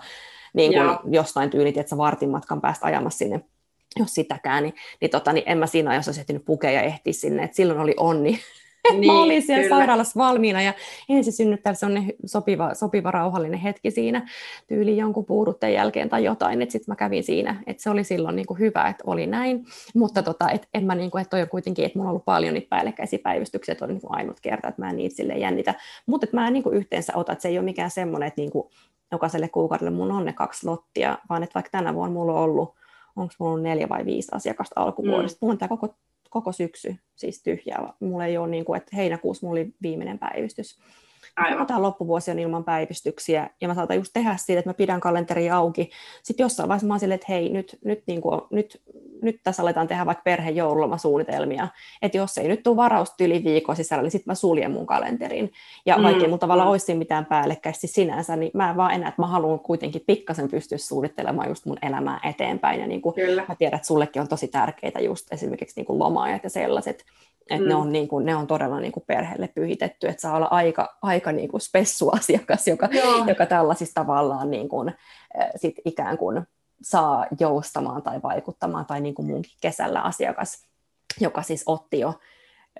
niin 0.54 0.74
kuin 0.74 1.14
jostain 1.14 1.50
tyylit, 1.50 1.78
että 1.78 1.90
sä 1.90 1.98
vartin 1.98 2.30
matkan 2.30 2.62
päästä 2.62 2.86
ajamassa 2.86 3.18
sinne 3.18 3.42
jos 4.00 4.14
sitäkään, 4.14 4.64
niin, 4.64 4.74
niin, 5.02 5.12
tota, 5.12 5.34
niin 5.34 5.44
en 5.48 5.58
mä 5.58 5.68
siinä 5.68 5.92
ajassa 5.92 6.10
olisi 6.10 6.22
ehtinyt 6.22 6.46
pukea 6.46 6.72
ja 6.72 6.82
ehtiä 6.82 7.14
sinne, 7.14 7.44
että 7.44 7.56
silloin 7.56 7.80
oli 7.80 7.94
onni, 7.98 8.40
niin, 9.00 9.14
mä 9.14 9.22
olin 9.22 9.42
siellä 9.42 9.64
kyllä. 9.64 9.78
sairaalassa 9.78 10.20
valmiina 10.20 10.62
ja 10.62 10.74
ensin 11.10 11.34
synnyttää 11.34 11.74
se 11.74 11.86
on 11.86 12.04
sopiva, 12.26 12.74
sopiva 12.74 13.12
rauhallinen 13.12 13.60
hetki 13.60 13.92
siinä 13.92 14.28
tyyli 14.68 14.98
jonkun 14.98 15.26
puudutteen 15.26 15.74
jälkeen 15.74 16.10
tai 16.10 16.24
jotain, 16.24 16.62
että 16.62 16.72
sitten 16.72 16.92
mä 16.92 16.96
kävin 16.96 17.24
siinä, 17.24 17.64
että 17.68 17.84
se 17.84 17.90
oli 17.90 18.04
silloin 18.04 18.36
niin 18.36 18.46
kuin 18.46 18.60
hyvä, 18.60 18.88
että 18.88 19.04
oli 19.08 19.28
näin, 19.28 19.66
mutta 19.96 20.24
tota, 20.24 20.50
et, 20.50 20.68
en 20.74 20.86
mä 20.86 20.96
niin 20.96 21.12
kuin, 21.12 21.22
että 21.22 21.30
toi 21.30 21.42
on 21.42 21.50
kuitenkin, 21.50 21.86
että 21.86 22.00
mulla 22.00 22.10
on 22.10 22.12
ollut 22.12 22.26
paljon 22.26 22.54
niitä 22.54 22.70
päällekkäisiä 22.70 23.20
päivystyksiä, 23.24 23.72
että 23.72 23.86
on 23.86 23.90
niin 23.90 24.02
kuin 24.02 24.16
ainut 24.16 24.40
kerta, 24.40 24.68
että 24.68 24.82
mä 24.82 24.90
en 24.90 24.98
niitä 24.98 25.16
silleen 25.16 25.40
jännitä, 25.40 25.74
mutta 26.06 26.26
että 26.26 26.38
mä 26.38 26.48
en 26.48 26.54
niin 26.54 26.64
kuin 26.64 26.76
yhteensä 26.76 27.14
ota, 27.16 27.32
että 27.32 27.42
se 27.42 27.48
ei 27.48 27.58
ole 27.58 27.66
mikään 27.66 27.92
semmoinen, 27.92 28.28
että 28.28 28.42
niin 28.42 28.52
kuin 28.52 28.70
jokaiselle 29.12 29.48
kuukaudelle 29.48 29.92
mun 29.92 30.12
on 30.12 30.26
ne 30.26 30.34
kaksi 30.34 30.66
lottia, 30.68 31.18
vaan 31.30 31.44
että 31.44 31.54
vaikka 31.54 31.70
tänä 31.72 31.94
vuonna 31.94 32.14
mulla 32.14 32.34
on 32.34 32.40
ollut 32.40 32.76
onko 33.16 33.34
mulla 33.40 33.62
neljä 33.62 33.90
vai 33.90 34.06
viisi 34.06 34.30
asiakasta 34.32 34.82
alkuvuodesta. 34.82 35.38
Mm. 35.38 35.40
Mulla 35.42 35.52
on 35.52 35.58
tämä 35.58 35.70
koko, 35.70 35.96
koko 36.30 36.52
syksy 36.52 36.96
siis 37.16 37.44
tyhjää. 37.44 37.94
Mulla 38.00 38.26
ei 38.26 38.38
ole 38.38 38.48
niin 38.48 38.66
kuin, 38.66 38.78
että 38.78 38.96
heinäkuussa 38.96 39.48
mulla 39.48 39.60
oli 39.60 39.74
viimeinen 39.82 40.20
päivystys. 40.20 40.80
Aivan. 41.36 41.68
Tämä 41.68 41.82
loppuvuosi 41.82 42.32
on 42.32 42.40
ilman 42.40 42.64
päivystyksiä, 42.64 43.50
ja 43.62 43.68
mä 43.68 43.74
saatan 43.74 43.98
just 43.98 44.14
tehdä 44.14 44.38
siitä, 44.38 44.60
että 44.60 44.70
mä 44.70 44.74
pidän 44.74 45.00
kalenteria 45.00 45.58
auki. 45.58 45.90
Sitten 46.24 46.44
jossain 46.44 46.70
vaiheessa 46.70 46.88
mä 46.88 46.94
oon 46.94 47.00
silleen, 47.00 47.16
että 47.16 47.28
hei, 47.30 47.50
nyt, 47.50 47.78
nyt, 47.86 48.04
niin 48.08 48.22
kuin, 48.22 48.42
nyt, 48.52 48.82
nyt 49.22 49.40
tässä 49.44 49.62
aletaan 49.62 49.88
tehdä 49.88 50.06
vaikka 50.06 50.22
perheen 50.24 50.56
joululomasuunnitelmia. 50.56 51.68
Että 52.02 52.18
jos 52.18 52.38
ei 52.38 52.48
nyt 52.48 52.64
tule 52.64 52.76
varausta 52.76 53.24
yli 53.24 53.44
viikon 53.44 53.76
sisällä, 53.76 54.02
niin 54.02 54.12
sitten 54.12 54.32
mä 54.32 54.36
suljen 54.36 54.72
mun 54.72 54.86
kalenterin. 54.86 55.52
Ja 55.86 55.98
mm, 55.98 56.04
vaikka 56.04 56.28
mun 56.28 56.40
tavallaan 56.40 56.68
mm. 56.68 56.72
olisi 56.72 56.96
mitään 56.96 57.26
päällekkäisesti 57.26 57.88
sinänsä, 57.88 58.36
niin 58.36 58.52
mä 58.54 58.70
en 58.70 58.78
vaan 58.78 58.94
enää, 58.94 59.10
että 59.10 59.22
mä 59.22 59.28
haluan 59.28 59.60
kuitenkin 59.60 60.04
pikkasen 60.08 60.52
pystyä 60.52 60.78
suunnittelemaan 60.78 61.50
just 61.50 61.66
mun 61.66 61.78
elämää 61.82 62.20
eteenpäin. 62.24 62.80
Ja 62.80 62.88
niin 62.88 63.02
kuin 63.02 63.16
mä 63.48 63.56
tiedän, 63.56 63.78
että 63.78 63.88
sullekin 63.88 64.22
on 64.22 64.28
tosi 64.28 64.48
tärkeitä 64.48 65.00
just 65.00 65.34
esimerkiksi 65.34 65.76
niin 65.76 65.86
kuin 65.86 66.00
lomaajat 66.00 66.44
ja 66.44 66.50
sellaiset, 66.50 67.06
että 67.50 67.64
mm. 67.64 67.70
ne, 67.70 67.76
on 67.76 67.92
niin 67.92 68.08
kuin, 68.08 68.26
ne 68.26 68.36
on 68.36 68.48
todella 68.48 68.80
niin 68.80 68.92
kuin 68.92 69.04
perheelle 69.08 69.48
pyhitetty, 69.48 70.08
että 70.08 70.22
saa 70.22 70.36
olla 70.36 70.48
aika, 70.52 70.98
aika 71.02 71.32
niin 71.32 71.50
kuin 71.50 71.62
spessuasiakas, 71.62 72.68
joka, 72.68 72.90
joka 73.28 73.46
tällaisissa 73.46 73.94
tavallaan 73.94 74.52
niin 74.52 74.70
kuin, 74.70 74.94
sit 75.56 75.76
ikään 75.86 76.18
kuin 76.18 76.42
saa 76.82 77.26
joustamaan 77.40 78.02
tai 78.02 78.22
vaikuttamaan, 78.24 78.86
tai 78.86 79.02
niin 79.02 79.16
kuin 79.16 79.26
munkin 79.26 79.52
kesällä 79.62 80.02
asiakas, 80.02 80.66
joka 81.20 81.42
siis 81.42 81.64
otti 81.66 82.00
jo 82.00 82.14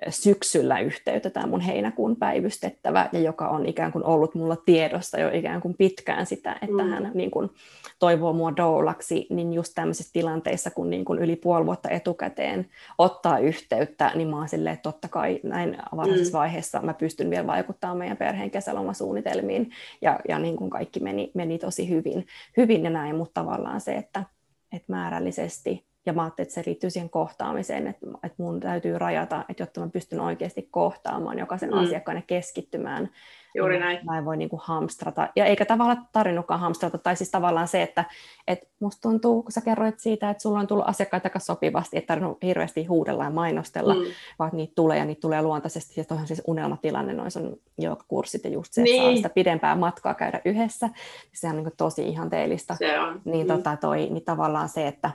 syksyllä 0.08 0.80
yhteyttä 0.80 1.30
tämä 1.30 1.46
mun 1.46 1.60
heinäkuun 1.60 2.16
päivystettävä, 2.16 3.08
ja 3.12 3.20
joka 3.20 3.48
on 3.48 3.66
ikään 3.66 3.92
kuin 3.92 4.04
ollut 4.04 4.34
mulla 4.34 4.56
tiedossa 4.56 5.20
jo 5.20 5.30
ikään 5.32 5.60
kuin 5.60 5.74
pitkään 5.74 6.26
sitä, 6.26 6.52
että 6.52 6.82
mm. 6.82 6.90
hän 6.90 7.10
niin 7.14 7.30
kuin 7.30 7.50
toivoo 7.98 8.32
mua 8.32 8.56
doulaksi, 8.56 9.26
niin 9.30 9.52
just 9.52 9.72
tämmöisissä 9.74 10.12
tilanteissa, 10.12 10.70
kun 10.70 10.90
niin 10.90 11.04
kuin 11.04 11.18
yli 11.18 11.36
puoli 11.36 11.66
vuotta 11.66 11.88
etukäteen 11.88 12.66
ottaa 12.98 13.38
yhteyttä, 13.38 14.12
niin 14.14 14.28
mä 14.28 14.36
oon 14.36 14.48
silleen, 14.48 14.72
että 14.74 14.92
totta 14.92 15.08
kai 15.08 15.40
näin 15.42 15.78
varhaisessa 15.96 16.38
mm. 16.38 16.38
vaiheessa 16.38 16.80
mä 16.80 16.94
pystyn 16.94 17.30
vielä 17.30 17.46
vaikuttamaan 17.46 17.98
meidän 17.98 18.16
perheen 18.16 18.50
kesälomasuunnitelmiin, 18.50 19.70
ja, 20.02 20.20
ja 20.28 20.38
niin 20.38 20.56
kuin 20.56 20.70
kaikki 20.70 21.00
meni, 21.00 21.30
meni 21.34 21.58
tosi 21.58 21.88
hyvin, 21.88 22.26
hyvin 22.56 22.84
ja 22.84 22.90
näin, 22.90 23.16
mutta 23.16 23.40
tavallaan 23.40 23.80
se, 23.80 23.94
että, 23.94 24.24
että 24.72 24.92
määrällisesti 24.92 25.86
ja 26.06 26.12
mä 26.12 26.22
ajattelin, 26.22 26.46
että 26.46 26.54
se 26.54 26.62
liittyy 26.66 26.90
siihen 26.90 27.10
kohtaamiseen, 27.10 27.86
että, 27.86 28.06
että 28.22 28.42
mun 28.42 28.60
täytyy 28.60 28.98
rajata, 28.98 29.44
että 29.48 29.62
jotta 29.62 29.80
mä 29.80 29.88
pystyn 29.88 30.20
oikeasti 30.20 30.68
kohtaamaan 30.70 31.38
jokaisen 31.38 31.70
mm. 31.70 31.78
asiakkaan 31.78 32.16
ja 32.16 32.22
keskittymään. 32.26 33.10
Juuri 33.56 33.74
niin 33.74 33.80
näin. 33.80 33.98
Mä 34.04 34.18
en 34.18 34.24
voi 34.24 34.36
niin 34.36 34.48
kuin 34.48 34.60
hamstrata. 34.64 35.28
Ja 35.36 35.44
eikä 35.44 35.64
tavallaan 35.64 36.08
tarvinnutkaan 36.12 36.60
hamstrata, 36.60 36.98
tai 36.98 37.16
siis 37.16 37.30
tavallaan 37.30 37.68
se, 37.68 37.82
että, 37.82 38.04
että 38.46 38.66
musta 38.80 39.08
tuntuu, 39.08 39.42
kun 39.42 39.52
sä 39.52 39.60
kerroit 39.60 40.00
siitä, 40.00 40.30
että 40.30 40.42
sulla 40.42 40.58
on 40.58 40.66
tullut 40.66 40.88
asiakkaita 40.88 41.26
aika 41.26 41.38
sopivasti, 41.38 41.96
että 41.96 42.06
tarvinnut 42.06 42.42
hirveästi 42.42 42.84
huudella 42.84 43.24
ja 43.24 43.30
mainostella, 43.30 43.94
mm. 43.94 44.00
vaan 44.38 44.50
niitä 44.52 44.72
tulee 44.74 44.98
ja 44.98 45.04
niitä 45.04 45.20
tulee 45.20 45.42
luontaisesti. 45.42 46.00
Ja 46.00 46.04
toihan 46.04 46.26
siis 46.26 46.42
unelmatilanne, 46.46 47.12
noin 47.12 47.30
sun 47.30 47.60
kurssit 48.08 48.44
ja 48.44 48.50
just 48.50 48.72
se, 48.72 48.80
että 48.80 48.92
niin. 48.92 49.02
saa 49.02 49.16
sitä 49.16 49.28
pidempää 49.28 49.74
matkaa 49.74 50.14
käydä 50.14 50.40
yhdessä. 50.44 50.90
Sehän 51.32 51.56
on 51.56 51.64
niin 51.64 51.72
tosi 51.76 52.08
ihanteellista. 52.08 52.74
Se 52.74 53.00
on. 53.00 53.20
Niin, 53.24 53.46
mm. 53.46 53.52
tota, 53.52 53.76
toi, 53.76 54.08
niin 54.10 54.24
tavallaan 54.24 54.68
se, 54.68 54.86
että 54.86 55.10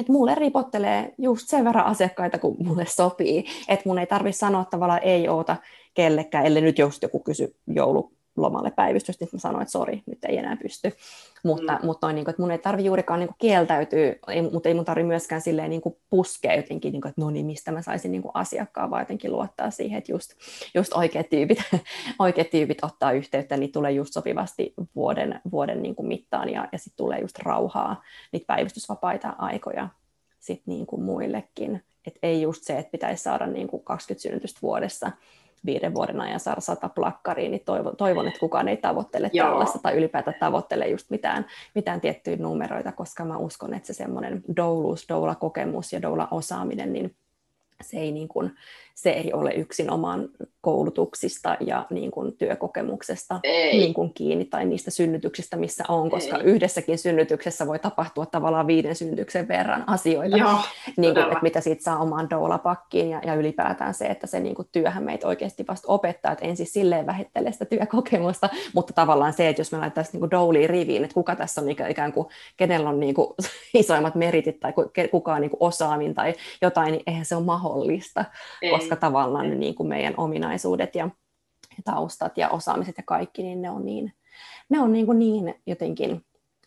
että 0.00 0.12
mulle 0.12 0.34
ripottelee 0.34 1.14
just 1.18 1.48
sen 1.48 1.64
verran 1.64 1.86
asiakkaita, 1.86 2.38
kun 2.38 2.56
mulle 2.66 2.86
sopii. 2.86 3.44
Että 3.68 3.88
mun 3.88 3.98
ei 3.98 4.06
tarvitse 4.06 4.38
sanoa 4.38 4.64
tavallaan 4.64 5.02
ei 5.02 5.28
oota 5.28 5.56
kellekään, 5.94 6.46
ellei 6.46 6.62
nyt 6.62 6.78
just 6.78 7.02
joku 7.02 7.18
kysy 7.18 7.56
joulu, 7.66 8.12
lomalle 8.36 8.70
päivystystä, 8.70 9.24
niin 9.24 9.30
mä 9.32 9.38
sanoin, 9.38 9.62
että 9.62 9.72
sori, 9.72 10.02
nyt 10.06 10.24
ei 10.24 10.38
enää 10.38 10.56
pysty. 10.56 10.92
Mutta, 11.44 11.72
mm. 11.72 11.86
mutta 11.86 12.06
noin, 12.06 12.14
niin 12.14 12.24
kuin, 12.24 12.32
että 12.32 12.42
mun 12.42 12.50
ei 12.50 12.58
tarvi 12.58 12.84
juurikaan 12.84 13.20
niin 13.20 13.28
kuin 13.28 13.36
kieltäytyä, 13.38 14.14
ei, 14.28 14.42
mutta 14.42 14.68
ei 14.68 14.74
mun 14.74 14.84
tarvi 14.84 15.04
myöskään 15.04 15.40
silleen 15.40 15.70
niin 15.70 15.82
kuin 15.82 15.96
puskea 16.10 16.54
jotenkin, 16.54 16.92
niin 16.92 17.00
kuin, 17.00 17.10
että 17.10 17.20
no 17.20 17.30
niin, 17.30 17.46
mistä 17.46 17.72
mä 17.72 17.82
saisin 17.82 18.12
niin 18.12 18.22
kuin 18.22 18.32
asiakkaan, 18.34 18.90
vaan 18.90 19.02
jotenkin 19.02 19.32
luottaa 19.32 19.70
siihen, 19.70 19.98
että 19.98 20.12
just, 20.12 20.32
just 20.74 20.92
oikeat, 20.92 21.30
tyypit, 21.30 21.58
oikeat 22.18 22.50
tyypit 22.50 22.84
ottaa 22.84 23.12
yhteyttä, 23.12 23.56
niin 23.56 23.72
tulee 23.72 23.92
just 23.92 24.12
sopivasti 24.12 24.74
vuoden, 24.94 25.40
vuoden 25.52 25.82
niin 25.82 25.94
kuin 25.94 26.06
mittaan 26.06 26.48
ja, 26.48 26.68
ja 26.72 26.78
sitten 26.78 26.96
tulee 26.96 27.20
just 27.20 27.38
rauhaa, 27.38 28.02
niitä 28.32 28.46
päivystysvapaita 28.46 29.34
aikoja 29.38 29.88
sit 30.42 30.62
niin 30.66 30.86
kuin 30.86 31.02
muillekin. 31.02 31.84
Et 32.06 32.18
ei 32.22 32.42
just 32.42 32.64
se, 32.64 32.78
että 32.78 32.90
pitäisi 32.90 33.22
saada 33.22 33.46
niin 33.46 33.68
kuin 33.68 33.84
20 33.84 34.22
synnytystä 34.22 34.58
vuodessa, 34.62 35.10
viiden 35.66 35.94
vuoden 35.94 36.20
ajan 36.20 36.40
saada 36.40 36.60
sata 36.60 36.88
plakkariin, 36.88 37.50
niin 37.50 37.64
toivon, 37.64 37.96
toivon, 37.96 38.26
että 38.26 38.40
kukaan 38.40 38.68
ei 38.68 38.76
tavoittele 38.76 39.30
Joo. 39.32 39.48
tällaista 39.48 39.78
tai 39.78 39.96
ylipäätään 39.96 40.36
tavoittele 40.40 40.88
just 40.88 41.10
mitään, 41.10 41.46
mitään 41.74 42.00
tiettyjä 42.00 42.36
numeroita, 42.36 42.92
koska 42.92 43.24
mä 43.24 43.36
uskon, 43.36 43.74
että 43.74 43.86
se 43.86 43.92
semmoinen 43.92 44.42
douluus, 44.56 45.08
doula-kokemus 45.08 45.92
ja 45.92 46.02
doula-osaaminen, 46.02 46.92
niin 46.92 47.16
se 47.82 47.96
ei, 47.96 48.12
niin 48.12 48.28
kuin, 48.28 48.54
se 48.94 49.10
ei 49.10 49.32
ole 49.32 49.50
yksin 49.50 49.90
oman 49.90 50.28
koulutuksista 50.60 51.56
ja 51.60 51.86
niin 51.90 52.10
kuin 52.10 52.36
työkokemuksesta 52.36 53.40
niin 53.72 53.94
kuin 53.94 54.14
kiinni 54.14 54.44
tai 54.44 54.64
niistä 54.64 54.90
synnytyksistä, 54.90 55.56
missä 55.56 55.84
on, 55.88 56.10
koska 56.10 56.38
ei. 56.38 56.44
yhdessäkin 56.44 56.98
synnytyksessä 56.98 57.66
voi 57.66 57.78
tapahtua 57.78 58.26
tavallaan 58.26 58.66
viiden 58.66 58.94
synnytyksen 58.94 59.48
verran 59.48 59.84
asioita, 59.86 60.36
Joo, 60.36 60.58
niin 60.96 61.14
kuin, 61.14 61.26
että 61.26 61.38
mitä 61.42 61.60
siitä 61.60 61.82
saa 61.82 61.98
omaan 61.98 62.30
doulapakkiin 62.30 63.10
ja, 63.10 63.20
ja 63.26 63.34
ylipäätään 63.34 63.94
se, 63.94 64.06
että 64.06 64.26
se 64.26 64.40
niin 64.40 64.54
kuin 64.54 64.68
työhän 64.72 65.02
meitä 65.02 65.28
oikeasti 65.28 65.64
vasta 65.68 65.92
opettaa, 65.92 66.32
että 66.32 66.44
ensin 66.44 66.66
silleen 66.66 67.06
vähittelee 67.06 67.52
sitä 67.52 67.64
työkokemusta, 67.64 68.48
mutta 68.74 68.92
tavallaan 68.92 69.32
se, 69.32 69.48
että 69.48 69.60
jos 69.60 69.72
me 69.72 69.78
laitettaisiin 69.78 70.20
niin 70.20 70.30
douli 70.30 70.66
riviin, 70.66 71.04
että 71.04 71.14
kuka 71.14 71.36
tässä 71.36 71.60
on 71.60 71.70
ikään 71.70 72.12
kuin, 72.12 72.26
kenellä 72.56 72.88
on 72.88 73.00
niin 73.00 73.14
kuin 73.14 73.28
isoimmat 73.74 74.14
meritit 74.14 74.60
tai 74.60 74.72
kuka 75.10 75.34
on 75.34 75.40
niin 75.40 75.50
kuin 75.50 75.62
osaamin 75.62 76.14
tai 76.14 76.34
jotain, 76.62 76.92
niin 76.92 77.02
eihän 77.06 77.24
se 77.24 77.36
ole 77.36 77.44
mahdollista, 77.44 78.24
ei. 78.62 78.72
Koska 78.82 78.96
tavallaan 78.96 79.50
ne 79.50 79.54
niin 79.54 79.74
kuin 79.74 79.88
meidän 79.88 80.14
ominaisuudet 80.16 80.90
ominaisuudet 80.90 80.94
ja 80.94 81.08
taustat 81.84 82.38
ja 82.38 82.48
osaamiset 82.48 82.96
ja 82.96 83.02
kaikki, 83.06 83.42
niin 83.42 83.62
ne 83.62 83.70
on 83.70 83.86
niin, 83.86 84.12
ne 84.68 84.80
on 84.80 84.92
niin, 84.92 85.06
kuin 85.06 85.18
niin 85.18 85.54
jotenkin 85.66 86.24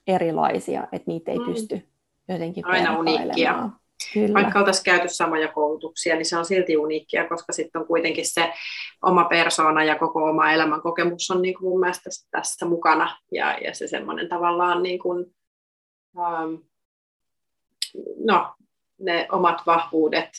erilaisia, 0.07 0.87
että 0.91 1.11
niitä 1.11 1.31
ei 1.31 1.39
mm. 1.39 1.45
pysty 1.45 1.81
jotenkin 2.27 2.65
Aina 2.65 2.99
uniikkia. 2.99 3.69
Kyllä. 4.13 4.33
Vaikka 4.33 4.59
oltaisiin 4.59 4.83
käyty 4.83 5.07
samoja 5.09 5.47
koulutuksia, 5.47 6.15
niin 6.15 6.25
se 6.25 6.37
on 6.37 6.45
silti 6.45 6.77
uniikkia, 6.77 7.29
koska 7.29 7.53
sitten 7.53 7.81
on 7.81 7.87
kuitenkin 7.87 8.25
se 8.27 8.53
oma 9.03 9.23
persoona 9.23 9.83
ja 9.83 9.99
koko 9.99 10.23
oma 10.23 10.51
elämän 10.51 10.81
kokemus 10.81 11.31
on 11.31 11.41
niin 11.41 11.53
kuin 11.53 11.69
mun 11.69 11.79
mielestä 11.79 12.09
tässä 12.31 12.65
mukana. 12.65 13.17
Ja, 13.31 13.57
ja 13.57 13.75
se 13.75 13.87
semmoinen 13.87 14.29
tavallaan, 14.29 14.83
niin 14.83 14.99
kuin, 14.99 15.25
um, 16.17 16.63
no, 18.25 18.55
ne 18.99 19.27
omat 19.31 19.61
vahvuudet, 19.65 20.29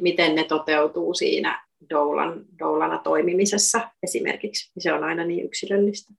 miten 0.00 0.34
ne 0.34 0.44
toteutuu 0.44 1.14
siinä 1.14 1.64
doulan, 1.90 2.44
doulana 2.58 2.98
toimimisessa 2.98 3.90
esimerkiksi, 4.02 4.72
niin 4.74 4.82
se 4.82 4.92
on 4.92 5.04
aina 5.04 5.24
niin 5.24 5.44
yksilöllistä. 5.44 6.14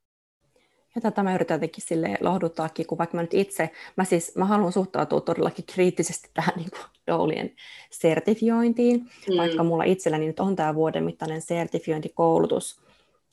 Ja 0.96 1.02
tätä 1.02 1.24
mä 1.24 1.36
yritän 1.36 1.56
jotenkin 1.56 1.84
sille 1.88 2.18
lohduttaakin, 2.22 2.88
kun 2.88 2.98
vaikka 2.98 3.18
mä 3.18 3.22
nyt 3.22 3.34
itse, 3.34 3.70
mä 3.96 4.04
siis 4.04 4.36
mä 4.36 4.46
haluan 4.46 4.72
suhtautua 4.72 5.22
todellakin 5.22 5.66
kriittisesti 5.66 6.30
tähän 6.34 6.54
niin 6.56 6.70
kuin 6.70 6.82
doulien 7.08 7.52
sertifiointiin, 7.92 9.00
mm. 9.00 9.38
vaikka 9.38 9.64
mulla 9.64 9.84
itselläni 9.84 10.28
nyt 10.28 10.40
on 10.40 10.56
tämä 10.56 10.76
vuoden 10.76 11.04
mittainen 11.04 11.42
sertifiointikoulutus, 11.42 12.82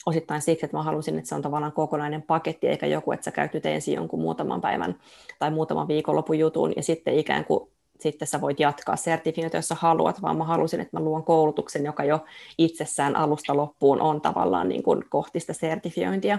osittain 0.06 0.42
siksi, 0.42 0.66
että 0.66 0.76
mä 0.76 0.82
halusin, 0.82 1.18
että 1.18 1.28
se 1.28 1.34
on 1.34 1.42
tavallaan 1.42 1.72
kokonainen 1.72 2.22
paketti, 2.22 2.68
eikä 2.68 2.86
joku, 2.86 3.12
että 3.12 3.24
sä 3.24 3.30
käyt 3.30 3.54
nyt 3.54 3.66
ensin 3.66 3.94
jonkun 3.94 4.20
muutaman 4.20 4.60
päivän 4.60 5.00
tai 5.38 5.50
muutaman 5.50 5.88
viikonlopun 5.88 6.38
jutun, 6.38 6.72
ja 6.76 6.82
sitten 6.82 7.18
ikään 7.18 7.44
kuin 7.44 7.70
sitten 8.00 8.28
sä 8.28 8.40
voit 8.40 8.60
jatkaa 8.60 8.96
sertifiointia, 8.96 9.58
jos 9.58 9.68
sä 9.68 9.76
haluat, 9.78 10.22
vaan 10.22 10.36
mä 10.36 10.44
halusin, 10.44 10.80
että 10.80 10.96
mä 10.96 11.04
luon 11.04 11.24
koulutuksen, 11.24 11.84
joka 11.84 12.04
jo 12.04 12.24
itsessään 12.58 13.16
alusta 13.16 13.56
loppuun 13.56 14.00
on 14.00 14.20
tavallaan 14.20 14.68
niin 14.68 14.82
kuin 14.82 15.04
kohti 15.08 15.40
sitä 15.40 15.52
sertifiointia. 15.52 16.38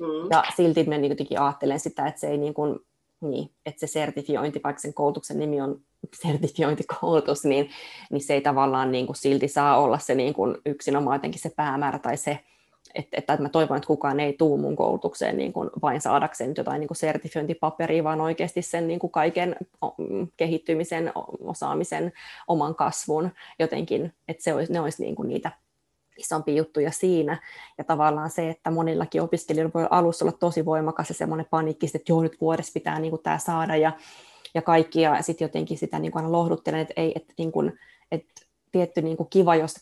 Mm. 0.00 0.06
Ja 0.30 0.44
silti 0.56 0.84
mä 0.84 0.98
niin 0.98 1.10
jotenkin 1.10 1.40
ajattelen 1.40 1.80
sitä, 1.80 2.06
että 2.06 2.20
se 2.20 2.28
ei 2.28 2.38
niin 2.38 2.54
kuin, 2.54 2.78
niin, 3.20 3.50
että 3.66 3.80
se 3.80 3.86
sertifiointi, 3.86 4.60
vaikka 4.64 4.80
sen 4.80 4.94
koulutuksen 4.94 5.38
nimi 5.38 5.60
on 5.60 5.80
sertifiointikoulutus, 6.22 7.44
niin, 7.44 7.70
niin 8.10 8.20
se 8.20 8.34
ei 8.34 8.40
tavallaan 8.40 8.92
niin 8.92 9.06
kuin 9.06 9.16
silti 9.16 9.48
saa 9.48 9.80
olla 9.80 9.98
se 9.98 10.14
niin 10.14 10.34
kuin 10.34 10.56
yksinomaan 10.66 11.14
jotenkin 11.14 11.40
se 11.40 11.50
päämäärä 11.56 11.98
tai 11.98 12.16
se, 12.16 12.38
että, 12.98 13.16
että 13.16 13.36
mä 13.42 13.48
toivon, 13.48 13.76
että 13.76 13.86
kukaan 13.86 14.20
ei 14.20 14.32
tuu 14.32 14.58
mun 14.58 14.76
koulutukseen 14.76 15.36
niin 15.36 15.52
kuin 15.52 15.70
vain 15.82 16.00
saadakseen 16.00 16.54
jotain 16.56 16.80
niin 16.80 16.88
kuin 16.88 16.96
sertifiointipaperia, 16.96 18.04
vaan 18.04 18.20
oikeasti 18.20 18.62
sen 18.62 18.88
niin 18.88 18.98
kuin 18.98 19.10
kaiken 19.10 19.56
mm, 19.98 20.28
kehittymisen, 20.36 21.12
osaamisen, 21.44 22.12
oman 22.48 22.74
kasvun 22.74 23.30
jotenkin, 23.58 24.12
että 24.28 24.42
se 24.42 24.54
olisi, 24.54 24.72
ne 24.72 24.80
olisi 24.80 25.02
niin 25.02 25.14
kuin 25.14 25.28
niitä 25.28 25.52
isompia 26.18 26.54
juttuja 26.54 26.90
siinä. 26.90 27.42
Ja 27.78 27.84
tavallaan 27.84 28.30
se, 28.30 28.50
että 28.50 28.70
monillakin 28.70 29.22
opiskelijoilla 29.22 29.72
voi 29.74 29.86
alussa 29.90 30.24
olla 30.24 30.36
tosi 30.40 30.64
voimakas 30.64 31.08
ja 31.08 31.14
semmoinen 31.14 31.46
paniikki, 31.50 31.86
että 31.86 32.12
joo, 32.12 32.22
nyt 32.22 32.40
vuodessa 32.40 32.72
pitää 32.74 32.98
niin 32.98 33.10
kuin 33.10 33.22
tämä 33.22 33.38
saada 33.38 33.76
ja, 33.76 33.92
ja 34.54 34.62
kaikki, 34.62 35.00
ja 35.00 35.22
sitten 35.22 35.44
jotenkin 35.44 35.78
sitä 35.78 35.98
niin 35.98 36.12
kuin 36.12 36.24
aina 36.24 36.32
lohduttelen, 36.32 36.80
että 36.80 36.94
ei, 36.96 37.12
että, 37.14 37.34
niin 37.38 37.52
kuin, 37.52 37.78
että 38.12 38.42
tietty 38.72 39.02
niin 39.02 39.16
kuin 39.16 39.28
kiva, 39.30 39.56
jos 39.56 39.74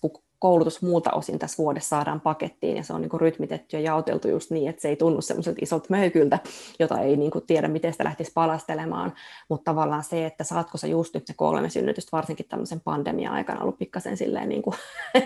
koulutus 0.47 0.83
muulta 0.83 1.11
osin 1.11 1.39
tässä 1.39 1.63
vuodessa 1.63 1.89
saadaan 1.89 2.21
pakettiin 2.21 2.77
ja 2.77 2.83
se 2.83 2.93
on 2.93 3.01
niin 3.01 3.11
kuin 3.11 3.21
rytmitetty 3.21 3.77
ja 3.77 3.81
jaoteltu 3.81 4.29
just 4.29 4.51
niin, 4.51 4.71
että 4.71 4.83
se 4.83 4.89
ei 4.89 4.97
tunnu 4.97 5.21
semmoiselta 5.21 5.59
isolta 5.63 5.87
möykyltä, 5.89 6.39
jota 6.79 7.01
ei 7.01 7.17
niin 7.17 7.31
kuin 7.31 7.47
tiedä, 7.47 7.69
miten 7.69 7.93
sitä 7.93 8.05
lähtisi 8.05 8.33
palastelemaan, 8.35 9.15
mutta 9.49 9.71
tavallaan 9.71 10.05
se, 10.05 10.27
että 10.27 10.45
saatko 10.45 10.79
sä 10.79 10.87
just 10.87 11.15
nyt 11.15 11.29
ne 11.29 11.35
kolme 11.37 11.71
synnytystä, 11.71 12.17
varsinkin 12.17 12.47
tämmöisen 12.49 12.81
pandemia-aikana 12.81 13.61
ollut 13.61 13.79
pikkasen 13.79 14.17
silleen 14.17 14.49
niin 14.49 14.63
kuin, 14.63 14.77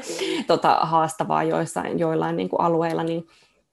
tota, 0.47 0.75
haastavaa 0.83 1.45
joissain, 1.45 1.99
joillain 1.99 2.37
niin 2.37 2.49
kuin 2.49 2.61
alueilla, 2.61 3.03
niin 3.03 3.27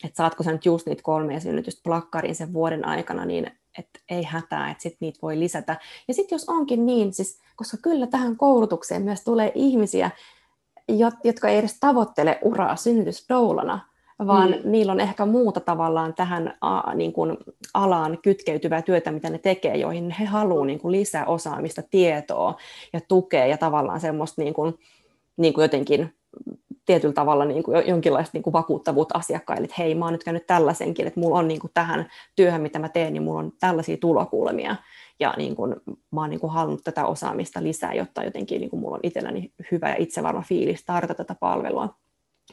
että 0.03 0.17
saatko 0.17 0.43
sä 0.43 0.51
nyt 0.51 0.65
just 0.65 0.87
niitä 0.87 1.03
kolmea 1.03 1.39
synnytystä 1.39 1.81
plakkariin 1.83 2.35
sen 2.35 2.53
vuoden 2.53 2.87
aikana, 2.87 3.25
niin 3.25 3.51
että 3.77 3.99
ei 4.09 4.23
hätää, 4.23 4.71
että 4.71 4.81
sitten 4.81 4.97
niitä 5.01 5.19
voi 5.21 5.39
lisätä. 5.39 5.79
Ja 6.07 6.13
sitten 6.13 6.35
jos 6.35 6.49
onkin 6.49 6.85
niin, 6.85 7.13
siis, 7.13 7.39
koska 7.55 7.77
kyllä 7.77 8.07
tähän 8.07 8.37
koulutukseen 8.37 9.01
myös 9.01 9.23
tulee 9.23 9.51
ihmisiä, 9.55 10.11
jotka 11.23 11.47
ei 11.47 11.57
edes 11.57 11.79
tavoittele 11.79 12.39
uraa 12.41 12.75
synnytysdoulana, 12.75 13.79
vaan 14.27 14.49
mm. 14.49 14.71
niillä 14.71 14.91
on 14.91 14.99
ehkä 14.99 15.25
muuta 15.25 15.59
tavallaan 15.59 16.13
tähän 16.13 16.53
a, 16.61 16.93
niin 16.95 17.13
kuin 17.13 17.37
alaan 17.73 18.17
kytkeytyvää 18.23 18.81
työtä, 18.81 19.11
mitä 19.11 19.29
ne 19.29 19.37
tekee, 19.37 19.77
joihin 19.77 20.09
he 20.09 20.25
haluavat 20.25 20.67
niin 20.67 20.79
kuin 20.79 20.91
lisää 20.91 21.25
osaamista, 21.25 21.81
tietoa 21.91 22.55
ja 22.93 23.01
tukea 23.07 23.45
ja 23.45 23.57
tavallaan 23.57 23.99
semmoista 23.99 24.41
niin 24.41 24.53
kuin, 24.53 24.79
niin 25.37 25.53
kuin 25.53 25.63
jotenkin 25.63 26.13
tietyllä 26.85 27.13
tavalla 27.13 27.45
niin 27.45 27.63
kuin 27.63 27.87
jonkinlaista 27.87 28.31
niin 28.33 28.43
kuin 28.43 28.53
vakuuttavuutta 28.53 29.17
asiakkaille, 29.17 29.65
että 29.65 29.75
hei, 29.77 29.95
mä 29.95 30.05
oon 30.05 30.13
nyt 30.13 30.23
käynyt 30.23 30.47
tällaisenkin, 30.47 31.07
että 31.07 31.19
mulla 31.19 31.37
on 31.37 31.47
niin 31.47 31.59
kuin 31.59 31.71
tähän 31.73 32.09
työhön, 32.35 32.61
mitä 32.61 32.79
mä 32.79 32.89
teen, 32.89 33.13
niin 33.13 33.23
mulla 33.23 33.39
on 33.39 33.51
tällaisia 33.59 33.97
tulokulmia 33.97 34.75
ja 35.19 35.33
niin 35.37 35.55
kuin, 35.55 35.75
mä 36.11 36.21
oon 36.21 36.29
niin 36.29 36.39
kuin 36.39 36.53
halunnut 36.53 36.83
tätä 36.83 37.05
osaamista 37.05 37.63
lisää, 37.63 37.93
jotta 37.93 38.23
jotenkin 38.23 38.61
niin 38.61 38.69
kuin 38.69 38.79
mulla 38.79 38.95
on 38.95 39.01
itselläni 39.03 39.53
hyvä 39.71 39.89
ja 39.89 39.95
itsevarma 39.99 40.41
fiilis 40.41 40.85
tarjota 40.85 41.13
tätä 41.13 41.35
palvelua. 41.39 41.95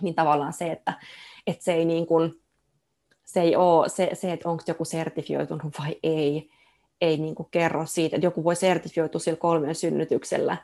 Niin 0.01 0.15
tavallaan 0.15 0.53
se, 0.53 0.73
että, 0.73 0.93
että 1.47 1.65
se 1.65 1.73
ei 1.73 1.85
niin 1.85 2.07
kuin, 2.07 2.33
se 3.25 3.41
ei 3.41 3.57
ole, 3.57 3.89
se, 3.89 4.11
se 4.13 4.33
että 4.33 4.49
onko 4.49 4.63
joku 4.67 4.85
sertifioitunut 4.85 5.79
vai 5.79 5.97
ei, 6.03 6.51
ei 7.01 7.17
niin 7.17 7.35
kuin 7.35 7.49
kerro 7.51 7.87
siitä, 7.87 8.17
että 8.17 8.27
joku 8.27 8.45
voi 8.45 8.57
sertifioitua 8.57 9.19
sillä 9.19 9.37
kolmen 9.37 9.75
synnytyksellä, 9.75 10.57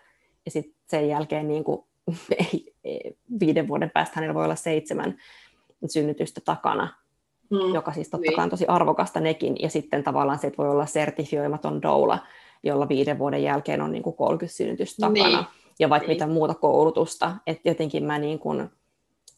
ja 0.45 0.51
sitten 0.51 0.75
sen 0.87 1.09
jälkeen 1.09 1.49
niin 1.49 1.65
kuin, 1.65 1.85
ei, 2.85 3.17
viiden 3.41 3.69
vuoden 3.69 3.91
päästä 3.91 4.13
hänellä 4.15 4.35
voi 4.35 4.45
olla 4.45 4.57
seitsemän 4.57 5.19
synnytystä 5.87 6.41
takana, 6.45 6.95
mm. 7.51 7.75
joka 7.75 7.93
siis 7.93 8.09
totta 8.09 8.27
niin. 8.27 8.37
kai 8.37 8.45
on 8.45 8.51
tosi 8.51 8.67
arvokasta 8.67 9.21
nekin, 9.21 9.57
ja 9.63 9.69
sitten 9.69 10.03
tavallaan 10.03 10.39
se, 10.39 10.47
että 10.47 10.59
voi 10.59 10.71
olla 10.71 10.87
sertifioimaton 10.87 11.83
doula, 11.83 12.19
jolla 12.63 12.89
viiden 12.89 13.19
vuoden 13.19 13.43
jälkeen 13.43 13.83
on 13.83 13.93
niin 13.93 14.03
kuin 14.03 14.17
30 14.17 14.57
synnytystä 14.57 15.07
takana, 15.07 15.37
niin. 15.37 15.47
ja 15.79 15.91
vaikka 15.91 16.09
niin. 16.09 16.17
mitä 16.17 16.27
muuta 16.27 16.55
koulutusta, 16.55 17.37
että 17.47 17.69
jotenkin 17.69 18.05
mä 18.05 18.19
niin 18.19 18.39
kuin, 18.39 18.71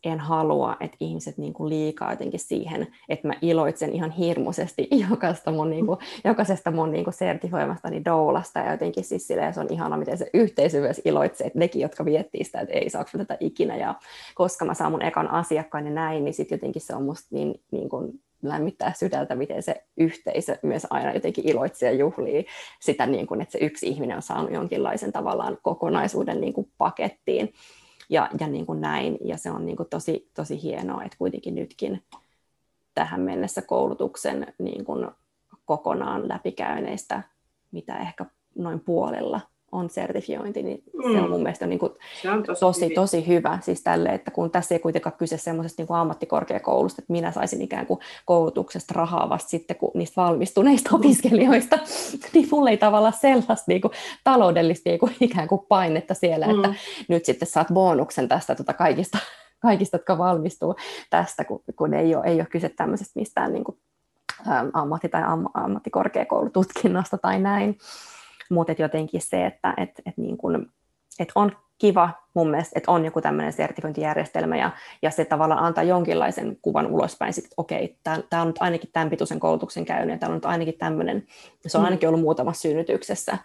en 0.05 0.21
halua, 0.21 0.77
että 0.81 0.97
ihmiset 1.01 1.39
niin 1.39 1.53
kuin 1.53 1.69
liikaa 1.69 2.13
jotenkin 2.13 2.41
siihen, 2.41 2.87
että 3.09 3.29
mä 3.29 3.35
iloitsen 3.43 3.93
ihan 3.93 4.11
hirmuisesti 4.11 4.89
jokaisesta 5.11 5.51
mun, 5.51 5.71
niin 5.71 5.87
kuin, 5.87 5.99
jokaisesta 6.25 6.71
mun 6.71 6.93
niin 6.93 7.05
kuin 7.05 7.15
sertifoimastani 7.15 8.05
doulasta, 8.05 8.59
ja 8.59 8.73
jotenkin 8.73 9.05
siis 9.05 9.27
silleen, 9.27 9.55
se 9.55 9.61
on 9.61 9.73
ihana, 9.73 9.97
miten 9.97 10.19
se 10.19 10.31
yhteisö 10.35 10.81
myös 10.81 11.01
iloitsee, 11.05 11.47
että 11.47 11.59
nekin, 11.59 11.83
jotka 11.83 12.05
viettii 12.05 12.45
sitä, 12.45 12.61
että 12.61 12.75
ei 12.75 12.91
saako 12.91 13.11
tätä 13.19 13.37
ikinä, 13.41 13.77
ja 13.77 13.95
koska 14.35 14.65
mä 14.65 14.75
saan 14.75 14.93
mun 14.93 15.03
ekan 15.03 15.31
asiakkaan 15.31 15.87
ja 15.87 15.93
näin, 15.93 16.25
niin 16.25 16.35
sitten 16.35 16.57
jotenkin 16.57 16.83
se 16.83 16.95
on 16.95 17.03
musta 17.03 17.29
niin, 17.31 17.55
niin 17.71 17.89
kuin 17.89 18.21
lämmittää 18.43 18.93
sydältä, 18.99 19.35
miten 19.35 19.63
se 19.63 19.85
yhteisö 19.97 20.59
myös 20.63 20.87
aina 20.91 21.15
jotenkin 21.15 21.49
iloitsee 21.49 21.93
ja 21.93 21.99
juhlii 21.99 22.47
sitä, 22.81 23.07
niin 23.07 23.27
kuin, 23.27 23.41
että 23.41 23.53
se 23.53 23.59
yksi 23.59 23.89
ihminen 23.89 24.17
on 24.17 24.23
saanut 24.23 24.53
jonkinlaisen 24.53 25.13
tavallaan 25.13 25.59
kokonaisuuden 25.63 26.41
niin 26.41 26.53
kuin 26.53 26.71
pakettiin 26.79 27.53
ja, 28.09 28.29
ja 28.41 28.47
niin 28.47 28.67
kuin 28.67 28.81
näin. 28.81 29.19
Ja 29.25 29.37
se 29.37 29.51
on 29.51 29.67
niin 29.67 29.77
kuin 29.77 29.89
tosi, 29.89 30.31
tosi 30.35 30.63
hienoa, 30.63 31.05
että 31.05 31.19
kuitenkin 31.19 31.55
nytkin 31.55 32.03
tähän 32.95 33.21
mennessä 33.21 33.63
koulutuksen 33.63 34.55
niin 34.59 34.85
kuin 34.85 35.09
kokonaan 35.65 36.29
läpikäyneistä, 36.29 37.23
mitä 37.73 37.99
ehkä 37.99 38.27
noin 38.55 38.81
puolella 38.81 39.41
on 39.73 39.91
sertifiointi, 39.91 40.63
niin 40.63 40.83
mm. 40.95 41.13
se 41.13 41.21
on 41.21 41.31
mun 41.31 41.43
mielestä 41.43 41.67
niin 41.67 41.79
kuin 41.79 41.93
on 42.33 42.43
tosi, 42.43 42.61
tosi, 42.61 42.91
tosi 42.91 43.27
hyvä. 43.27 43.59
Siis 43.63 43.83
tälle, 43.83 44.09
että 44.09 44.31
kun 44.31 44.51
tässä 44.51 44.75
ei 44.75 44.79
kuitenkaan 44.79 45.17
kyse 45.19 45.37
semmoisesta 45.37 45.83
niin 45.83 45.93
ammattikorkeakoulusta, 45.93 47.03
että 47.03 47.13
minä 47.13 47.33
saisin 47.33 47.63
ikään 47.63 47.87
kuin 47.87 48.01
koulutuksesta 48.25 48.95
rahaa 48.97 49.29
vasta 49.29 49.49
sitten 49.51 49.77
kun 49.77 49.91
niistä 49.95 50.23
valmistuneista 50.23 50.91
mm. 50.91 50.97
opiskelijoista, 50.97 51.79
niin 52.35 52.49
mulla 52.53 52.71
ei 52.71 52.77
tavallaan 52.77 53.13
sellaista 53.13 53.65
niin 53.67 53.81
kuin, 53.81 53.93
taloudellista 54.25 54.91
niin 54.91 55.01
kuin, 55.01 55.17
ikään 55.21 55.49
kuin 55.49 55.67
painetta 55.69 56.15
siellä, 56.15 56.47
mm. 56.47 56.55
että 56.55 56.75
nyt 57.09 57.25
sitten 57.25 57.49
saat 57.49 57.69
bonuksen 57.75 58.29
tästä 58.29 58.55
tuota 58.55 58.73
kaikista, 58.73 59.19
kaikista, 59.67 59.95
jotka 59.95 60.19
valmistuu 60.19 60.75
tästä, 61.11 61.45
kun, 61.45 61.63
kun 61.77 61.95
ei, 61.95 62.15
ole, 62.15 62.25
ei 62.27 62.35
ole 62.35 62.47
kyse 62.47 62.69
tämmöisestä 62.69 63.21
mistään 63.21 63.53
niin 63.53 63.65
kuin, 63.65 63.79
ammatti- 64.73 65.09
tai 65.09 65.23
am, 65.23 65.47
ammattikorkeakoulututkinnosta 65.55 67.19
tai 67.19 67.41
näin 67.41 67.79
mutta 68.53 68.75
jotenkin 68.79 69.21
se, 69.21 69.47
että 69.47 69.75
et, 69.77 69.91
et 70.07 70.17
niin 70.17 70.37
kun, 70.37 70.73
et 71.19 71.33
on 71.35 71.53
kiva 71.79 72.11
mun 72.35 72.51
mielestä, 72.51 72.73
että 72.77 72.91
on 72.91 73.05
joku 73.05 73.21
tämmöinen 73.21 73.53
sertifiointijärjestelmä 73.53 74.57
ja, 74.57 74.71
ja 75.03 75.11
se 75.11 75.25
tavallaan 75.25 75.65
antaa 75.65 75.85
jonkinlaisen 75.85 76.59
kuvan 76.63 76.87
ulospäin, 76.87 77.35
että 77.39 77.55
okei, 77.57 77.97
tämä 78.03 78.43
on 78.43 78.47
nyt 78.47 78.57
ainakin 78.61 78.91
tämän 78.93 79.11
pituisen 79.11 79.41
koulutuksen 79.41 79.85
käynyt 79.85 80.15
ja 80.15 80.19
tämä 80.19 80.31
on 80.31 80.37
nyt 80.37 80.45
ainakin 80.45 80.79
tämmöinen, 80.79 81.27
se 81.67 81.79
on 81.79 81.83
mm. 81.83 81.85
ainakin 81.85 82.09
ollut 82.09 82.21
muutamassa 82.21 82.63
synnytyksessä. 82.63 83.39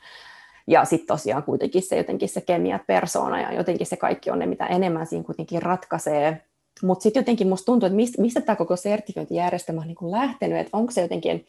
Ja 0.67 0.85
sitten 0.85 1.07
tosiaan 1.07 1.43
kuitenkin 1.43 1.81
se 1.81 1.97
jotenkin 1.97 2.29
se 2.29 2.41
kemia 2.41 2.79
persoona 2.87 3.41
ja 3.41 3.53
jotenkin 3.53 3.87
se 3.87 3.97
kaikki 3.97 4.31
on 4.31 4.39
ne, 4.39 4.45
mitä 4.45 4.65
enemmän 4.65 5.07
siinä 5.07 5.25
kuitenkin 5.25 5.61
ratkaisee. 5.61 6.41
Mutta 6.83 7.03
sitten 7.03 7.19
jotenkin 7.19 7.47
musta 7.47 7.65
tuntuu, 7.65 7.87
että 7.87 7.95
mistä, 7.95 8.21
mistä 8.21 8.41
tämä 8.41 8.55
koko 8.55 8.75
sertifiointijärjestelmä 8.75 9.81
on 9.81 9.87
niin 9.87 10.11
lähtenyt, 10.11 10.57
että 10.57 10.77
onko 10.77 10.91
se 10.91 11.01
jotenkin, 11.01 11.45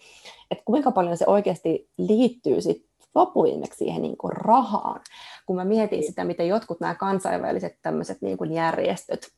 että 0.51 0.65
kuinka 0.65 0.91
paljon 0.91 1.17
se 1.17 1.25
oikeasti 1.27 1.89
liittyy 1.99 2.61
sit 2.61 2.88
lopuimeksi 3.15 3.79
siihen 3.79 4.03
niin 4.03 4.17
kuin 4.17 4.33
rahaan. 4.33 5.01
Kun 5.47 5.57
mä 5.57 5.65
mietin 5.65 6.07
sitä, 6.07 6.25
miten 6.25 6.49
jotkut 6.49 6.81
nämä 6.81 6.95
kansainväliset 6.95 7.79
tämmöiset 7.83 8.23
niin 8.23 8.39
kuin 8.39 8.53
järjestöt, 8.53 9.29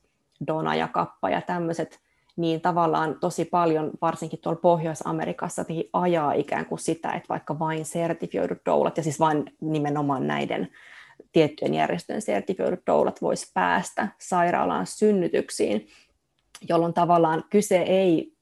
Dona 0.47 0.75
ja 0.75 0.89
Kappa 0.89 1.31
ja 1.31 1.41
tämmöiset, 1.41 1.99
niin 2.37 2.61
tavallaan 2.61 3.17
tosi 3.21 3.45
paljon, 3.45 3.91
varsinkin 4.03 4.39
tuolla 4.43 4.61
Pohjois-Amerikassa, 4.61 5.65
ajaa 5.93 6.33
ikään 6.33 6.67
kuin 6.67 6.79
sitä, 6.79 7.13
että 7.13 7.29
vaikka 7.29 7.59
vain 7.59 7.85
sertifioidut 7.85 8.59
doulat, 8.67 8.97
ja 8.97 9.03
siis 9.03 9.21
vain 9.21 9.45
nimenomaan 9.61 10.27
näiden 10.27 10.69
tiettyjen 11.33 11.75
järjestöjen 11.75 12.23
sertifioidut 12.23 12.81
doulat 12.87 13.23
voisi 13.23 13.51
päästä 13.55 14.09
sairaalaan 14.19 14.87
synnytyksiin, 14.87 15.89
jolloin 16.69 16.95
tavallaan 16.95 17.45
kyse 17.51 17.79
ei 17.79 18.33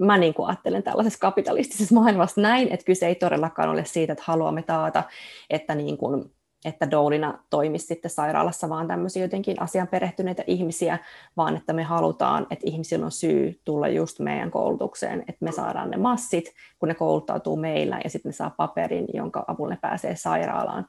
mä 0.00 0.18
niin 0.18 0.34
kuin 0.34 0.48
ajattelen 0.48 0.82
tällaisessa 0.82 1.18
kapitalistisessa 1.18 1.94
maailmassa 1.94 2.40
näin, 2.40 2.68
että 2.68 2.86
kyse 2.86 3.06
ei 3.06 3.14
todellakaan 3.14 3.68
ole 3.68 3.84
siitä, 3.84 4.12
että 4.12 4.24
haluamme 4.26 4.62
taata, 4.62 5.02
että 5.50 5.74
niin 5.74 5.98
kuin 5.98 6.24
että 6.64 6.90
doulina 6.90 7.38
toimisi 7.50 7.86
sitten 7.86 8.10
sairaalassa 8.10 8.68
vaan 8.68 8.88
tämmöisiä 8.88 9.22
jotenkin 9.22 9.62
asian 9.62 9.88
perehtyneitä 9.88 10.44
ihmisiä, 10.46 10.98
vaan 11.36 11.56
että 11.56 11.72
me 11.72 11.82
halutaan, 11.82 12.46
että 12.50 12.66
ihmisillä 12.66 13.04
on 13.04 13.12
syy 13.12 13.60
tulla 13.64 13.88
just 13.88 14.20
meidän 14.20 14.50
koulutukseen, 14.50 15.20
että 15.20 15.44
me 15.44 15.52
saadaan 15.52 15.90
ne 15.90 15.96
massit, 15.96 16.54
kun 16.78 16.88
ne 16.88 16.94
kouluttautuu 16.94 17.56
meillä, 17.56 18.00
ja 18.04 18.10
sitten 18.10 18.28
ne 18.30 18.32
saa 18.34 18.50
paperin, 18.50 19.06
jonka 19.14 19.44
avulla 19.46 19.70
ne 19.70 19.78
pääsee 19.80 20.16
sairaalaan. 20.16 20.86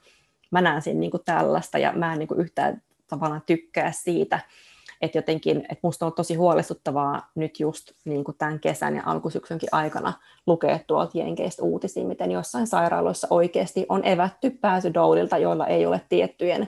Mä 0.52 0.62
näen 0.62 0.82
siinä 0.82 1.00
niin 1.00 1.12
kuin 1.12 1.24
tällaista, 1.26 1.78
ja 1.78 1.92
mä 1.92 2.14
en 2.14 2.20
niin 2.20 2.28
kuin 2.28 2.40
yhtään 2.40 2.82
tavallaan 3.08 3.44
tykkää 3.46 3.92
siitä, 3.92 4.40
että 5.02 5.18
jotenkin, 5.18 5.58
että 5.58 5.80
musta 5.82 6.06
on 6.06 6.14
tosi 6.14 6.36
huolestuttavaa 6.36 7.32
nyt 7.36 7.60
just 7.60 7.92
niin 8.06 8.24
kuin 8.24 8.38
tämän 8.38 8.60
kesän 8.60 8.96
ja 8.96 9.04
alkusyksynkin 9.06 9.70
aikana 9.72 10.14
lukea 10.48 10.80
tuolta 10.88 11.18
Jenkeistä 11.18 11.64
uutisia, 11.64 12.06
miten 12.06 12.32
jossain 12.32 12.68
sairaaloissa 12.68 13.28
oikeasti 13.30 13.86
on 13.90 14.06
evätty 14.06 14.50
pääsy 14.50 14.94
doulilta, 14.94 15.38
joilla 15.38 15.68
ei 15.68 15.86
ole 15.86 16.02
tiettyjen, 16.10 16.68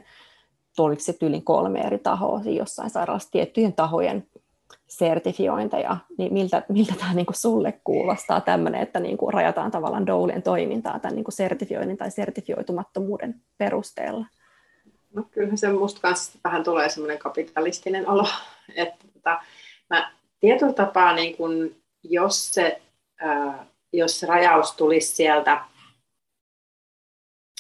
tuliko 0.75 1.01
se 1.01 1.13
tyylin 1.13 1.43
kolme 1.43 1.80
eri 1.80 1.97
tahoa 1.97 2.41
jossain 2.45 2.89
sairaalassa, 2.89 3.32
tiettyjen 3.32 3.73
tahojen 3.73 4.28
sertifiointeja, 4.88 5.97
niin 6.17 6.34
miltä, 6.34 6.63
miltä 6.69 6.93
tämä 6.99 7.13
niin 7.13 7.25
kuin 7.25 7.36
sulle 7.36 7.80
kuulostaa 7.84 8.41
tämmöinen, 8.41 8.82
että 8.82 8.99
niin 8.99 9.17
kuin 9.17 9.34
rajataan 9.34 9.71
tavallaan 9.71 10.05
doulien 10.05 10.43
toimintaa 10.43 10.99
tämän 10.99 11.15
niin 11.15 11.23
kuin 11.23 11.36
sertifioinnin 11.36 11.97
tai 11.97 12.11
sertifioitumattomuuden 12.11 13.41
perusteella? 13.57 14.25
No 15.14 15.24
kyllähän 15.32 15.58
se 15.58 15.70
musta 15.70 16.01
kanssa 16.01 16.39
vähän 16.43 16.64
tulee 16.64 16.89
semmoinen 16.89 17.20
kapitalistinen 17.20 18.10
olo, 18.10 18.28
että 18.76 19.05
tota, 19.14 19.41
mä 19.89 20.12
tietyllä 20.39 20.74
tapaa 20.74 21.14
niin 21.14 21.38
kun, 21.38 21.76
jos, 22.03 22.53
se, 22.53 22.82
ää, 23.22 23.66
jos 23.93 24.20
se 24.20 24.26
rajaus 24.26 24.72
tulisi 24.72 25.16
sieltä, 25.16 25.62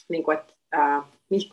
niin 0.09 0.23
kun, 0.23 0.33
että, 0.33 0.53
ää, 0.71 1.03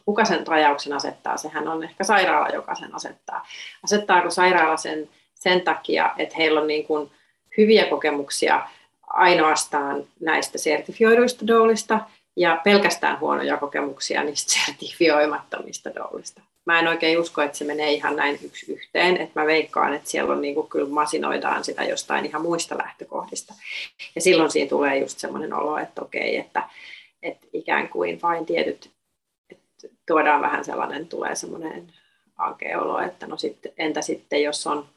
kuka 0.04 0.24
sen 0.24 0.46
rajauksen 0.46 0.92
asettaa, 0.92 1.36
sehän 1.36 1.68
on 1.68 1.84
ehkä 1.84 2.04
sairaala, 2.04 2.48
joka 2.48 2.74
sen 2.74 2.94
asettaa. 2.94 3.46
Asettaako 3.84 4.30
sairaala 4.30 4.76
sen 4.76 5.08
sen 5.34 5.60
takia, 5.60 6.14
että 6.18 6.34
heillä 6.38 6.60
on 6.60 6.66
niin 6.66 6.86
kun, 6.86 7.10
hyviä 7.56 7.86
kokemuksia 7.86 8.68
ainoastaan 9.06 10.04
näistä 10.20 10.58
sertifioiduista 10.58 11.46
doolista, 11.46 12.00
ja 12.36 12.60
pelkästään 12.64 13.20
huonoja 13.20 13.56
kokemuksia 13.56 14.24
niistä 14.24 14.52
sertifioimattomista 14.52 15.94
doulista. 15.94 16.42
Mä 16.64 16.78
en 16.78 16.88
oikein 16.88 17.20
usko, 17.20 17.42
että 17.42 17.58
se 17.58 17.64
menee 17.64 17.92
ihan 17.92 18.16
näin 18.16 18.38
yksi 18.42 18.72
yhteen, 18.72 19.16
että 19.16 19.40
mä 19.40 19.46
veikkaan, 19.46 19.94
että 19.94 20.10
siellä 20.10 20.32
on 20.32 20.40
niin 20.40 20.54
kuin, 20.54 20.68
kyllä 20.68 20.88
masinoidaan 20.88 21.64
sitä 21.64 21.84
jostain 21.84 22.26
ihan 22.26 22.42
muista 22.42 22.78
lähtökohdista. 22.78 23.54
Ja 24.14 24.20
silloin 24.20 24.50
siinä 24.50 24.68
tulee 24.68 24.98
just 24.98 25.18
semmoinen 25.18 25.54
olo, 25.54 25.78
että 25.78 26.02
okei, 26.02 26.36
että, 26.36 26.68
että 27.22 27.46
ikään 27.52 27.88
kuin 27.88 28.22
vain 28.22 28.46
tietyt, 28.46 28.90
että 29.50 29.88
tuodaan 30.06 30.42
vähän 30.42 30.64
sellainen, 30.64 31.08
tulee 31.08 31.34
semmoinen 31.34 31.92
ankea 32.36 32.80
olo, 32.80 33.00
että 33.00 33.26
no 33.26 33.36
sitten, 33.36 33.72
entä 33.78 34.02
sitten, 34.02 34.42
jos 34.42 34.66
on, 34.66 34.88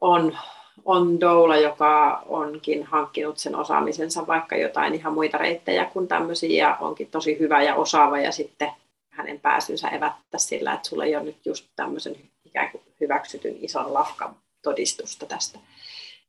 on 0.00 0.38
on 0.84 1.20
doula, 1.20 1.56
joka 1.56 2.22
onkin 2.26 2.84
hankkinut 2.84 3.38
sen 3.38 3.56
osaamisensa 3.56 4.26
vaikka 4.26 4.56
jotain 4.56 4.94
ihan 4.94 5.12
muita 5.12 5.38
reittejä 5.38 5.84
kuin 5.84 6.08
tämmöisiä 6.08 6.68
ja 6.68 6.76
onkin 6.80 7.10
tosi 7.10 7.38
hyvä 7.38 7.62
ja 7.62 7.74
osaava 7.74 8.18
ja 8.18 8.32
sitten 8.32 8.70
hänen 9.10 9.40
pääsynsä 9.40 9.88
evättä 9.88 10.38
sillä, 10.38 10.72
että 10.72 10.88
sulla 10.88 11.04
ei 11.04 11.16
ole 11.16 11.24
nyt 11.24 11.46
just 11.46 11.66
tämmöisen 11.76 12.16
ikään 12.44 12.70
kuin 12.70 12.82
hyväksytyn 13.00 13.56
ison 13.60 13.94
lafkan 13.94 14.36
todistusta 14.62 15.26
tästä. 15.26 15.58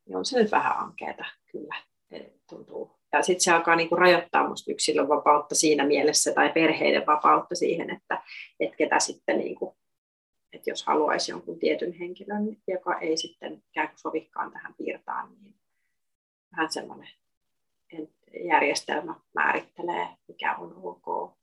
Niin 0.05 0.17
on 0.17 0.25
se 0.25 0.39
nyt 0.39 0.51
vähän 0.51 0.77
ankeeta 0.77 1.25
kyllä, 1.51 1.75
tuntuu. 2.49 2.91
Ja 3.13 3.23
sitten 3.23 3.43
se 3.43 3.51
alkaa 3.51 3.75
niinku 3.75 3.95
rajoittaa 3.95 4.47
musta 4.47 4.71
yksilön 4.71 5.07
vapautta 5.07 5.55
siinä 5.55 5.85
mielessä 5.85 6.33
tai 6.33 6.49
perheiden 6.49 7.05
vapautta 7.07 7.55
siihen, 7.55 7.89
että 7.89 8.21
et 8.59 8.75
ketä 8.75 8.99
sitten 8.99 9.37
niinku 9.37 9.75
että 10.55 10.69
jos 10.69 10.85
haluaisi 10.85 11.31
jonkun 11.31 11.59
tietyn 11.59 11.93
henkilön, 11.93 12.57
joka 12.67 12.99
ei 12.99 13.17
sitten 13.17 13.63
ikään 13.69 13.87
kuin 13.87 13.99
sovikaan 13.99 14.51
tähän 14.51 14.73
piirtaan, 14.77 15.29
niin 15.41 15.55
vähän 16.51 16.71
semmoinen 16.71 17.09
järjestelmä 18.43 19.15
määrittelee, 19.35 20.07
mikä 20.27 20.55
on 20.55 20.75
ok. 20.83 21.33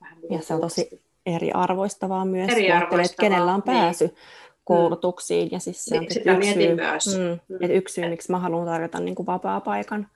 Vähän 0.00 0.18
ja 0.30 0.42
se 0.42 0.54
on 0.54 0.60
tosi 0.60 1.02
eriarvoistavaa 1.26 2.24
myös, 2.24 2.50
eriarvoistavaa, 2.50 3.04
että 3.04 3.20
kenellä 3.20 3.54
on 3.54 3.62
niin. 3.66 3.76
pääsy 3.76 4.06
niin. 4.06 4.16
koulutuksiin. 4.64 5.48
Ja 5.52 5.58
siis 5.58 5.84
se 5.84 5.94
on 5.94 6.00
niin, 6.00 6.14
sitä 6.14 6.32
yksi 6.32 6.52
syy, 6.52 6.74
myös. 6.74 7.06
Mm, 7.06 7.22
mm. 7.48 7.62
Että 7.64 7.76
yksi 7.76 7.94
syy, 7.94 8.08
miksi 8.08 8.30
mä 8.30 8.38
haluan 8.38 8.66
tarjota 8.66 9.00
niin 9.00 9.14
kuin 9.14 9.26
vapaa-paikan 9.26 10.08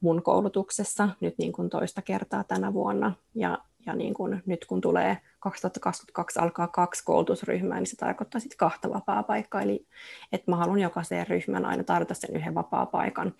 mun 0.00 0.22
koulutuksessa 0.22 1.08
nyt 1.20 1.34
niin 1.38 1.52
kuin 1.52 1.70
toista 1.70 2.02
kertaa 2.02 2.44
tänä 2.44 2.72
vuonna. 2.72 3.12
Ja 3.34 3.58
ja 3.88 3.94
niin 3.94 4.14
kun, 4.14 4.40
nyt 4.46 4.64
kun 4.64 4.80
tulee 4.80 5.18
2022 5.40 6.38
alkaa 6.38 6.68
kaksi 6.68 7.04
koulutusryhmää, 7.04 7.78
niin 7.78 7.86
se 7.86 7.96
tarkoittaa 7.96 8.40
sitten 8.40 8.58
kahta 8.58 8.90
vapaa-paikkaa. 8.90 9.62
Eli 9.62 9.86
että 10.32 10.50
mä 10.50 10.56
haluan 10.56 10.78
jokaiseen 10.78 11.26
ryhmään 11.26 11.64
aina 11.64 11.84
tarjota 11.84 12.14
sen 12.14 12.36
yhden 12.36 12.54
vapaa-paikan, 12.54 13.34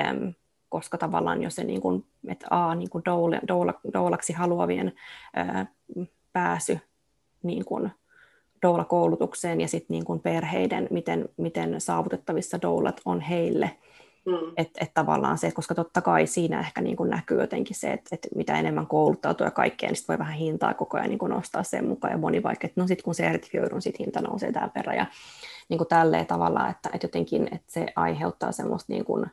äm, 0.00 0.32
koska 0.68 0.98
tavallaan 0.98 1.42
jos 1.42 1.54
se 1.54 1.64
niin 1.64 1.80
kun, 1.80 2.06
että 2.28 2.46
A, 2.50 2.74
niin 2.74 2.90
kun 2.90 3.02
doula, 3.04 3.36
doula, 3.48 3.74
doulaksi 3.94 4.32
haluavien 4.32 4.92
ää, 5.34 5.66
pääsy 6.32 6.78
niin 7.42 7.64
kun, 7.64 7.90
doula-koulutukseen 8.62 9.60
ja 9.60 9.68
sitten 9.68 9.94
niin 9.94 10.20
perheiden, 10.22 10.88
miten, 10.90 11.28
miten 11.36 11.80
saavutettavissa 11.80 12.62
doulat 12.62 13.00
on 13.04 13.20
heille– 13.20 13.70
Mm. 14.26 14.52
Että 14.56 14.84
et 14.84 14.94
tavallaan 14.94 15.38
se, 15.38 15.52
koska 15.52 15.74
totta 15.74 16.00
kai 16.00 16.26
siinä 16.26 16.60
ehkä 16.60 16.80
niin 16.80 16.96
kuin 16.96 17.10
näkyy 17.10 17.40
jotenkin 17.40 17.76
se, 17.76 17.92
että, 17.92 18.08
että 18.12 18.28
mitä 18.36 18.58
enemmän 18.58 18.86
kouluttautuu 18.86 19.44
ja 19.44 19.50
kaikkea, 19.50 19.90
niin 19.90 20.04
voi 20.08 20.18
vähän 20.18 20.34
hintaa 20.34 20.74
koko 20.74 20.96
ajan 20.96 21.08
niin 21.08 21.18
kuin 21.18 21.30
nostaa 21.30 21.62
sen 21.62 21.88
mukaan. 21.88 22.12
Ja 22.12 22.18
moni 22.18 22.42
vaikka, 22.42 22.66
että 22.66 22.80
no 22.80 22.86
sitten 22.86 23.04
kun 23.04 23.14
sertifioidun, 23.14 23.82
sitten 23.82 24.04
hinta 24.04 24.20
nousee 24.20 24.52
tämän 24.52 24.70
perään. 24.70 24.96
Ja 24.96 25.06
niin 25.68 25.78
kuin 25.78 25.88
tälleen 25.88 26.26
tavallaan, 26.26 26.70
että, 26.70 26.90
että 26.94 27.04
jotenkin 27.04 27.48
että 27.52 27.72
se 27.72 27.86
aiheuttaa 27.96 28.52
semmoista 28.52 28.92
niin 28.92 29.04
kuin, 29.04 29.26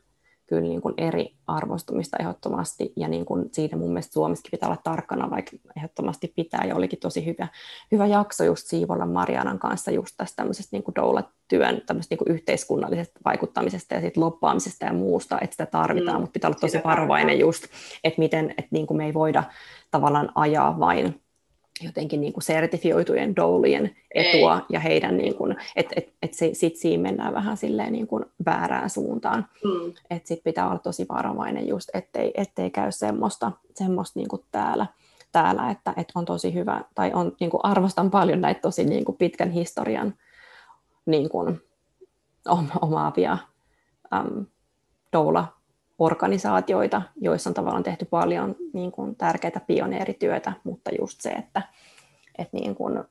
kyllä 0.49 0.61
niin 0.61 0.81
kuin 0.81 0.93
eri 0.97 1.35
arvostumista 1.47 2.17
ehdottomasti, 2.19 2.93
ja 2.95 3.07
niin 3.07 3.25
kuin 3.25 3.49
siitä 3.51 3.75
mun 3.75 3.89
mielestä 3.89 4.13
Suomessakin 4.13 4.51
pitää 4.51 4.69
olla 4.69 4.81
tarkkana, 4.83 5.29
vaikka 5.29 5.51
ehdottomasti 5.77 6.33
pitää, 6.35 6.65
ja 6.67 6.75
olikin 6.75 6.99
tosi 6.99 7.25
hyvä, 7.25 7.47
hyvä 7.91 8.05
jakso 8.05 8.43
just 8.43 8.67
Siivolla 8.67 9.05
Marianan 9.05 9.59
kanssa 9.59 9.91
just 9.91 10.15
tästä 10.17 10.35
tämmöisestä 10.35 10.75
niin 10.75 10.83
kuin 10.83 10.95
doula-työn 10.95 11.81
tämmöisestä 11.85 12.13
niin 12.13 12.25
kuin 12.25 12.35
yhteiskunnallisesta 12.35 13.19
vaikuttamisesta 13.25 13.95
ja 13.95 14.01
siitä 14.01 14.19
loppaamisesta 14.19 14.85
ja 14.85 14.93
muusta, 14.93 15.37
että 15.41 15.53
sitä 15.53 15.65
tarvitaan, 15.65 16.17
mm, 16.17 16.21
mutta 16.21 16.33
pitää 16.33 16.47
olla 16.47 16.59
tosi 16.59 16.79
varovainen 16.83 17.39
just, 17.39 17.63
että 18.03 18.19
miten, 18.19 18.49
että 18.49 18.69
niin 18.71 18.87
kuin 18.87 18.97
me 18.97 19.05
ei 19.05 19.13
voida 19.13 19.43
tavallaan 19.91 20.31
ajaa 20.35 20.79
vain 20.79 21.21
jotenkin 21.81 22.21
niin 22.21 22.33
kuin 22.33 22.43
sertifioitujen 22.43 23.35
doulien 23.35 23.95
etua 24.15 24.55
Ei. 24.55 24.61
ja 24.69 24.79
heidän, 24.79 25.17
niin 25.17 25.35
kuin, 25.35 25.55
että 25.75 25.93
et, 25.97 26.13
et 26.21 26.33
se, 26.33 26.49
sit 26.53 26.75
siinä 26.75 27.01
mennään 27.01 27.33
vähän 27.33 27.57
silleen 27.57 27.93
niin 27.93 28.07
kuin 28.07 28.25
väärään 28.45 28.89
suuntaan. 28.89 29.47
Mm. 29.63 29.93
Että 30.09 30.27
sit 30.27 30.43
pitää 30.43 30.69
olla 30.69 30.79
tosi 30.79 31.05
varovainen 31.09 31.67
just, 31.67 31.89
ettei, 31.93 32.31
ettei 32.35 32.69
käy 32.69 32.91
semmoista, 32.91 33.51
semmoista 33.75 34.19
niin 34.19 34.29
kuin 34.29 34.41
täällä, 34.51 34.85
täällä 35.31 35.71
että, 35.71 35.93
että 35.97 36.13
on 36.15 36.25
tosi 36.25 36.53
hyvä, 36.53 36.83
tai 36.95 37.11
on, 37.13 37.35
niin 37.39 37.49
kuin 37.49 37.61
arvostan 37.63 38.11
paljon 38.11 38.41
näitä 38.41 38.61
tosi 38.61 38.85
niin 38.85 39.05
kuin 39.05 39.17
pitkän 39.17 39.51
historian 39.51 40.13
niin 41.05 41.29
kuin, 41.29 41.61
omaavia 42.81 43.37
äm, 44.13 44.45
doula 45.13 45.58
organisaatioita, 45.99 47.01
joissa 47.21 47.49
on 47.49 47.53
tavallaan 47.53 47.83
tehty 47.83 48.05
paljon 48.05 48.55
niin 48.73 48.91
kuin, 48.91 49.15
tärkeää 49.15 49.61
pioneerityötä, 49.67 50.53
mutta 50.63 50.91
just 50.99 51.21
se, 51.21 51.29
että, 51.29 51.61
että, 52.37 52.57
niin 52.57 52.75
kuin, 52.75 53.03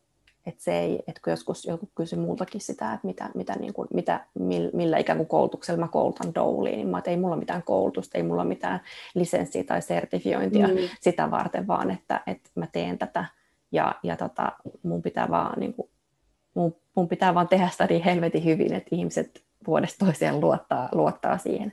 että 0.46 0.64
se 0.64 0.78
ei, 0.78 1.02
että 1.06 1.20
kun 1.24 1.30
joskus 1.30 1.64
joku 1.64 1.88
kysyy 1.94 2.18
multakin 2.18 2.60
sitä, 2.60 2.92
että 2.92 3.06
mitä, 3.06 3.30
mitä, 3.34 3.52
niin 3.52 3.72
kuin, 3.72 3.88
mitä, 3.94 4.26
millä 4.72 4.98
ikään 4.98 5.18
kuin 5.18 5.28
koulutuksella 5.28 5.80
mä 5.80 5.88
koulutan 5.88 6.34
douliin, 6.34 6.76
niin 6.76 6.88
mä, 6.88 6.98
että 6.98 7.10
ei 7.10 7.16
mulla 7.16 7.34
ole 7.34 7.40
mitään 7.40 7.62
koulutusta, 7.62 8.18
ei 8.18 8.24
mulla 8.24 8.42
ole 8.42 8.48
mitään 8.48 8.80
lisenssiä 9.14 9.64
tai 9.64 9.82
sertifiointia 9.82 10.68
mm. 10.68 10.74
sitä 11.00 11.30
varten, 11.30 11.66
vaan 11.66 11.90
että, 11.90 12.20
että 12.26 12.50
mä 12.54 12.66
teen 12.66 12.98
tätä 12.98 13.24
ja, 13.72 13.94
ja 14.02 14.16
tota, 14.16 14.52
mun 14.82 15.02
pitää 15.02 15.30
vaan 15.30 15.60
niin 15.60 15.74
kuin, 15.74 15.90
mun, 16.54 16.76
mun 16.94 17.08
pitää 17.08 17.34
vaan 17.34 17.48
tehdä 17.48 17.68
sitä 17.68 17.86
niin 17.86 18.02
helvetin 18.02 18.44
hyvin, 18.44 18.74
että 18.74 18.88
ihmiset 18.96 19.44
vuodesta 19.66 20.06
toiseen 20.06 20.40
luottaa, 20.40 20.88
luottaa 20.92 21.38
siihen 21.38 21.72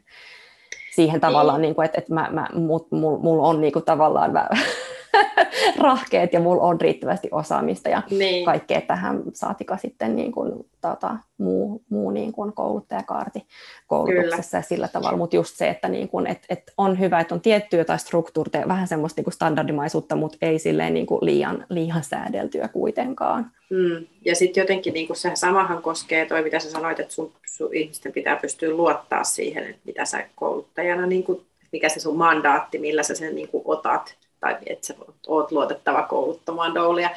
siihen 0.95 1.21
tavallaan, 1.21 1.61
niin 1.61 1.75
kuin, 1.75 1.85
että, 1.85 1.97
että 1.97 2.13
mä, 2.13 2.29
mä, 2.31 2.47
mulla 2.53 3.19
mul 3.19 3.39
on 3.39 3.61
niin 3.61 3.73
kuin, 3.73 3.85
tavallaan 3.85 4.31
rahkeet 5.79 6.33
ja 6.33 6.39
mulla 6.39 6.63
on 6.63 6.81
riittävästi 6.81 7.29
osaamista 7.31 7.89
ja 7.89 8.01
niin. 8.11 8.45
kaikkea 8.45 8.81
tähän 8.81 9.23
saatika 9.33 9.77
sitten 9.77 10.15
niin 10.15 10.31
kuin, 10.31 10.51
tota, 10.81 11.17
muu, 11.37 11.81
muu 11.89 12.11
niin 12.11 12.31
kuin 12.31 12.53
kouluttajakaarti 12.53 13.45
koulutuksessa 13.87 14.51
Kyllä. 14.51 14.59
ja 14.59 14.61
sillä 14.61 14.87
tavalla, 14.87 15.17
mutta 15.17 15.35
just 15.35 15.55
se, 15.55 15.69
että 15.69 15.87
niin 15.87 16.09
kuin, 16.09 16.27
et, 16.27 16.45
et 16.49 16.73
on 16.77 16.99
hyvä, 16.99 17.19
että 17.19 17.35
on 17.35 17.41
tiettyä 17.41 17.79
jotain 17.79 17.99
struktuuria, 17.99 18.67
vähän 18.67 18.87
semmoista 18.87 19.19
niin 19.19 19.23
kuin 19.23 19.33
standardimaisuutta, 19.33 20.15
mutta 20.15 20.37
ei 20.41 20.59
silleen 20.59 20.93
niin 20.93 21.05
kuin 21.05 21.19
liian, 21.25 21.65
liian 21.69 22.03
säädeltyä 22.03 22.67
kuitenkaan. 22.67 23.51
Mm. 23.69 24.07
Ja 24.25 24.35
sitten 24.35 24.61
jotenkin 24.61 24.93
niin 24.93 25.07
kuin 25.07 25.17
se 25.17 25.31
samahan 25.33 25.81
koskee 25.81 26.25
toi, 26.25 26.43
mitä 26.43 26.59
sä 26.59 26.71
sanoit, 26.71 26.99
että 26.99 27.13
sun, 27.13 27.31
sun 27.45 27.73
ihmisten 27.73 28.11
pitää 28.11 28.35
pystyä 28.35 28.69
luottaa 28.69 29.23
siihen, 29.23 29.63
että 29.63 29.81
mitä 29.85 30.05
sä 30.05 30.29
kouluttajana, 30.35 31.05
niin 31.05 31.23
kuin, 31.23 31.41
mikä 31.71 31.89
se 31.89 31.99
sun 31.99 32.17
mandaatti, 32.17 32.79
millä 32.79 33.03
sä 33.03 33.15
sen 33.15 33.35
niin 33.35 33.47
kuin 33.47 33.63
otat 33.65 34.15
tai 34.45 34.57
että 34.65 34.87
sä 34.87 34.95
oot 35.27 35.51
luotettava 35.51 36.03
kouluttamaan 36.03 36.75
doulia, 36.75 37.09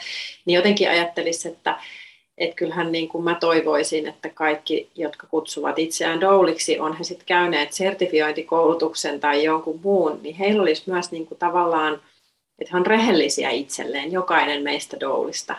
niin 0.45 0.57
jotenkin 0.57 0.91
ajattelisi, 0.91 1.49
että 1.49 1.81
että 2.39 2.57
kyllähän 2.57 2.93
niin 2.93 3.09
kuin 3.09 3.25
mä 3.25 3.35
toivoisin, 3.35 4.09
että 4.09 4.29
kaikki, 4.29 4.91
jotka 4.95 5.27
kutsuvat 5.27 5.79
itseään 5.79 6.21
douliksi, 6.21 6.81
on 6.81 6.97
he 6.97 7.05
sitten 7.05 7.27
käyneet 7.27 7.73
sertifiointikoulutuksen 7.73 9.21
tai 9.21 9.45
jonkun 9.45 9.81
muun, 9.83 10.21
niin 10.23 10.35
heillä 10.35 10.63
olisi 10.63 10.83
myös 10.87 11.13
niin 11.13 11.27
kuin 11.27 11.39
tavallaan, 11.39 11.95
että 12.59 12.71
he 12.73 12.77
on 12.77 12.87
rehellisiä 12.87 13.51
itselleen, 13.51 14.13
jokainen 14.13 14.63
meistä 14.63 15.01
doulista 15.01 15.55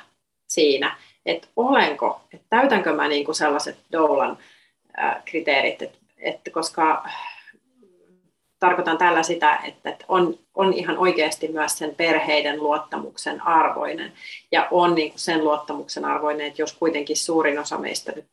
siinä, 0.47 0.97
että 1.25 1.47
olenko, 1.55 2.21
että 2.33 2.45
täytänkö 2.49 2.93
mä 2.93 3.07
niin 3.07 3.25
kuin 3.25 3.35
sellaiset 3.35 3.77
doulan 3.91 4.37
kriteerit, 5.25 5.81
että, 5.81 5.97
että 6.17 6.51
koska 6.51 7.09
tarkoitan 8.59 8.97
tällä 8.97 9.23
sitä, 9.23 9.59
että 9.63 10.05
on, 10.07 10.37
on 10.55 10.73
ihan 10.73 10.97
oikeasti 10.97 11.47
myös 11.47 11.77
sen 11.77 11.95
perheiden 11.95 12.63
luottamuksen 12.63 13.41
arvoinen. 13.41 14.13
Ja 14.51 14.67
on 14.71 14.95
niin 14.95 15.09
kuin 15.09 15.19
sen 15.19 15.43
luottamuksen 15.43 16.05
arvoinen, 16.05 16.47
että 16.47 16.61
jos 16.61 16.73
kuitenkin 16.73 17.17
suurin 17.17 17.59
osa 17.59 17.77
meistä 17.77 18.11
nyt 18.11 18.25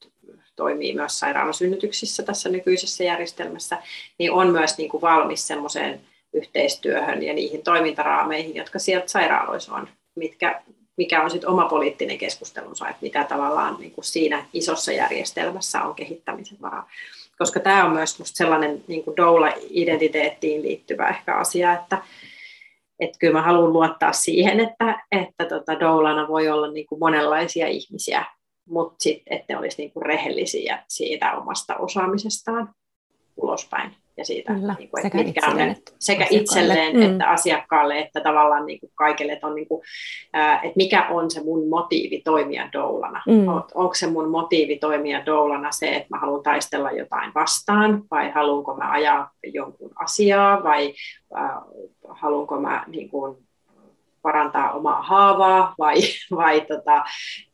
toimii 0.56 0.94
myös 0.94 1.18
sairaalasynnytyksissä 1.18 2.22
tässä 2.22 2.48
nykyisessä 2.48 3.04
järjestelmässä, 3.04 3.78
niin 4.18 4.32
on 4.32 4.50
myös 4.50 4.78
niin 4.78 4.90
kuin 4.90 5.00
valmis 5.00 5.46
semmoiseen 5.46 6.00
yhteistyöhön 6.32 7.22
ja 7.22 7.34
niihin 7.34 7.62
toimintaraameihin, 7.62 8.56
jotka 8.56 8.78
sieltä 8.78 9.08
sairaaloissa 9.08 9.74
on, 9.74 9.88
mitkä, 10.14 10.62
mikä 10.96 11.22
on 11.22 11.30
sitten 11.30 11.50
oma 11.50 11.68
poliittinen 11.68 12.18
keskustelunsa, 12.18 12.88
että 12.88 13.02
mitä 13.02 13.24
tavallaan 13.24 13.76
niin 13.80 13.92
kuin 13.92 14.04
siinä 14.04 14.46
isossa 14.52 14.92
järjestelmässä 14.92 15.82
on 15.82 15.94
kehittämisen 15.94 16.58
varaa 16.62 16.88
koska 17.38 17.60
tämä 17.60 17.84
on 17.84 17.92
myös 17.92 18.18
musta 18.18 18.36
sellainen 18.36 18.84
niin 18.88 19.04
kuin 19.04 19.16
doula-identiteettiin 19.16 20.62
liittyvä 20.62 21.08
ehkä 21.08 21.36
asia, 21.36 21.72
että, 21.72 22.02
että 23.00 23.18
kyllä 23.18 23.32
mä 23.32 23.42
haluan 23.42 23.72
luottaa 23.72 24.12
siihen, 24.12 24.60
että, 24.60 25.04
että 25.12 25.44
tota, 25.44 25.80
doulana 25.80 26.28
voi 26.28 26.48
olla 26.48 26.70
niin 26.70 26.86
kuin 26.86 26.98
monenlaisia 26.98 27.66
ihmisiä, 27.66 28.24
mutta 28.68 28.96
sitten, 28.98 29.36
että 29.36 29.52
ne 29.52 29.58
olisi 29.58 29.78
niin 29.78 29.92
kuin 29.92 30.06
rehellisiä 30.06 30.84
siitä 30.88 31.32
omasta 31.32 31.76
osaamisestaan 31.76 32.74
ulospäin 33.36 33.96
ja 34.16 34.24
siitä, 34.24 34.54
Kyllä, 34.54 34.74
niin 34.78 34.88
kuin, 34.90 35.02
sekä 35.02 35.18
mitkä 35.18 35.40
itselleen, 35.40 35.68
on 35.70 35.76
että 35.76 35.92
sekä 35.98 36.24
asiakkaalle. 36.24 36.42
itselleen 36.42 36.96
Mm. 36.96 37.02
että 37.02 37.28
asiakkaalle, 37.30 37.98
että 37.98 38.20
tavallaan 38.20 38.66
niin 38.66 38.80
kuin 38.80 38.90
kaikille, 38.94 39.32
että, 39.32 39.46
on 39.46 39.54
niin 39.54 39.68
kuin, 39.68 39.82
että 40.62 40.76
mikä 40.76 41.06
on 41.10 41.30
se 41.30 41.42
mun 41.44 41.68
motiivi 41.68 42.20
toimia 42.24 42.68
doulana. 42.72 43.22
Mm. 43.26 43.48
On- 43.48 43.64
Onko 43.74 43.94
se 43.94 44.06
mun 44.06 44.28
motiivi 44.28 44.76
toimia 44.78 45.26
doulana 45.26 45.72
se, 45.72 45.88
että 45.96 46.06
mä 46.10 46.18
haluan 46.18 46.42
taistella 46.42 46.90
jotain 46.90 47.32
vastaan, 47.34 48.02
vai 48.10 48.30
haluanko 48.30 48.74
mä 48.74 48.90
ajaa 48.90 49.30
jonkun 49.52 49.90
asiaa, 49.98 50.62
vai 50.62 50.94
ää, 51.34 51.60
haluanko 52.08 52.60
mä 52.60 52.84
niin 52.86 53.08
kuin, 53.10 53.36
parantaa 54.22 54.72
omaa 54.72 55.02
haavaa 55.02 55.74
vai, 55.78 55.94
vai 56.36 56.60
tota, 56.60 57.04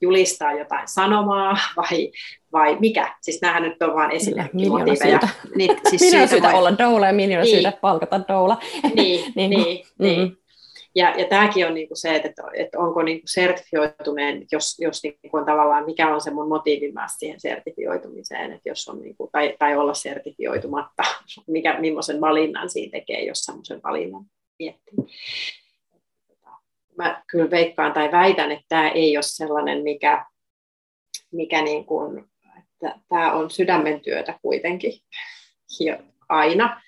julistaa 0.03 0.53
jotain 0.53 0.88
sanomaa 0.88 1.57
vai, 1.76 2.12
vai 2.53 2.76
mikä. 2.80 3.14
Siis 3.22 3.42
näähän 3.42 3.62
nyt 3.62 3.82
on 3.82 3.94
vain 3.94 4.11
esimerkkimotiiveja. 4.11 5.18
Niin, 5.57 5.76
siis 5.90 6.00
siitä 6.11 6.26
syytä 6.26 6.48
voi- 6.48 6.59
olla 6.59 6.78
doula 6.78 7.07
ja 7.07 7.12
miljoona 7.12 7.44
Niin. 7.44 7.55
syytä 7.55 7.78
palkata 7.80 8.20
doula. 8.28 8.59
Niin, 8.94 9.32
Niin 9.36 9.50
niin, 9.50 9.84
niin, 9.98 10.28
mm. 10.28 10.36
Ja, 10.94 11.14
ja 11.18 11.24
tämäkin 11.24 11.66
on 11.66 11.74
niinku 11.74 11.94
se, 11.96 12.16
että, 12.16 12.42
että 12.55 12.78
onko 12.78 13.03
niinku 13.03 13.26
sertifioituneen, 13.26 14.44
jos, 14.53 14.76
jos 14.80 15.03
niinku 15.03 15.36
on 15.36 15.44
tavallaan, 15.44 15.84
mikä 15.84 16.14
on 16.14 16.20
se 16.20 16.30
mun 16.30 16.48
motiivi 16.48 16.92
myös 16.92 17.12
siihen 17.18 17.40
sertifioitumiseen, 17.40 18.53
että 18.53 18.68
jos 18.68 18.88
on 18.88 19.00
niinku, 19.03 19.28
tai, 19.32 19.57
tai 19.59 19.76
olla 19.76 19.94
sertifioitumatta, 19.94 21.03
mikä, 21.46 21.80
millaisen 21.80 22.20
valinnan 22.20 22.70
siinä 22.70 22.90
tekee, 22.90 23.24
jos 23.24 23.38
semmoisen 23.40 23.80
valinnan 23.84 24.24
miettii. 24.59 24.94
Mä 26.97 27.22
kyllä 27.26 27.51
veikkaan 27.51 27.93
tai 27.93 28.12
väitän, 28.12 28.53
että 28.53 28.64
tämä 28.68 28.90
ei 28.90 29.16
ole 29.16 29.22
sellainen, 29.22 29.82
mikä, 29.82 30.26
mikä 31.32 31.62
niin 31.62 31.86
kuin, 31.86 32.24
että 32.59 33.01
tämä 33.09 33.32
on 33.32 33.51
sydämen 33.51 34.01
työtä 34.01 34.38
kuitenkin 34.43 34.93
aina, 36.28 36.82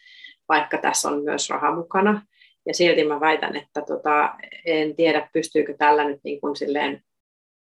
vaikka 0.49 0.79
tässä 0.79 1.09
on 1.09 1.25
myös 1.25 1.51
raha 1.51 1.75
mukana. 1.75 2.27
Ja 2.67 2.75
silti 2.75 3.05
mä 3.05 3.21
väitän, 3.21 3.57
että 3.57 3.83
tota, 3.83 4.35
en 4.65 4.97
tiedä, 4.97 5.29
pystyykö 5.33 5.75
tällä 5.79 6.05
nyt 6.05 6.21
niin 6.25 6.41
kuin 6.41 6.57
silleen 6.57 7.03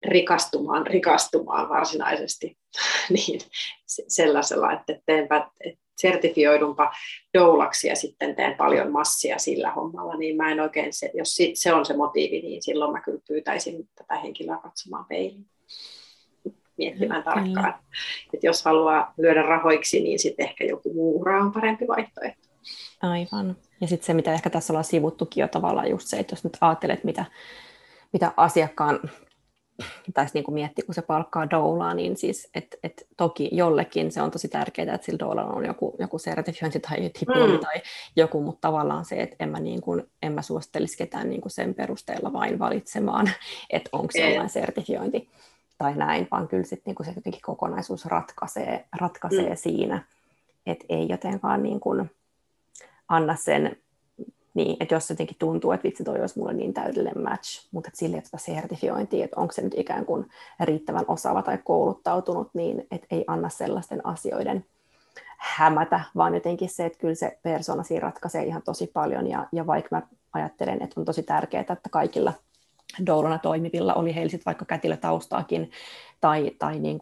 rikastumaan, 0.05 0.87
rikastumaan 0.87 1.69
varsinaisesti 1.69 2.57
niin, 3.09 3.39
se- 3.85 4.05
sellaisella, 4.07 4.71
että 4.71 4.99
teenpä, 5.05 5.49
että 5.65 5.82
sertifioidunpa 5.97 6.91
doulaksi 7.33 7.87
ja 7.87 7.95
sitten 7.95 8.35
teen 8.35 8.57
paljon 8.57 8.91
massia 8.91 9.37
sillä 9.37 9.71
hommalla, 9.71 10.15
niin 10.15 10.37
mä 10.37 10.51
en 10.51 10.59
oikein, 10.59 10.93
se, 10.93 11.11
jos 11.13 11.37
se 11.53 11.73
on 11.73 11.85
se 11.85 11.97
motiivi, 11.97 12.41
niin 12.41 12.63
silloin 12.63 12.91
mä 12.91 13.01
kyllä 13.01 13.19
pyytäisin 13.27 13.89
tätä 13.95 14.15
henkilöä 14.15 14.57
katsomaan 14.57 15.05
peiliin 15.05 15.45
miettimään 16.77 17.23
Kyllä. 17.23 17.35
tarkkaan. 17.35 17.73
Että 18.33 18.47
jos 18.47 18.65
haluaa 18.65 19.13
lyödä 19.17 19.41
rahoiksi, 19.41 19.99
niin 19.99 20.19
sitten 20.19 20.45
ehkä 20.45 20.63
joku 20.65 20.93
muu 20.93 21.21
ura 21.21 21.43
on 21.43 21.51
parempi 21.51 21.87
vaihtoehto. 21.87 22.47
Aivan. 23.01 23.57
Ja 23.81 23.87
sitten 23.87 24.05
se, 24.05 24.13
mitä 24.13 24.33
ehkä 24.33 24.49
tässä 24.49 24.73
ollaan 24.73 24.83
sivuttukin 24.83 25.41
jo 25.41 25.47
tavallaan 25.47 25.89
just 25.89 26.07
se, 26.07 26.17
että 26.17 26.33
jos 26.33 26.43
nyt 26.43 26.57
ajattelet, 26.61 27.03
mitä, 27.03 27.25
mitä 28.13 28.31
asiakkaan 28.37 28.99
tai 30.13 30.25
niin 30.33 30.43
kuin 30.43 30.53
miettii, 30.55 30.85
kun 30.85 30.95
se 30.95 31.01
palkkaa 31.01 31.49
doulaa, 31.49 31.93
niin 31.93 32.17
siis, 32.17 32.49
että 32.55 32.77
et 32.83 33.07
toki 33.17 33.49
jollekin 33.51 34.11
se 34.11 34.21
on 34.21 34.31
tosi 34.31 34.47
tärkeää, 34.47 34.95
että 34.95 35.05
sillä 35.05 35.19
doulalla 35.19 35.51
on 35.53 35.65
joku, 35.65 35.95
joku 35.99 36.19
sertifiointi 36.19 36.79
tai 36.79 37.11
diplomi 37.19 37.53
Mm. 37.53 37.59
tai 37.59 37.81
joku, 38.15 38.41
mutta 38.41 38.67
tavallaan 38.67 39.05
se, 39.05 39.15
että 39.21 39.35
en 39.39 39.49
mä, 39.49 39.59
niin 39.59 39.81
kuin, 39.81 40.03
en 40.21 40.31
mä 40.33 40.41
suosittelisi 40.41 40.97
ketään 40.97 41.29
niin 41.29 41.41
kuin 41.41 41.51
sen 41.51 41.73
perusteella 41.73 42.33
vain 42.33 42.59
valitsemaan, 42.59 43.29
että 43.69 43.89
onko 43.93 44.11
se 44.11 44.29
jollain 44.29 44.49
sertifiointi 44.49 45.29
tai 45.77 45.95
näin, 45.95 46.27
vaan 46.31 46.47
kyllä 46.47 46.63
sitten 46.63 46.83
niin 46.85 46.95
kuin 46.95 47.05
se 47.07 47.13
jotenkin 47.15 47.41
kokonaisuus 47.41 48.05
ratkaisee, 48.05 48.85
ratkaisee 48.99 49.49
Mm. 49.49 49.55
siinä, 49.55 50.03
että 50.65 50.85
ei 50.89 51.09
jotenkaan 51.09 51.63
niin 51.63 51.79
kuin 51.79 52.11
anna 53.09 53.35
sen, 53.35 53.77
niin, 54.53 54.77
että 54.79 54.95
jos 54.95 55.09
jotenkin 55.09 55.35
tuntuu, 55.39 55.71
että 55.71 55.83
vitsi 55.83 56.03
toi 56.03 56.21
olisi 56.21 56.39
mulle 56.39 56.53
niin 56.53 56.73
täydellinen 56.73 57.23
match, 57.23 57.67
mutta 57.71 57.87
että 57.87 57.97
sille 57.97 58.21
tätä 58.21 58.37
sertifiointia, 58.37 59.25
että 59.25 59.39
onko 59.39 59.53
se 59.53 59.61
nyt 59.61 59.73
ikään 59.77 60.05
kuin 60.05 60.29
riittävän 60.59 61.05
osaava 61.07 61.41
tai 61.41 61.57
kouluttautunut, 61.63 62.49
niin 62.53 62.87
että 62.91 63.07
ei 63.11 63.23
anna 63.27 63.49
sellaisten 63.49 64.05
asioiden 64.05 64.65
hämätä, 65.37 66.01
vaan 66.15 66.33
jotenkin 66.33 66.69
se, 66.69 66.85
että 66.85 66.99
kyllä 66.99 67.15
se 67.15 67.37
persona 67.43 67.83
siinä 67.83 68.01
ratkaisee 68.01 68.43
ihan 68.43 68.61
tosi 68.61 68.87
paljon, 68.87 69.27
ja, 69.27 69.47
ja 69.51 69.67
vaikka 69.67 69.95
mä 69.95 70.01
ajattelen, 70.33 70.83
että 70.83 70.99
on 70.99 71.05
tosi 71.05 71.23
tärkeää, 71.23 71.61
että 71.61 71.89
kaikilla 71.91 72.33
doulana 73.05 73.37
toimivilla, 73.37 73.93
oli 73.93 74.15
heillä 74.15 74.29
sitten 74.29 74.45
vaikka 74.45 74.65
kätilötaustaakin, 74.65 75.71
tai, 76.21 76.51
tai 76.59 76.79
niin 76.79 76.99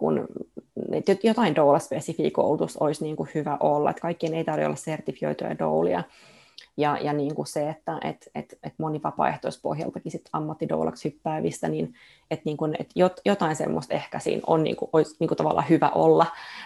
että 0.91 1.28
jotain 1.28 1.56
doula-spesifiä 1.56 2.32
koulutus 2.32 2.78
olisi 2.78 3.04
niin 3.04 3.16
kuin 3.16 3.30
hyvä 3.36 3.58
olla, 3.60 3.89
että 3.89 4.02
kaikkien 4.02 4.34
ei 4.34 4.43
tarvitse 4.43 4.66
olla 4.66 4.76
sertifioituja 4.76 5.60
doulia, 5.60 6.04
ja, 6.82 6.98
ja 7.02 7.14
niin 7.14 7.36
kuin 7.36 7.48
se, 7.48 7.70
että 7.70 7.98
et, 8.04 8.30
et, 8.36 8.60
et 8.64 8.74
moni 8.78 9.04
vapaaehtoispohjaltakin 9.04 10.12
sit 10.12 10.30
ammattidoulaksi 10.34 11.10
hyppäävistä, 11.10 11.68
niin 11.68 11.94
että 12.32 12.44
niin 12.46 12.58
kuin, 12.58 12.76
et 12.80 12.90
jot, 12.96 13.22
jotain 13.26 13.56
semmoista 13.56 13.94
ehkä 13.94 14.20
siinä 14.20 14.42
on, 14.48 14.64
niin 14.64 14.76
kuin, 14.76 14.90
olisi 14.94 15.16
niin 15.20 15.28
kuin 15.28 15.38
tavallaan 15.38 15.70
hyvä 15.70 15.90
olla, 15.90 16.26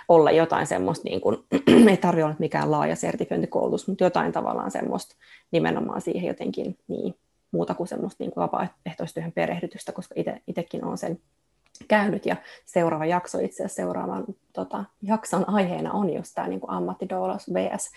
olla 0.10 0.32
jotain 0.32 0.68
semmoista, 0.68 1.10
niin 1.10 1.22
kuin, 1.22 1.38
ei 1.90 1.98
tarvitse 1.98 2.26
olla 2.26 2.36
mikään 2.40 2.72
laaja 2.72 2.96
sertifiointikoulutus, 2.96 3.88
mutta 3.88 4.04
jotain 4.04 4.32
tavallaan 4.32 4.72
semmoista 4.72 5.16
nimenomaan 5.52 6.02
siihen 6.02 6.28
jotenkin 6.28 6.78
niin, 6.88 7.16
muuta 7.52 7.74
kuin 7.74 7.88
semmoista 7.88 8.24
niin 8.24 8.32
kuin 8.32 8.42
vapaaehtoistyöhön 8.42 9.32
perehdytystä, 9.32 9.92
koska 9.92 10.16
itsekin 10.48 10.86
olen 10.86 10.98
sen 10.98 11.20
käynyt 11.88 12.26
ja 12.26 12.36
seuraava 12.66 13.06
jakso 13.06 13.40
itse 13.40 13.64
asiassa 13.64 13.76
seuraavan 13.76 14.26
tota, 14.54 14.84
jakson 15.02 15.50
aiheena 15.50 15.92
on 15.92 16.14
just 16.14 16.32
tämä 16.36 16.48
niin 16.48 16.62
ammattidoulaus 16.68 17.54
vs. 17.54 17.92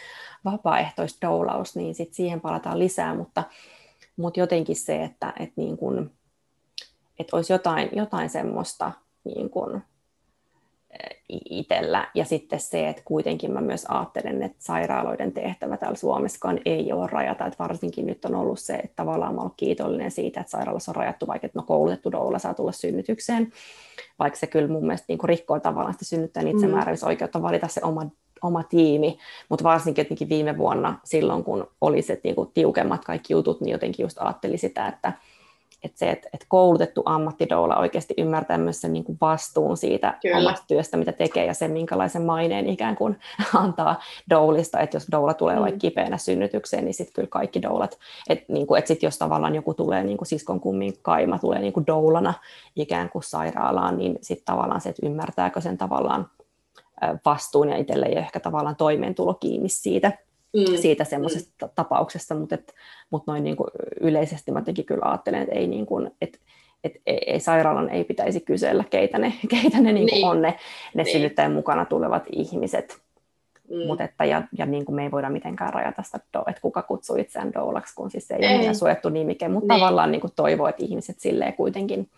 vapaaehtoisdoulaus, 0.45 1.77
niin 1.77 1.95
sit 1.95 2.15
siihen 2.15 2.41
palataan 2.41 2.79
lisää, 2.79 3.15
mutta, 3.15 3.45
mutta 4.17 4.41
jotenkin 4.41 4.77
se, 4.77 5.05
että 5.05 5.33
et 5.41 5.53
niin 5.57 5.77
kuin, 5.77 6.11
et 7.19 7.33
olisi 7.33 7.53
jotain, 7.53 7.89
jotain 7.93 8.31
semmoista 8.31 8.93
niin 9.25 9.51
kuin, 9.51 9.83
itsellä. 11.29 12.09
Ja 12.15 12.25
sitten 12.25 12.61
se, 12.61 12.89
että 12.89 13.03
kuitenkin 13.05 13.53
mä 13.53 13.61
myös 13.61 13.87
ajattelen, 13.89 14.43
että 14.43 14.59
sairaaloiden 14.59 15.33
tehtävä 15.33 15.77
täällä 15.77 15.97
Suomessakaan 15.97 16.61
ei 16.65 16.93
ole 16.93 17.09
rajata. 17.13 17.47
Että 17.47 17.65
varsinkin 17.65 18.07
nyt 18.07 18.25
on 18.25 18.35
ollut 18.35 18.59
se, 18.59 18.75
että 18.75 18.97
tavallaan 18.97 19.35
mä 19.35 19.41
olen 19.41 19.53
kiitollinen 19.57 20.11
siitä, 20.11 20.41
että 20.41 20.51
sairaalassa 20.51 20.91
on 20.91 20.97
rajattu, 20.97 21.27
vaikka 21.27 21.47
että 21.47 21.59
no 21.59 21.65
koulutettu 21.67 22.13
doula 22.13 22.39
saa 22.39 22.55
tulla 22.55 22.73
synnytykseen. 22.73 23.53
Vaikka 24.19 24.39
se 24.39 24.47
kyllä 24.47 24.69
mun 24.69 24.87
mielestä 24.87 25.05
niin 25.09 25.19
rikkoo 25.25 25.61
tavallaan 25.61 25.95
sitä 25.95 26.05
synnyttäjän 26.05 26.49
itsemääräämisoikeutta 26.49 27.43
valita 27.43 27.69
se 27.69 27.81
oma, 27.85 28.07
oma 28.43 28.63
tiimi. 28.63 29.19
Mutta 29.49 29.65
varsinkin 29.65 30.03
jotenkin 30.03 30.29
viime 30.29 30.59
vuonna 30.59 30.99
silloin, 31.05 31.45
kun 31.45 31.71
oli 31.81 32.03
se 32.03 32.21
niin 32.25 32.35
kuin 32.35 32.51
tiukemmat 32.55 33.05
kaikki 33.05 33.33
jutut, 33.33 33.61
niin 33.61 33.73
jotenkin 33.73 34.05
just 34.05 34.19
ajattelin 34.21 34.59
sitä, 34.59 34.89
että 34.89 35.13
että 35.83 35.99
se, 35.99 36.11
että, 36.11 36.29
että 36.33 36.47
koulutettu 36.49 37.03
ammattidoula 37.05 37.77
oikeasti 37.77 38.15
ymmärtää 38.19 38.59
myös 38.59 38.81
sen 38.81 38.93
niin 38.93 39.05
kuin 39.05 39.19
vastuun 39.21 39.77
siitä 39.77 40.19
Kyllä. 40.23 40.39
omasta 40.39 40.65
työstä, 40.69 40.97
mitä 40.97 41.13
tekee, 41.13 41.47
ja 41.47 41.55
sen 41.55 41.71
minkälaisen 41.71 42.23
maineen 42.23 42.67
ikään 42.67 42.97
kuin 42.97 43.19
antaa 43.55 44.01
doulista, 44.31 44.81
että 44.81 44.97
jos 44.97 45.07
doula 45.13 45.35
tulee 45.35 45.57
mm. 45.57 45.63
vaikka 45.63 45.79
kipeänä 45.79 46.19
synnytykseen, 46.19 46.85
niin 46.85 46.95
sitten 46.95 47.15
kyllä 47.15 47.29
kaikki 47.29 47.63
doulat, 47.63 47.99
että 48.29 48.45
niin 48.53 48.67
kuin, 48.67 48.79
että 48.79 48.89
sit 48.89 49.03
jos 49.03 49.19
tavallaan 49.19 49.55
joku 49.55 49.75
tulee, 49.75 50.05
niin 50.05 50.19
kuin 50.19 50.29
siskon 50.29 50.61
kummin 50.61 50.95
kaima 51.03 51.39
tulee 51.39 51.59
niin 51.59 51.73
kuin 51.73 51.87
doulana 51.87 52.35
ikään 52.77 53.11
kuin 53.11 53.23
sairaalaan, 53.23 53.99
niin 53.99 54.19
sitten 54.23 54.45
tavallaan 54.45 54.81
se, 54.81 54.89
että 54.89 55.07
ymmärtääkö 55.07 55.61
sen 55.61 55.79
tavallaan 55.79 56.27
vastuun 57.25 57.69
ja 57.69 57.77
itselle 57.77 58.07
ei 58.07 58.19
ehkä 58.19 58.41
tavallaan 58.41 58.77
toimeentulo 58.77 59.35
kiinni 59.35 59.69
siitä, 59.69 60.13
mm. 60.57 60.77
siitä 60.77 61.05
semmoisesta 61.05 61.67
mm. 61.67 61.73
tapauksesta, 61.75 62.35
mutta, 62.35 62.55
et, 62.55 62.75
mutta 63.11 63.33
noin 63.33 63.45
niin 63.45 63.57
kuin 63.57 63.71
yleisesti 64.01 64.53
mä 64.53 64.59
jotenkin 64.59 64.85
kyllä 64.85 65.07
ajattelen, 65.11 65.43
että 65.43 65.55
ei, 65.55 65.67
niin 65.67 65.87
kuin, 65.87 66.11
että 66.21 66.39
et 66.85 66.93
ei, 67.07 67.19
ei 67.27 67.41
sairaalan 67.41 67.91
ei 67.91 68.05
pitäisi 68.05 68.41
kysellä, 68.41 68.85
keitä 68.91 69.19
ne, 69.19 69.33
keitä 69.51 69.81
ne 69.81 69.93
niin 69.93 70.09
kuin 70.09 70.17
niin. 70.17 70.27
on 70.27 70.43
ne, 70.43 70.59
ne 70.95 71.03
niin. 71.03 71.13
synnyttäjän 71.13 71.53
mukana 71.53 71.85
tulevat 71.85 72.23
ihmiset. 72.33 72.99
Mm. 73.71 73.87
Mut 73.87 74.01
että, 74.01 74.25
ja, 74.25 74.43
ja 74.59 74.67
niin 74.67 74.85
kuin 74.85 74.97
me 74.97 75.03
ei 75.03 75.11
voida 75.11 75.31
mitenkään 75.31 75.73
rajata 75.73 76.03
sitä, 76.03 76.21
että 76.47 76.61
kuka 76.63 76.83
kutsuu 76.83 77.17
itseään 77.17 77.53
doulaksi, 77.55 77.95
kun 77.95 78.11
siis 78.11 78.29
se 78.29 78.35
ei, 78.35 78.45
ei. 78.45 78.67
ole 78.67 78.75
suojattu 78.75 79.09
nimike, 79.09 79.49
mutta 79.49 79.75
niin. 79.75 79.81
tavallaan 79.81 80.13
niin 80.13 80.21
kuin 80.21 80.33
toivoo, 80.37 80.69
että 80.69 80.85
ihmiset 80.85 81.21
silleen 81.21 81.55
kuitenkin 81.55 82.11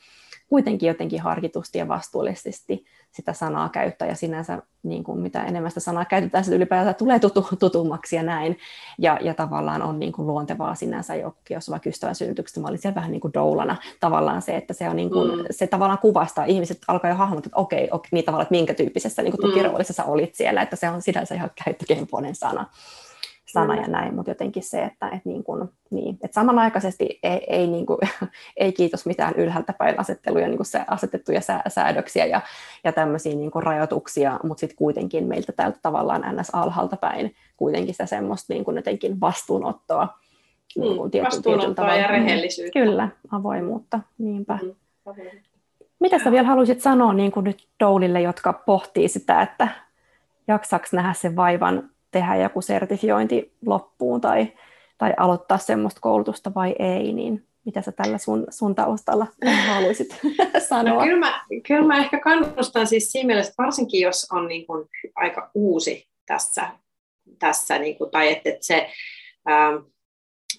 kuitenkin 0.51 0.86
jotenkin 0.86 1.20
harkitusti 1.20 1.78
ja 1.78 1.88
vastuullisesti 1.88 2.84
sitä 3.11 3.32
sanaa 3.32 3.68
käyttää 3.68 4.09
ja 4.09 4.14
sinänsä 4.14 4.62
niin 4.82 5.05
kuin 5.05 5.20
mitä 5.20 5.44
enemmän 5.44 5.70
sitä 5.70 5.80
sanaa 5.80 6.05
käytetään, 6.05 6.44
se 6.44 6.55
ylipäätään 6.55 6.94
tulee 6.94 7.18
tutu, 7.18 7.48
tutummaksi 7.59 8.16
ja 8.16 8.22
näin. 8.22 8.59
Ja, 8.98 9.18
ja 9.20 9.34
tavallaan 9.34 9.82
on 9.82 9.98
niin 9.98 10.12
kuin 10.12 10.26
luontevaa 10.26 10.74
sinänsä, 10.74 11.14
jos 11.51 11.70
vaikka 11.70 11.88
ystävän 11.88 12.14
synnytyksestä, 12.14 12.61
mä 12.61 12.68
olin 12.68 12.78
siellä 12.78 12.94
vähän 12.94 13.11
niin 13.11 13.20
kuin 13.20 13.34
doulana 13.34 13.76
tavallaan 14.01 14.42
se, 14.42 14.57
että 14.57 14.74
se, 14.74 14.88
on 14.88 14.96
niin 14.96 15.11
kuin, 15.11 15.38
mm. 15.38 15.44
se 15.51 15.66
tavallaan 15.66 15.98
kuvastaa, 15.98 16.44
ihmiset 16.44 16.78
alkaa 16.88 17.11
jo 17.11 17.16
hahmottaa, 17.16 17.48
että 17.48 17.61
okei, 17.61 17.88
okei 17.90 18.09
niin 18.12 18.24
tavallaan, 18.24 18.42
että 18.42 18.55
minkä 18.55 18.74
tyyppisessä 18.74 19.22
niin 19.22 19.32
kuin 19.32 19.51
tukiroolissa 19.51 19.92
mm. 19.92 19.96
sä 19.96 20.05
olit 20.05 20.34
siellä, 20.34 20.62
että 20.62 20.76
se 20.76 20.90
on 20.90 21.03
sinänsä 21.03 21.34
ihan 21.34 21.51
käyttökelpoinen 21.64 22.34
sana 22.34 22.66
sana 23.53 23.76
ja 23.76 23.88
näin, 23.88 24.14
mutta 24.14 24.30
jotenkin 24.30 24.62
se, 24.62 24.82
että, 24.82 25.07
että, 25.07 25.20
niin 25.24 25.44
kuin, 25.44 25.68
niin, 25.90 26.18
että 26.22 26.34
samanaikaisesti 26.34 27.18
ei, 27.22 27.44
ei, 27.48 27.66
niin 27.66 27.86
kuin, 27.86 27.98
ei 28.57 28.72
kiitos 28.72 29.07
mitään 29.07 29.34
ylhäältä 29.34 29.72
päin 29.72 30.01
asetteluja, 30.01 30.46
niin 30.46 30.57
kuin 30.57 30.66
se, 30.66 30.84
asetettuja 30.88 31.40
sää, 31.40 31.62
säädöksiä 31.68 32.26
ja, 32.26 32.40
ja 32.84 32.92
tämmöisiä 32.92 33.34
niin 33.34 33.51
kuin 33.51 33.62
rajoituksia, 33.62 34.40
mutta 34.42 34.61
sitten 34.61 34.76
kuitenkin 34.76 35.24
meiltä 35.24 35.53
täältä 35.53 35.78
tavallaan 35.82 36.36
ns. 36.36 36.51
alhaalta 36.53 36.96
päin 36.96 37.34
kuitenkin 37.57 37.94
sitä 37.94 38.07
semmoista 38.07 38.53
niin 38.53 38.64
kuin 38.64 38.76
jotenkin 38.76 39.20
vastuunottoa. 39.20 40.09
Niin 40.76 40.96
kuin 40.96 41.11
tietyn, 41.11 41.26
vastuunottoa 41.26 41.96
ja 41.96 42.07
rehellisyyttä. 42.07 42.80
Kyllä, 42.80 43.09
avoimuutta, 43.32 44.01
niinpä. 44.18 44.59
Mm, 44.62 44.74
Mitä 46.01 46.18
sä 46.18 46.30
vielä 46.30 46.48
haluaisit 46.48 46.80
sanoa 46.80 47.12
niin 47.12 47.32
kuin 47.32 47.44
nyt 47.44 47.68
Doulille, 47.80 48.20
jotka 48.20 48.53
pohtii 48.53 49.09
sitä, 49.09 49.42
että 49.42 49.68
jaksaks 50.48 50.92
nähdä 50.92 51.12
sen 51.12 51.36
vaivan 51.36 51.90
tehdä 52.11 52.36
joku 52.36 52.62
sertifiointi 52.62 53.52
loppuun 53.66 54.20
tai, 54.20 54.52
tai 54.98 55.14
aloittaa 55.16 55.58
semmoista 55.58 56.00
koulutusta 56.00 56.54
vai 56.54 56.74
ei, 56.78 57.12
niin 57.12 57.46
mitä 57.64 57.82
sä 57.82 57.92
tällä 57.92 58.18
sun, 58.18 58.46
sun 58.50 58.74
taustalla 58.74 59.26
haluaisit 59.68 60.08
sanoa? 60.68 60.94
No, 60.94 61.00
kyllä, 61.04 61.18
mä, 61.18 61.44
kyllä 61.66 61.86
mä 61.86 61.98
ehkä 61.98 62.20
kannustan 62.20 62.86
siis 62.86 63.12
siinä 63.12 63.26
mielessä, 63.26 63.54
varsinkin 63.58 64.00
jos 64.00 64.26
on 64.32 64.48
niin 64.48 64.66
kuin 64.66 64.88
aika 65.14 65.50
uusi 65.54 66.08
tässä, 66.26 66.70
tässä 67.38 67.78
niin 67.78 67.98
kuin, 67.98 68.11
tai 68.11 68.32
että, 68.32 68.50
että 68.50 68.66
se, 68.66 68.90
ähm, 69.50 69.76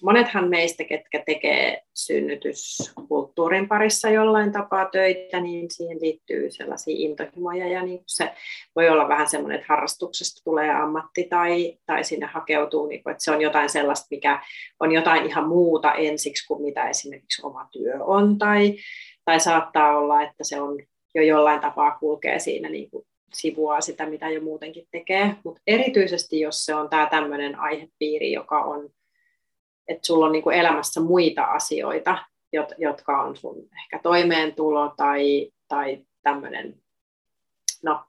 monethan 0.02 0.48
meistä, 0.48 0.84
ketkä 0.84 1.22
tekee 1.26 1.82
synnytyskulttuurin 1.94 3.68
parissa 3.68 4.10
jollain 4.10 4.52
tapaa 4.52 4.84
töitä, 4.84 5.40
niin 5.40 5.70
siihen 5.70 5.98
liittyy 6.00 6.50
sellaisia 6.50 6.94
intohimoja. 6.98 7.68
Ja 7.68 7.82
niin 7.82 8.00
se 8.06 8.32
voi 8.76 8.88
olla 8.88 9.08
vähän 9.08 9.28
semmoinen, 9.28 9.60
että 9.60 9.72
harrastuksesta 9.72 10.40
tulee 10.44 10.70
ammatti 10.70 11.24
tai, 11.24 11.78
tai 11.86 12.04
sinne 12.04 12.26
hakeutuu, 12.26 12.86
niin 12.86 13.02
kuin, 13.02 13.10
että 13.10 13.24
se 13.24 13.30
on 13.30 13.42
jotain 13.42 13.68
sellaista, 13.68 14.06
mikä 14.10 14.42
on 14.80 14.92
jotain 14.92 15.26
ihan 15.26 15.48
muuta 15.48 15.94
ensiksi 15.94 16.46
kuin 16.46 16.62
mitä 16.62 16.88
esimerkiksi 16.88 17.46
oma 17.46 17.68
työ 17.72 18.04
on. 18.04 18.38
Tai, 18.38 18.76
tai 19.24 19.40
saattaa 19.40 19.98
olla, 19.98 20.22
että 20.22 20.44
se 20.44 20.60
on 20.60 20.78
jo 21.14 21.22
jollain 21.22 21.60
tapaa 21.60 21.98
kulkee 21.98 22.38
siinä 22.38 22.68
niin 22.68 22.90
kuin 22.90 23.04
sivua 23.34 23.80
sitä, 23.80 24.06
mitä 24.06 24.30
jo 24.30 24.40
muutenkin 24.40 24.86
tekee, 24.90 25.34
mutta 25.44 25.62
erityisesti 25.66 26.40
jos 26.40 26.64
se 26.64 26.74
on 26.74 26.88
tämä 26.88 27.06
tämmöinen 27.06 27.58
aihepiiri, 27.58 28.32
joka 28.32 28.62
on 28.62 28.90
että 29.92 30.06
sulla 30.06 30.26
on 30.26 30.32
niin 30.32 30.42
kuin 30.42 30.56
elämässä 30.56 31.00
muita 31.00 31.44
asioita, 31.44 32.18
jotka 32.78 33.22
on 33.22 33.36
sun 33.36 33.68
ehkä 33.82 33.98
toimeentulo 34.02 34.94
tai, 34.96 35.50
tai 35.68 35.98
tämmöinen 36.22 36.74
no, 37.82 38.04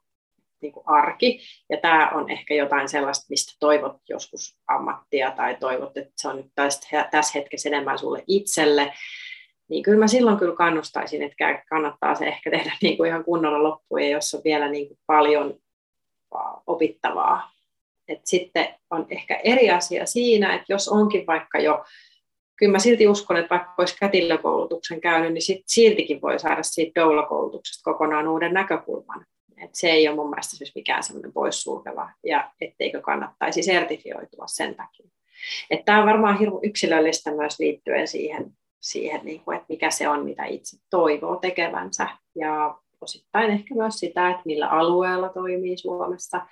niin 0.60 0.72
kuin 0.72 0.84
arki. 0.86 1.40
Ja 1.70 1.76
tämä 1.76 2.10
on 2.14 2.30
ehkä 2.30 2.54
jotain 2.54 2.88
sellaista, 2.88 3.26
mistä 3.30 3.52
toivot 3.60 3.96
joskus 4.08 4.58
ammattia 4.68 5.30
tai 5.30 5.56
toivot, 5.60 5.96
että 5.96 6.12
se 6.16 6.28
on 6.28 6.36
nyt 6.36 6.50
tässä, 6.54 7.08
tässä 7.10 7.38
hetkessä 7.38 7.68
enemmän 7.68 7.98
sulle 7.98 8.24
itselle. 8.26 8.92
Niin 9.68 9.82
kyllä 9.82 9.98
mä 9.98 10.06
silloin 10.06 10.38
kyllä 10.38 10.56
kannustaisin, 10.56 11.22
että 11.22 11.64
kannattaa 11.68 12.14
se 12.14 12.26
ehkä 12.26 12.50
tehdä 12.50 12.72
niin 12.82 12.96
kuin 12.96 13.08
ihan 13.08 13.24
kunnolla 13.24 13.62
loppuun, 13.62 14.10
jos 14.10 14.34
on 14.34 14.40
vielä 14.44 14.68
niin 14.68 14.88
kuin 14.88 14.98
paljon 15.06 15.54
opittavaa 16.66 17.53
et 18.08 18.20
sitten 18.24 18.74
on 18.90 19.06
ehkä 19.08 19.40
eri 19.44 19.70
asia 19.70 20.06
siinä, 20.06 20.54
että 20.54 20.72
jos 20.72 20.88
onkin 20.88 21.26
vaikka 21.26 21.58
jo, 21.58 21.84
kyllä 22.58 22.72
mä 22.72 22.78
silti 22.78 23.08
uskon, 23.08 23.36
että 23.36 23.50
vaikka 23.50 23.74
olisi 23.78 23.96
kätilökoulutuksen 24.00 25.00
käynyt, 25.00 25.32
niin 25.32 25.42
sit 25.42 25.62
siltikin 25.66 26.20
voi 26.22 26.38
saada 26.38 26.62
siitä 26.62 27.00
doula-koulutuksesta 27.00 27.90
kokonaan 27.92 28.28
uuden 28.28 28.54
näkökulman. 28.54 29.26
Et 29.64 29.74
se 29.74 29.90
ei 29.90 30.08
ole 30.08 30.16
mun 30.16 30.30
mielestä 30.30 30.56
siis 30.56 30.74
mikään 30.74 31.02
semmoinen 31.02 31.32
poissulkeva, 31.32 32.10
ja 32.24 32.50
etteikö 32.60 33.00
kannattaisi 33.00 33.62
sertifioitua 33.62 34.46
sen 34.46 34.74
takia. 34.74 35.06
Tämä 35.84 36.00
on 36.00 36.06
varmaan 36.06 36.38
hirveän 36.38 36.64
yksilöllistä 36.64 37.30
myös 37.30 37.58
liittyen 37.58 38.08
siihen, 38.08 38.50
siihen 38.80 39.20
niin 39.24 39.40
kuin, 39.40 39.56
että 39.56 39.66
mikä 39.68 39.90
se 39.90 40.08
on, 40.08 40.24
mitä 40.24 40.44
itse 40.44 40.76
toivoo 40.90 41.36
tekevänsä. 41.36 42.08
Ja 42.36 42.78
osittain 43.00 43.50
ehkä 43.50 43.74
myös 43.74 43.94
sitä, 43.94 44.30
että 44.30 44.42
millä 44.44 44.68
alueella 44.68 45.28
toimii 45.28 45.76
Suomessa 45.76 46.46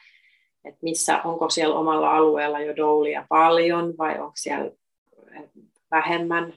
että 0.65 0.79
missä, 0.83 1.23
onko 1.23 1.51
siellä 1.51 1.77
omalla 1.77 2.17
alueella 2.17 2.61
jo 2.61 2.77
doulia 2.77 3.27
paljon 3.29 3.95
vai 3.99 4.19
onko 4.19 4.33
siellä 4.35 4.71
vähemmän, 5.91 6.55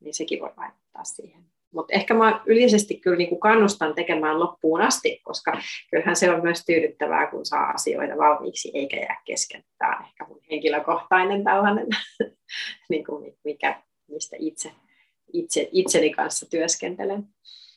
niin 0.00 0.14
sekin 0.14 0.40
voi 0.40 0.50
vaikuttaa 0.56 1.04
siihen. 1.04 1.44
Mutta 1.72 1.94
ehkä 1.94 2.14
mä 2.14 2.42
yleisesti 2.46 3.00
kyllä 3.00 3.16
niin 3.16 3.28
kuin 3.28 3.40
kannustan 3.40 3.94
tekemään 3.94 4.40
loppuun 4.40 4.80
asti, 4.80 5.20
koska 5.24 5.60
kyllähän 5.90 6.16
se 6.16 6.30
on 6.30 6.42
myös 6.42 6.64
tyydyttävää, 6.64 7.30
kun 7.30 7.46
saa 7.46 7.70
asioita 7.70 8.16
valmiiksi 8.16 8.70
eikä 8.74 8.96
jää 8.96 9.22
kesken. 9.24 9.64
Tämä 9.78 9.96
on 9.96 10.04
ehkä 10.04 10.26
mun 10.28 10.40
henkilökohtainen 10.50 11.44
tällainen, 11.44 11.86
niin 12.90 13.04
kuin 13.04 13.34
mikä, 13.44 13.82
mistä 14.08 14.36
itse, 14.38 14.72
itse, 15.32 15.68
itseni 15.72 16.10
kanssa 16.10 16.50
työskentelen 16.50 17.22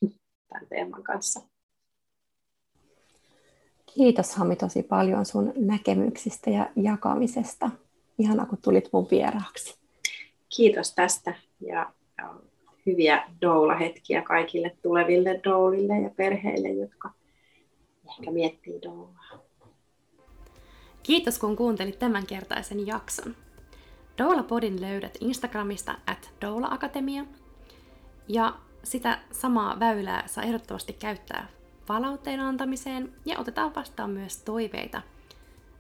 tämän 0.50 0.68
teeman 0.70 1.04
kanssa. 1.04 1.51
Kiitos 3.96 4.36
Hami 4.36 4.56
tosi 4.56 4.84
paljon 4.84 5.26
sun 5.26 5.54
näkemyksistä 5.56 6.50
ja 6.50 6.70
jakamisesta. 6.76 7.70
Ihana, 8.18 8.46
kun 8.46 8.58
tulit 8.62 8.90
mun 8.94 9.08
vieraaksi. 9.12 9.78
Kiitos 10.56 10.94
tästä 10.94 11.34
ja 11.60 11.92
hyviä 12.86 13.24
doula-hetkiä 13.42 14.22
kaikille 14.22 14.76
tuleville 14.82 15.40
doulille 15.44 16.00
ja 16.00 16.10
perheille, 16.10 16.70
jotka 16.70 17.12
ehkä 18.10 18.32
miettii 18.32 18.82
doulaa. 18.82 19.42
Kiitos 21.04 21.40
kun 21.40 21.56
kuuntelit 21.56 22.00
tämänkertaisen 22.00 22.88
jakson. 22.88 23.36
Doula-podin 24.18 24.82
löydät 24.82 25.18
Instagramista 25.20 25.96
at 26.08 26.34
Doula 26.42 26.68
Akatemia. 26.72 27.26
Ja 28.28 28.54
sitä 28.84 29.20
samaa 29.32 29.80
väylää 29.80 30.28
saa 30.28 30.44
ehdottomasti 30.44 30.94
käyttää 30.94 31.48
palautteen 31.88 32.40
antamiseen 32.40 33.14
ja 33.26 33.40
otetaan 33.40 33.76
vastaan 33.76 34.10
myös 34.10 34.38
toiveita 34.38 35.02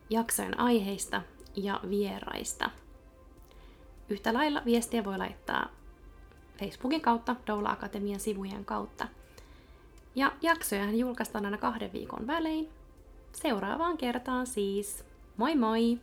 jaksojen 0.10 0.60
aiheista 0.60 1.22
ja 1.56 1.80
vieraista. 1.90 2.70
Yhtä 4.10 4.34
lailla 4.34 4.62
viestiä 4.66 5.04
voi 5.04 5.18
laittaa 5.18 5.70
Facebookin 6.60 7.02
kautta, 7.02 7.36
Doula 7.48 7.70
Akatemian 7.70 8.20
sivujen 8.20 8.66
kautta. 8.66 9.08
Ja 10.16 10.32
jaksoja 10.42 10.92
julkaistaan 10.92 11.46
aina 11.46 11.58
kahden 11.58 11.94
viikon 11.94 12.28
välein. 12.28 12.70
Seuraavaan 13.34 13.98
kertaan 13.98 14.48
siis. 14.48 15.06
Moi 15.38 15.56
moi! 15.56 16.00